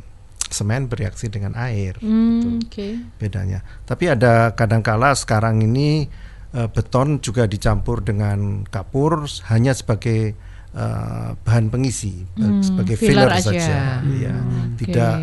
semen 0.52 0.88
bereaksi 0.88 1.28
dengan 1.32 1.56
air. 1.56 2.00
Hmm, 2.00 2.40
gitu 2.40 2.48
Oke. 2.68 2.90
bedanya. 3.20 3.64
Tapi 3.88 4.12
ada 4.12 4.52
kadangkala 4.56 5.16
sekarang 5.16 5.64
ini 5.64 6.08
eh, 6.52 6.68
beton 6.68 7.20
juga 7.24 7.48
dicampur 7.48 8.04
dengan 8.04 8.64
kapur 8.68 9.24
hanya 9.52 9.72
sebagai 9.72 10.36
eh, 10.78 11.30
bahan 11.36 11.66
pengisi, 11.68 12.22
Hmm, 12.34 12.62
sebagai 12.62 12.96
filler 12.96 13.26
filler, 13.26 13.30
aja. 13.34 13.50
saja, 13.50 13.78
Iya. 14.06 14.36
tidak 14.78 15.14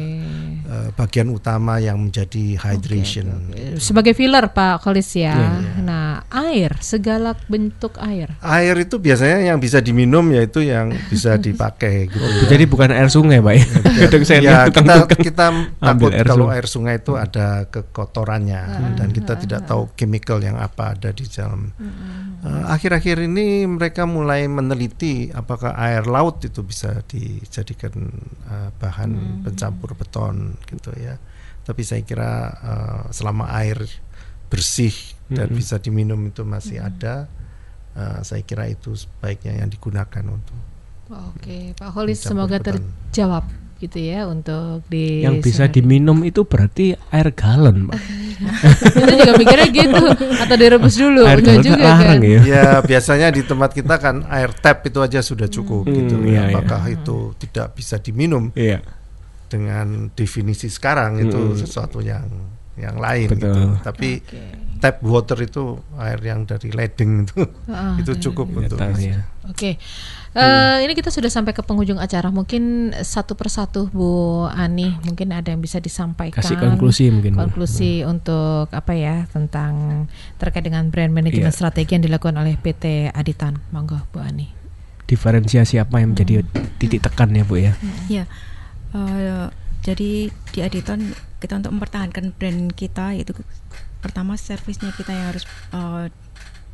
eh, 0.64 0.88
bagian 0.92 1.28
utama 1.28 1.78
yang 1.78 2.00
menjadi 2.00 2.58
hydration. 2.58 3.30
Sebagai 3.76 4.12
filler 4.12 4.50
Pak 4.50 4.82
Kolis 4.82 5.14
ya. 5.14 5.30
Iya, 5.32 5.78
Nah, 5.80 6.13
air, 6.30 6.78
segala 6.78 7.34
bentuk 7.50 7.98
air. 7.98 8.30
Air 8.38 8.76
itu 8.78 9.02
biasanya 9.02 9.50
yang 9.50 9.58
bisa 9.58 9.82
diminum 9.82 10.22
yaitu 10.30 10.62
yang 10.62 10.94
bisa 11.10 11.34
dipakai 11.46 12.06
gitu. 12.06 12.22
ya. 12.22 12.46
Jadi 12.54 12.64
bukan 12.70 12.94
air 12.94 13.10
sungai 13.10 13.42
Pak 13.42 13.54
ya. 13.58 13.66
Saya 14.28 14.40
ya, 14.40 14.40
lihat 14.40 14.66
kita 14.72 14.94
kita 15.20 15.46
takut 15.82 16.12
air 16.14 16.24
kalau 16.24 16.46
sungai. 16.48 16.56
air 16.56 16.66
sungai 16.70 16.94
itu 17.02 17.12
ada 17.18 17.68
kekotorannya 17.68 18.62
dan 18.96 19.08
kita 19.10 19.36
tidak 19.36 19.66
tahu 19.68 19.90
chemical 19.98 20.38
yang 20.40 20.56
apa 20.56 20.94
ada 20.96 21.10
di 21.10 21.26
dalam. 21.28 21.74
Eh, 22.44 22.64
Akhir-akhir 22.68 23.24
ini 23.24 23.64
mereka 23.64 24.04
mulai 24.04 24.44
meneliti 24.48 25.32
apakah 25.32 25.72
air 25.76 26.04
laut 26.04 26.44
itu 26.44 26.60
bisa 26.64 27.00
dijadikan 27.08 27.92
eh, 28.48 28.68
bahan 28.76 29.42
pencampur 29.44 29.96
beton 29.96 30.56
gitu 30.68 30.92
ya. 30.96 31.16
Tapi 31.64 31.82
saya 31.84 32.04
kira 32.04 32.32
eh, 32.52 33.02
selama 33.12 33.48
air 33.56 33.80
bersih 34.52 34.92
dan 35.26 35.48
bisa 35.48 35.76
diminum 35.76 36.20
itu 36.22 36.42
masih 36.42 36.78
ada, 36.78 37.28
eh, 37.92 38.18
saya 38.20 38.40
kira 38.40 38.66
itu 38.66 38.92
sebaiknya 38.92 39.56
yang 39.56 39.68
digunakan 39.68 40.24
untuk 40.26 40.56
Oke, 41.06 41.72
Pak 41.74 41.90
Holis 41.90 42.18
semoga 42.18 42.56
terjawab 42.58 43.44
gitu 43.76 43.98
ya 43.98 44.24
untuk 44.24 44.80
di 44.86 45.20
Yang 45.20 45.36
bisa 45.42 45.54
Semarang. 45.62 45.74
diminum 45.74 46.18
itu 46.22 46.40
berarti 46.42 46.84
air 47.10 47.28
galon, 47.30 47.92
Pak. 47.92 48.00
Kita 48.96 49.12
juga 49.12 49.32
mikirnya 49.36 49.68
gitu 49.68 50.04
atau 50.16 50.56
direbus 50.56 50.96
dulu 50.96 51.22
air 51.22 51.38
galon 51.38 51.60
juga 51.60 51.76
larang 51.78 52.18
kan. 52.18 52.24
ya. 52.24 52.40
Ya 52.42 52.64
biasanya 52.80 53.28
di 53.30 53.44
tempat 53.44 53.70
kita 53.70 53.94
kan 53.96 54.24
air 54.26 54.50
tap 54.54 54.80
itu 54.82 54.98
aja 54.98 55.20
sudah 55.20 55.46
cukup 55.46 55.84
Hmm, 55.84 55.92
gitu. 55.94 56.16
iya, 56.24 56.48
iya. 56.48 56.56
Apakah 56.56 56.82
itu 56.88 57.16
tidak 57.36 57.76
bisa 57.76 58.00
diminum 58.00 58.48
Iya. 58.52 58.80
dengan 59.46 60.08
definisi 60.10 60.66
sekarang 60.66 61.20
itu 61.20 61.36
Hmm. 61.52 61.54
sesuatu 61.54 62.00
yang 62.00 62.26
yang 62.74 62.96
lain 62.96 63.28
Betul. 63.28 63.44
gitu. 63.44 63.60
Tapi 63.84 64.10
Oke. 64.18 64.42
Tap 64.84 65.00
water 65.00 65.40
itu 65.40 65.80
air 65.96 66.20
yang 66.20 66.44
dari 66.44 66.68
ledeng 66.68 67.24
itu 67.24 67.40
Ah, 67.72 67.96
itu 68.04 68.12
cukup 68.28 68.52
Nggak 68.52 68.76
untuk 68.76 68.78
ya. 69.00 69.24
Oke, 69.48 69.80
Eh, 70.34 70.78
ini 70.82 70.98
kita 70.98 71.14
sudah 71.14 71.30
sampai 71.30 71.54
ke 71.54 71.62
penghujung 71.62 72.02
acara. 72.02 72.26
Mungkin 72.34 72.90
satu 73.06 73.38
persatu 73.38 73.86
Bu 73.94 74.42
Ani, 74.50 74.90
mungkin 75.06 75.30
ada 75.30 75.54
yang 75.54 75.62
bisa 75.62 75.78
disampaikan. 75.78 76.42
Kasih 76.42 76.58
konklusi 76.58 77.06
mungkin, 77.06 77.38
Bu. 77.38 77.46
Konklusi 77.46 78.02
untuk 78.02 78.66
apa 78.74 78.98
ya 78.98 79.30
tentang 79.30 80.04
terkait 80.42 80.66
dengan 80.66 80.90
brand 80.90 81.14
manajemen 81.14 81.54
Iya. 81.54 81.54
strategi 81.54 81.94
yang 81.94 82.02
dilakukan 82.02 82.34
oleh 82.34 82.58
PT 82.58 83.14
Aditan. 83.14 83.62
Monggo 83.70 84.02
Bu 84.10 84.26
Ani. 84.26 84.50
Diferensiasi 85.06 85.78
apa 85.78 86.02
yang 86.02 86.18
menjadi 86.18 86.42
titik 86.82 87.06
tekan 87.06 87.30
ya, 87.30 87.46
Bu 87.46 87.54
ya? 87.54 87.78
Ya, 88.10 88.26
eh, 88.90 89.46
jadi 89.86 90.34
di 90.34 90.58
Aditon 90.66 91.14
kita 91.38 91.62
untuk 91.62 91.78
mempertahankan 91.78 92.34
brand 92.34 92.74
kita 92.74 93.14
yaitu 93.14 93.38
pertama 94.04 94.36
servisnya 94.36 94.92
kita 94.92 95.10
yang 95.10 95.32
harus 95.32 95.48
eh, 95.72 96.12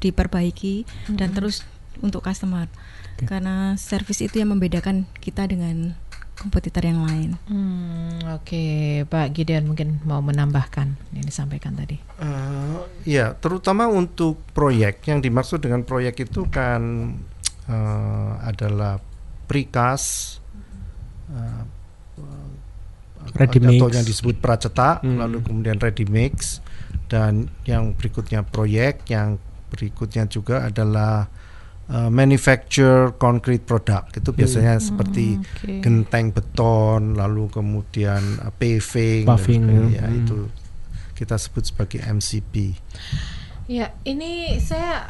diperbaiki 0.03 0.83
dan 1.15 1.31
terus 1.31 1.63
untuk 2.03 2.25
customer 2.25 2.67
Oke. 3.15 3.31
karena 3.31 3.79
servis 3.79 4.19
itu 4.19 4.43
yang 4.43 4.51
membedakan 4.51 5.07
kita 5.21 5.47
dengan 5.47 5.95
kompetitor 6.41 6.81
yang 6.81 7.05
lain. 7.05 7.37
Hmm, 7.53 8.17
Oke, 8.33 8.65
Pak 9.05 9.37
Gideon 9.37 9.69
mungkin 9.69 10.01
mau 10.09 10.25
menambahkan 10.25 10.89
yang 11.13 11.27
disampaikan 11.29 11.77
tadi. 11.77 12.01
Eh, 12.17 12.81
ya, 13.05 13.37
terutama 13.37 13.93
untuk 13.93 14.41
proyek 14.57 15.05
yang 15.05 15.21
dimaksud 15.21 15.61
dengan 15.61 15.85
proyek 15.85 16.25
itu 16.25 16.49
kan 16.49 17.13
eh, 17.69 18.33
adalah 18.41 18.97
precast, 19.45 20.41
eh, 21.29 21.63
Ready 23.37 23.61
atau 23.61 23.87
mix. 23.87 23.97
yang 24.01 24.07
disebut 24.09 24.41
pracetak, 24.41 25.05
Hmm. 25.05 25.21
lalu 25.21 25.45
kemudian 25.45 25.77
ready 25.77 26.09
mix, 26.09 26.65
dan 27.11 27.33
yang 27.67 27.93
berikutnya 27.93 28.41
proyek, 28.41 29.03
yang 29.07 29.37
berikutnya 29.69 30.25
juga 30.25 30.65
adalah 30.65 31.27
eh, 31.87 32.07
manufacture 32.07 33.19
concrete 33.19 33.63
product. 33.63 34.15
Itu 34.15 34.31
biasanya 34.31 34.79
seperti 34.79 35.35
Hmm, 35.35 35.43
oke. 35.43 35.73
genteng 35.83 36.31
beton, 36.31 37.03
lalu 37.13 37.51
kemudian 37.51 38.23
eh, 38.39 38.53
paving, 38.53 39.27
dan 39.27 39.29
Paving, 39.29 39.61
sebagainya. 39.61 39.91
ya. 39.93 40.07
Hmm. 40.07 40.21
itu 40.23 40.39
kita 41.13 41.35
sebut 41.35 41.67
sebagai 41.67 41.99
MCP. 42.01 42.79
Ya, 43.67 43.91
ini 44.03 44.59
saya 44.59 45.07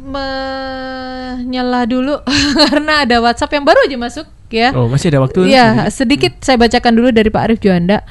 menyela 0.00 1.84
dulu 1.84 2.18
karena 2.66 3.04
ada 3.04 3.18
WhatsApp 3.18 3.52
yang 3.52 3.64
baru 3.64 3.86
aja 3.86 3.96
masuk 3.96 4.26
ya. 4.50 4.74
Oh, 4.74 4.86
masih 4.86 5.10
ada 5.10 5.22
waktu? 5.22 5.46
Iya, 5.46 5.86
sedikit 5.90 6.42
saya 6.42 6.58
bacakan 6.58 6.92
dulu 6.94 7.08
dari 7.10 7.28
Pak 7.28 7.42
Arif 7.42 7.58
Juanda. 7.60 8.02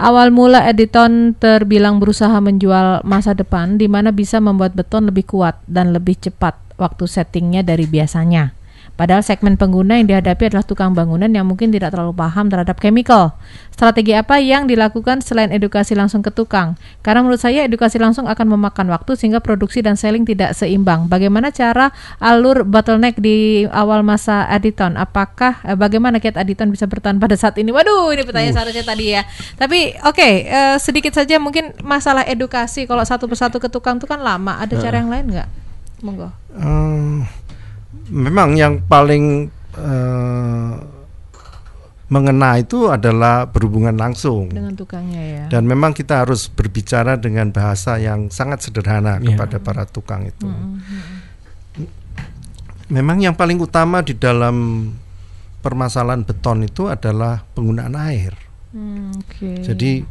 Awal 0.00 0.32
mula 0.32 0.64
Editon 0.64 1.36
terbilang 1.36 2.00
berusaha 2.00 2.32
menjual 2.40 3.04
masa 3.04 3.36
depan 3.36 3.76
di 3.76 3.84
mana 3.84 4.08
bisa 4.16 4.40
membuat 4.40 4.72
beton 4.72 5.12
lebih 5.12 5.28
kuat 5.28 5.60
dan 5.68 5.92
lebih 5.92 6.16
cepat 6.16 6.56
waktu 6.80 7.04
settingnya 7.04 7.60
dari 7.60 7.84
biasanya. 7.84 8.56
Padahal 8.98 9.24
segmen 9.24 9.56
pengguna 9.56 9.96
yang 9.96 10.06
dihadapi 10.06 10.52
adalah 10.52 10.66
tukang 10.66 10.92
bangunan 10.92 11.28
yang 11.30 11.48
mungkin 11.48 11.72
tidak 11.72 11.94
terlalu 11.94 12.12
paham 12.12 12.52
terhadap 12.52 12.76
chemical. 12.78 13.32
Strategi 13.72 14.12
apa 14.12 14.36
yang 14.36 14.68
dilakukan 14.68 15.24
selain 15.24 15.48
edukasi 15.56 15.96
langsung 15.96 16.20
ke 16.20 16.28
tukang? 16.28 16.76
Karena 17.00 17.24
menurut 17.24 17.40
saya 17.40 17.64
edukasi 17.64 17.96
langsung 17.96 18.28
akan 18.28 18.46
memakan 18.52 18.92
waktu 18.92 19.16
sehingga 19.16 19.40
produksi 19.40 19.80
dan 19.80 19.96
selling 19.96 20.28
tidak 20.28 20.52
seimbang. 20.52 21.08
Bagaimana 21.08 21.48
cara 21.48 21.88
alur 22.20 22.68
bottleneck 22.68 23.16
di 23.16 23.64
awal 23.72 24.04
masa 24.04 24.44
Aditon? 24.52 25.00
Apakah 25.00 25.64
eh, 25.64 25.76
bagaimana 25.80 26.20
kiat 26.20 26.36
Aditon 26.36 26.68
bisa 26.68 26.84
bertahan 26.84 27.16
pada 27.16 27.40
saat 27.40 27.56
ini? 27.56 27.72
Waduh, 27.72 28.12
ini 28.12 28.20
pertanyaan 28.20 28.52
seharusnya 28.52 28.84
tadi 28.84 29.16
ya. 29.16 29.24
Tapi 29.56 29.96
oke, 30.04 30.28
eh, 30.44 30.76
sedikit 30.76 31.16
saja 31.16 31.40
mungkin 31.40 31.72
masalah 31.80 32.28
edukasi. 32.28 32.84
Kalau 32.84 33.00
satu 33.08 33.24
persatu 33.32 33.56
ke 33.56 33.72
tukang 33.72 33.96
itu 33.96 34.04
kan 34.04 34.20
lama. 34.20 34.60
Ada 34.60 34.76
cara 34.76 35.00
yang 35.00 35.08
lain 35.08 35.32
nggak? 35.32 35.48
Monggo. 36.04 36.28
Eh, 36.52 37.20
memang 38.10 38.58
yang 38.58 38.82
paling 38.84 39.48
eh, 39.78 40.74
mengena 42.10 42.58
itu 42.58 42.90
adalah 42.90 43.46
berhubungan 43.46 43.94
langsung. 43.94 44.50
Dengan 44.50 44.74
tukangnya 44.74 45.22
ya. 45.22 45.44
Dan 45.46 45.70
memang 45.70 45.94
kita 45.94 46.26
harus 46.26 46.50
berbicara 46.50 47.14
dengan 47.14 47.54
bahasa 47.54 48.02
yang 48.02 48.26
sangat 48.34 48.66
sederhana 48.66 49.22
Iya. 49.22 49.38
kepada 49.38 49.56
para 49.62 49.84
tukang 49.86 50.26
itu. 50.26 50.50
Memang 52.90 53.22
yang 53.22 53.38
paling 53.38 53.62
utama 53.62 54.02
di 54.02 54.18
dalam 54.18 54.90
permasalahan 55.62 56.26
beton 56.26 56.66
itu 56.66 56.90
adalah 56.90 57.46
penggunaan 57.54 57.94
air. 57.94 58.34
Hmm, 58.74 59.14
Oke. 59.14 59.62
Jadi 59.62 60.02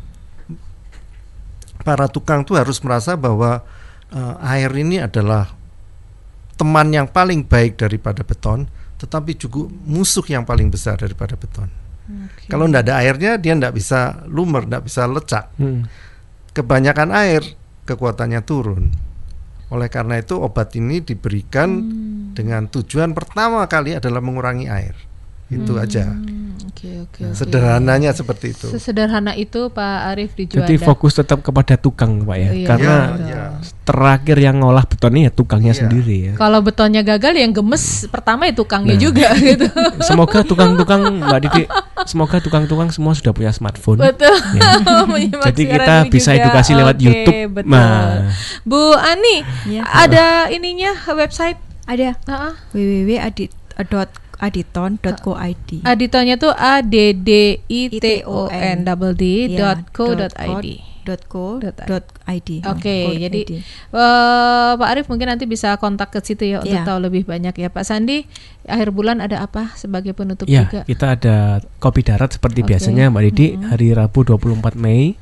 para 1.83 2.07
tukang 2.07 2.47
itu 2.47 2.55
harus 2.55 2.79
merasa 2.79 3.19
bahwa 3.19 3.59
eh, 4.15 4.35
air 4.55 4.71
ini 4.71 5.03
adalah 5.03 5.51
teman 6.59 6.91
yang 6.91 7.07
paling 7.07 7.47
baik 7.47 7.79
daripada 7.79 8.19
beton, 8.27 8.67
tetapi 8.99 9.39
juga 9.39 9.71
musuh 9.87 10.27
yang 10.27 10.43
paling 10.43 10.67
besar 10.67 10.99
daripada 10.99 11.39
beton. 11.39 11.71
Oke. 12.09 12.51
Kalau 12.51 12.67
tidak 12.67 12.83
ada 12.83 12.93
airnya, 12.99 13.39
dia 13.39 13.55
tidak 13.55 13.73
bisa 13.79 14.27
lumer, 14.27 14.67
tidak 14.67 14.83
bisa 14.83 15.07
lecak. 15.07 15.45
Hmm. 15.55 15.87
Kebanyakan 16.51 17.15
air, 17.15 17.41
kekuatannya 17.87 18.41
turun. 18.43 18.91
Oleh 19.71 19.87
karena 19.87 20.19
itu, 20.19 20.35
obat 20.35 20.75
ini 20.75 20.99
diberikan 20.99 21.69
Hmm. 21.79 22.35
dengan 22.35 22.67
tujuan 22.67 23.15
pertama 23.15 23.63
kali 23.69 23.95
adalah 23.95 24.19
mengurangi 24.19 24.67
air. 24.67 24.97
Itu 25.49 25.73
aja. 25.75 26.05
Hmm, 26.05 26.53
Oke 26.69 27.01
oke. 27.01 27.21
oke. 27.25 27.33
Sederhananya 27.33 28.13
seperti 28.13 28.53
itu. 28.53 28.69
Sesederhana 28.69 29.33
itu 29.33 29.67
Pak 29.67 29.97
Arif 30.07 30.31
di 30.31 30.45
Juanda. 30.45 30.63
Jadi 30.63 30.77
fokus 30.77 31.11
tetap 31.11 31.41
kepada 31.41 31.75
tukang, 31.75 32.21
Pak 32.21 32.37
ya. 32.37 32.49
Iya, 32.49 32.67
Karena 32.67 32.95
betul. 33.09 33.25
Ya, 33.25 33.41
terakhir 33.83 34.37
yang 34.37 34.55
ngolah 34.59 34.85
beton 34.85 35.11
ini 35.11 35.25
ya 35.25 35.31
tukangnya 35.33 35.73
Iya. 35.73 35.79
sendiri 35.81 36.17
ya. 36.23 36.33
Kalau 36.35 36.61
betonnya 36.61 37.01
gagal 37.01 37.33
yang 37.35 37.51
gemes 37.51 37.83
pertama 38.07 38.45
ya 38.45 38.53
tukangnya 38.53 38.93
Nah. 38.93 39.01
juga 39.01 39.27
gitu. 39.43 39.65
Semoga 39.99 40.39
tukang-tukang 40.41 41.01
Mbak 41.19 41.39
Didi, 41.41 41.63
semoga 42.05 42.37
tukang-tukang 42.37 42.93
semua 42.93 43.11
sudah 43.11 43.33
punya 43.33 43.49
smartphone. 43.49 43.99
Betul. 43.99 44.37
Ya. 44.53 44.77
Jadi 45.49 45.63
kita 45.65 45.95
bisa 46.07 46.31
juga. 46.31 46.41
edukasi 46.45 46.71
lewat 46.73 46.95
Oke, 46.95 47.03
YouTube. 47.03 47.35
Betul. 47.57 47.73
Nah. 47.73 48.29
Bu 48.61 48.93
Ani, 48.93 49.41
Ya. 49.65 49.81
ada 49.83 50.25
ininya 50.47 50.93
website 51.09 51.57
Ada 51.89 52.13
Heeh. 52.21 52.53
www.aditon.co.id. 54.39 55.71
Aditonnya 55.83 56.35
tuh 56.35 56.51
a 56.51 56.79
d 56.79 56.95
d 57.13 57.29
i 57.61 57.81
t 57.91 58.23
o 58.23 58.47
n 58.47 58.81
double 58.81 59.13
d 59.13 59.51
Ya, 59.51 59.75
dot 59.75 59.79
co 59.91 60.15
dot 60.15 60.31
id. 60.33 60.79
dot 61.03 61.21
co 61.25 61.57
Dot 61.59 62.05
id. 62.29 62.49
Oke, 62.63 62.97
jadi 63.17 63.41
ID. 63.41 63.51
eh, 63.91 64.71
Pak 64.77 64.87
Arif 64.87 65.05
mungkin 65.09 65.27
nanti 65.27 65.43
bisa 65.43 65.73
kontak 65.75 66.13
ke 66.13 66.21
situ 66.21 66.45
ya 66.45 66.61
untuk 66.61 66.71
Iya. 66.71 66.85
tahu 66.85 66.99
lebih 67.01 67.25
banyak 67.25 67.51
ya 67.51 67.67
Pak 67.67 67.83
Sandi. 67.83 68.29
Akhir 68.63 68.93
bulan 68.93 69.17
ada 69.17 69.41
apa 69.41 69.73
sebagai 69.73 70.13
penutup 70.13 70.45
Ya, 70.45 70.63
juga? 70.63 70.85
kita 70.85 71.17
ada 71.17 71.35
kopi 71.77 72.05
darat 72.05 72.29
seperti 72.31 72.61
Oke. 72.61 72.69
biasanya 72.69 73.09
Mbak 73.09 73.23
Didi 73.25 73.47
hari 73.59 73.91
Rabu 73.91 74.21
24 74.23 74.77
Mei. 74.77 75.17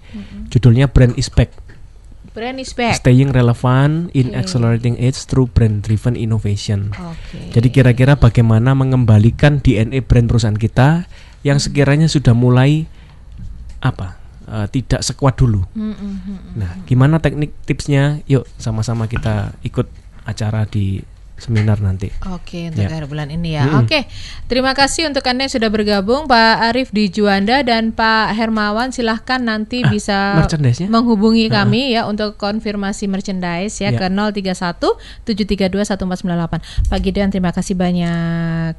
Judulnya 0.47 0.87
Brand 0.87 1.15
is 1.15 1.27
Back. 1.27 1.55
Brand 2.37 2.61
is 2.61 2.77
back. 2.77 3.01
Staying 3.01 3.33
relevant 3.33 4.13
in 4.13 4.37
accelerating 4.37 4.93
age 5.01 5.25
through 5.25 5.49
brand 5.49 5.81
driven 5.81 6.13
innovation. 6.13 6.93
Oke. 6.93 7.49
Jadi 7.57 7.73
kira-kira 7.73 8.13
bagaimana 8.13 8.77
mengembalikan 8.77 9.57
DNA 9.57 10.05
brand 10.05 10.29
perusahaan 10.29 10.53
kita 10.53 11.09
yang 11.41 11.57
sekiranya 11.57 12.05
sudah 12.05 12.37
mulai 12.37 12.85
apa? 13.81 14.21
eh, 14.47 14.67
tidak 14.71 15.01
sekuat 15.03 15.35
dulu. 15.37 15.61
Mm, 15.75 15.83
mm, 15.83 15.95
mm, 15.97 16.17
mm. 16.23 16.51
Nah, 16.55 16.71
gimana 16.87 17.19
teknik 17.19 17.51
tipsnya? 17.67 18.23
Yuk 18.25 18.47
sama-sama 18.55 19.05
kita 19.11 19.53
ikut 19.61 19.87
acara 20.23 20.63
di 20.67 21.03
seminar 21.37 21.77
nanti. 21.77 22.09
Oke, 22.27 22.67
untuk 22.67 22.81
Ya. 22.81 22.89
akhir 22.89 23.05
bulan 23.05 23.29
ini 23.29 23.53
ya. 23.53 23.63
Mm-mm. 23.63 23.85
Oke, 23.85 24.09
terima 24.45 24.73
kasih 24.73 25.05
untuk 25.05 25.21
anda 25.23 25.45
yang 25.45 25.53
sudah 25.53 25.69
bergabung, 25.69 26.25
Pak 26.25 26.55
Arif 26.67 26.89
di 26.89 27.07
Juanda 27.07 27.61
dan 27.61 27.93
Pak 27.93 28.33
Hermawan. 28.33 28.89
Silahkan 28.89 29.37
nanti 29.37 29.81
Ah, 29.81 29.89
bisa 29.89 30.17
menghubungi 30.85 31.45
kami 31.47 31.93
ya 31.93 32.03
untuk 32.03 32.35
konfirmasi 32.35 33.05
merchandise 33.05 33.77
ya, 33.77 33.93
Ya. 33.93 33.97
ke 33.97 34.07
031 34.09 34.97
732 35.23 35.85
1498. 35.85 36.59
Pak 36.85 36.99
Gideon, 36.99 37.29
terima 37.29 37.53
kasih 37.53 37.73
banyak. 37.73 38.73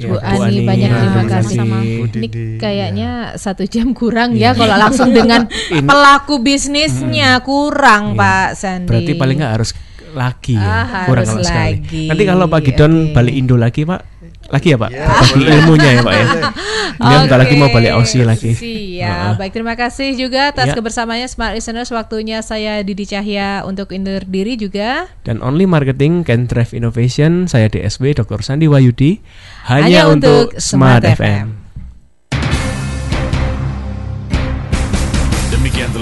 Ya, 0.00 0.08
Bu 0.08 0.16
Bu 0.16 0.16
Ani, 0.18 0.40
Ani, 0.40 0.58
banyak 0.64 0.90
terima 0.90 1.22
Bu 1.22 1.28
kasih. 1.28 1.58
Bu 1.60 1.76
Ini 2.08 2.08
Didi, 2.08 2.44
kayaknya 2.56 3.10
satu 3.36 3.68
jam 3.68 3.92
kurang 3.92 4.32
ya 4.32 4.52
kalau 4.52 4.74
langsung 4.74 5.12
dengan 5.12 5.44
pelaku 5.88 6.40
bisnisnya 6.40 7.38
kurang, 7.42 8.16
Pak 8.16 8.56
Sandi. 8.56 8.88
Berarti 8.88 9.12
paling 9.12 9.36
nggak 9.36 9.52
harus 9.54 9.70
lagi 10.18 10.58
Ah, 10.58 10.82
ya, 10.82 11.06
kurang 11.06 11.22
harus 11.22 11.30
kalau 11.32 11.46
sekali. 11.46 11.72
lagi. 11.78 12.02
Nanti 12.10 12.22
kalau 12.26 12.44
Pak 12.44 12.60
Gidon 12.60 12.92
Oke. 12.98 13.14
balik 13.14 13.34
Indo 13.34 13.54
lagi 13.54 13.82
Pak, 13.82 14.00
lagi 14.48 14.68
ya 14.68 14.76
Pak, 14.76 14.90
Ya, 14.90 15.06
bagi 15.06 15.32
boleh. 15.38 15.54
ilmunya 15.54 15.88
ya 15.88 16.00
Pak 16.02 16.12
ya. 16.12 16.26
Dia 16.98 17.16
bentar 17.22 17.38
lagi 17.38 17.54
mau 17.54 17.70
balik 17.70 17.92
Aussie 17.94 18.26
lagi. 18.26 18.50
Siap. 18.52 19.06
Heeh. 19.06 19.32
Baik, 19.38 19.52
terima 19.54 19.72
kasih 19.72 20.18
juga 20.18 20.50
atas 20.50 20.66
Ya. 20.68 20.74
kebersamaannya 20.74 21.30
Smart 21.30 21.54
Listeners. 21.54 21.88
Waktunya 21.88 22.42
saya 22.42 22.82
Didi 22.82 23.06
Cahya 23.06 23.62
untuk 23.62 23.94
undur 23.94 24.26
diri 24.26 24.58
juga. 24.58 25.06
Dan 25.22 25.38
Only 25.38 25.62
Marketing 25.62 26.26
Can 26.26 26.50
Drive 26.50 26.74
Innovation, 26.74 27.46
saya 27.46 27.70
DSW 27.70 28.18
Dr. 28.18 28.42
Sandi 28.42 28.66
Wayudi, 28.66 29.22
Hanya 29.64 30.02
hanya, 30.02 30.02
untuk 30.10 30.50
untuk 30.50 30.58
Smart 30.58 31.06
Smart 31.06 31.14
FM. 31.14 31.22
FM. 31.22 31.46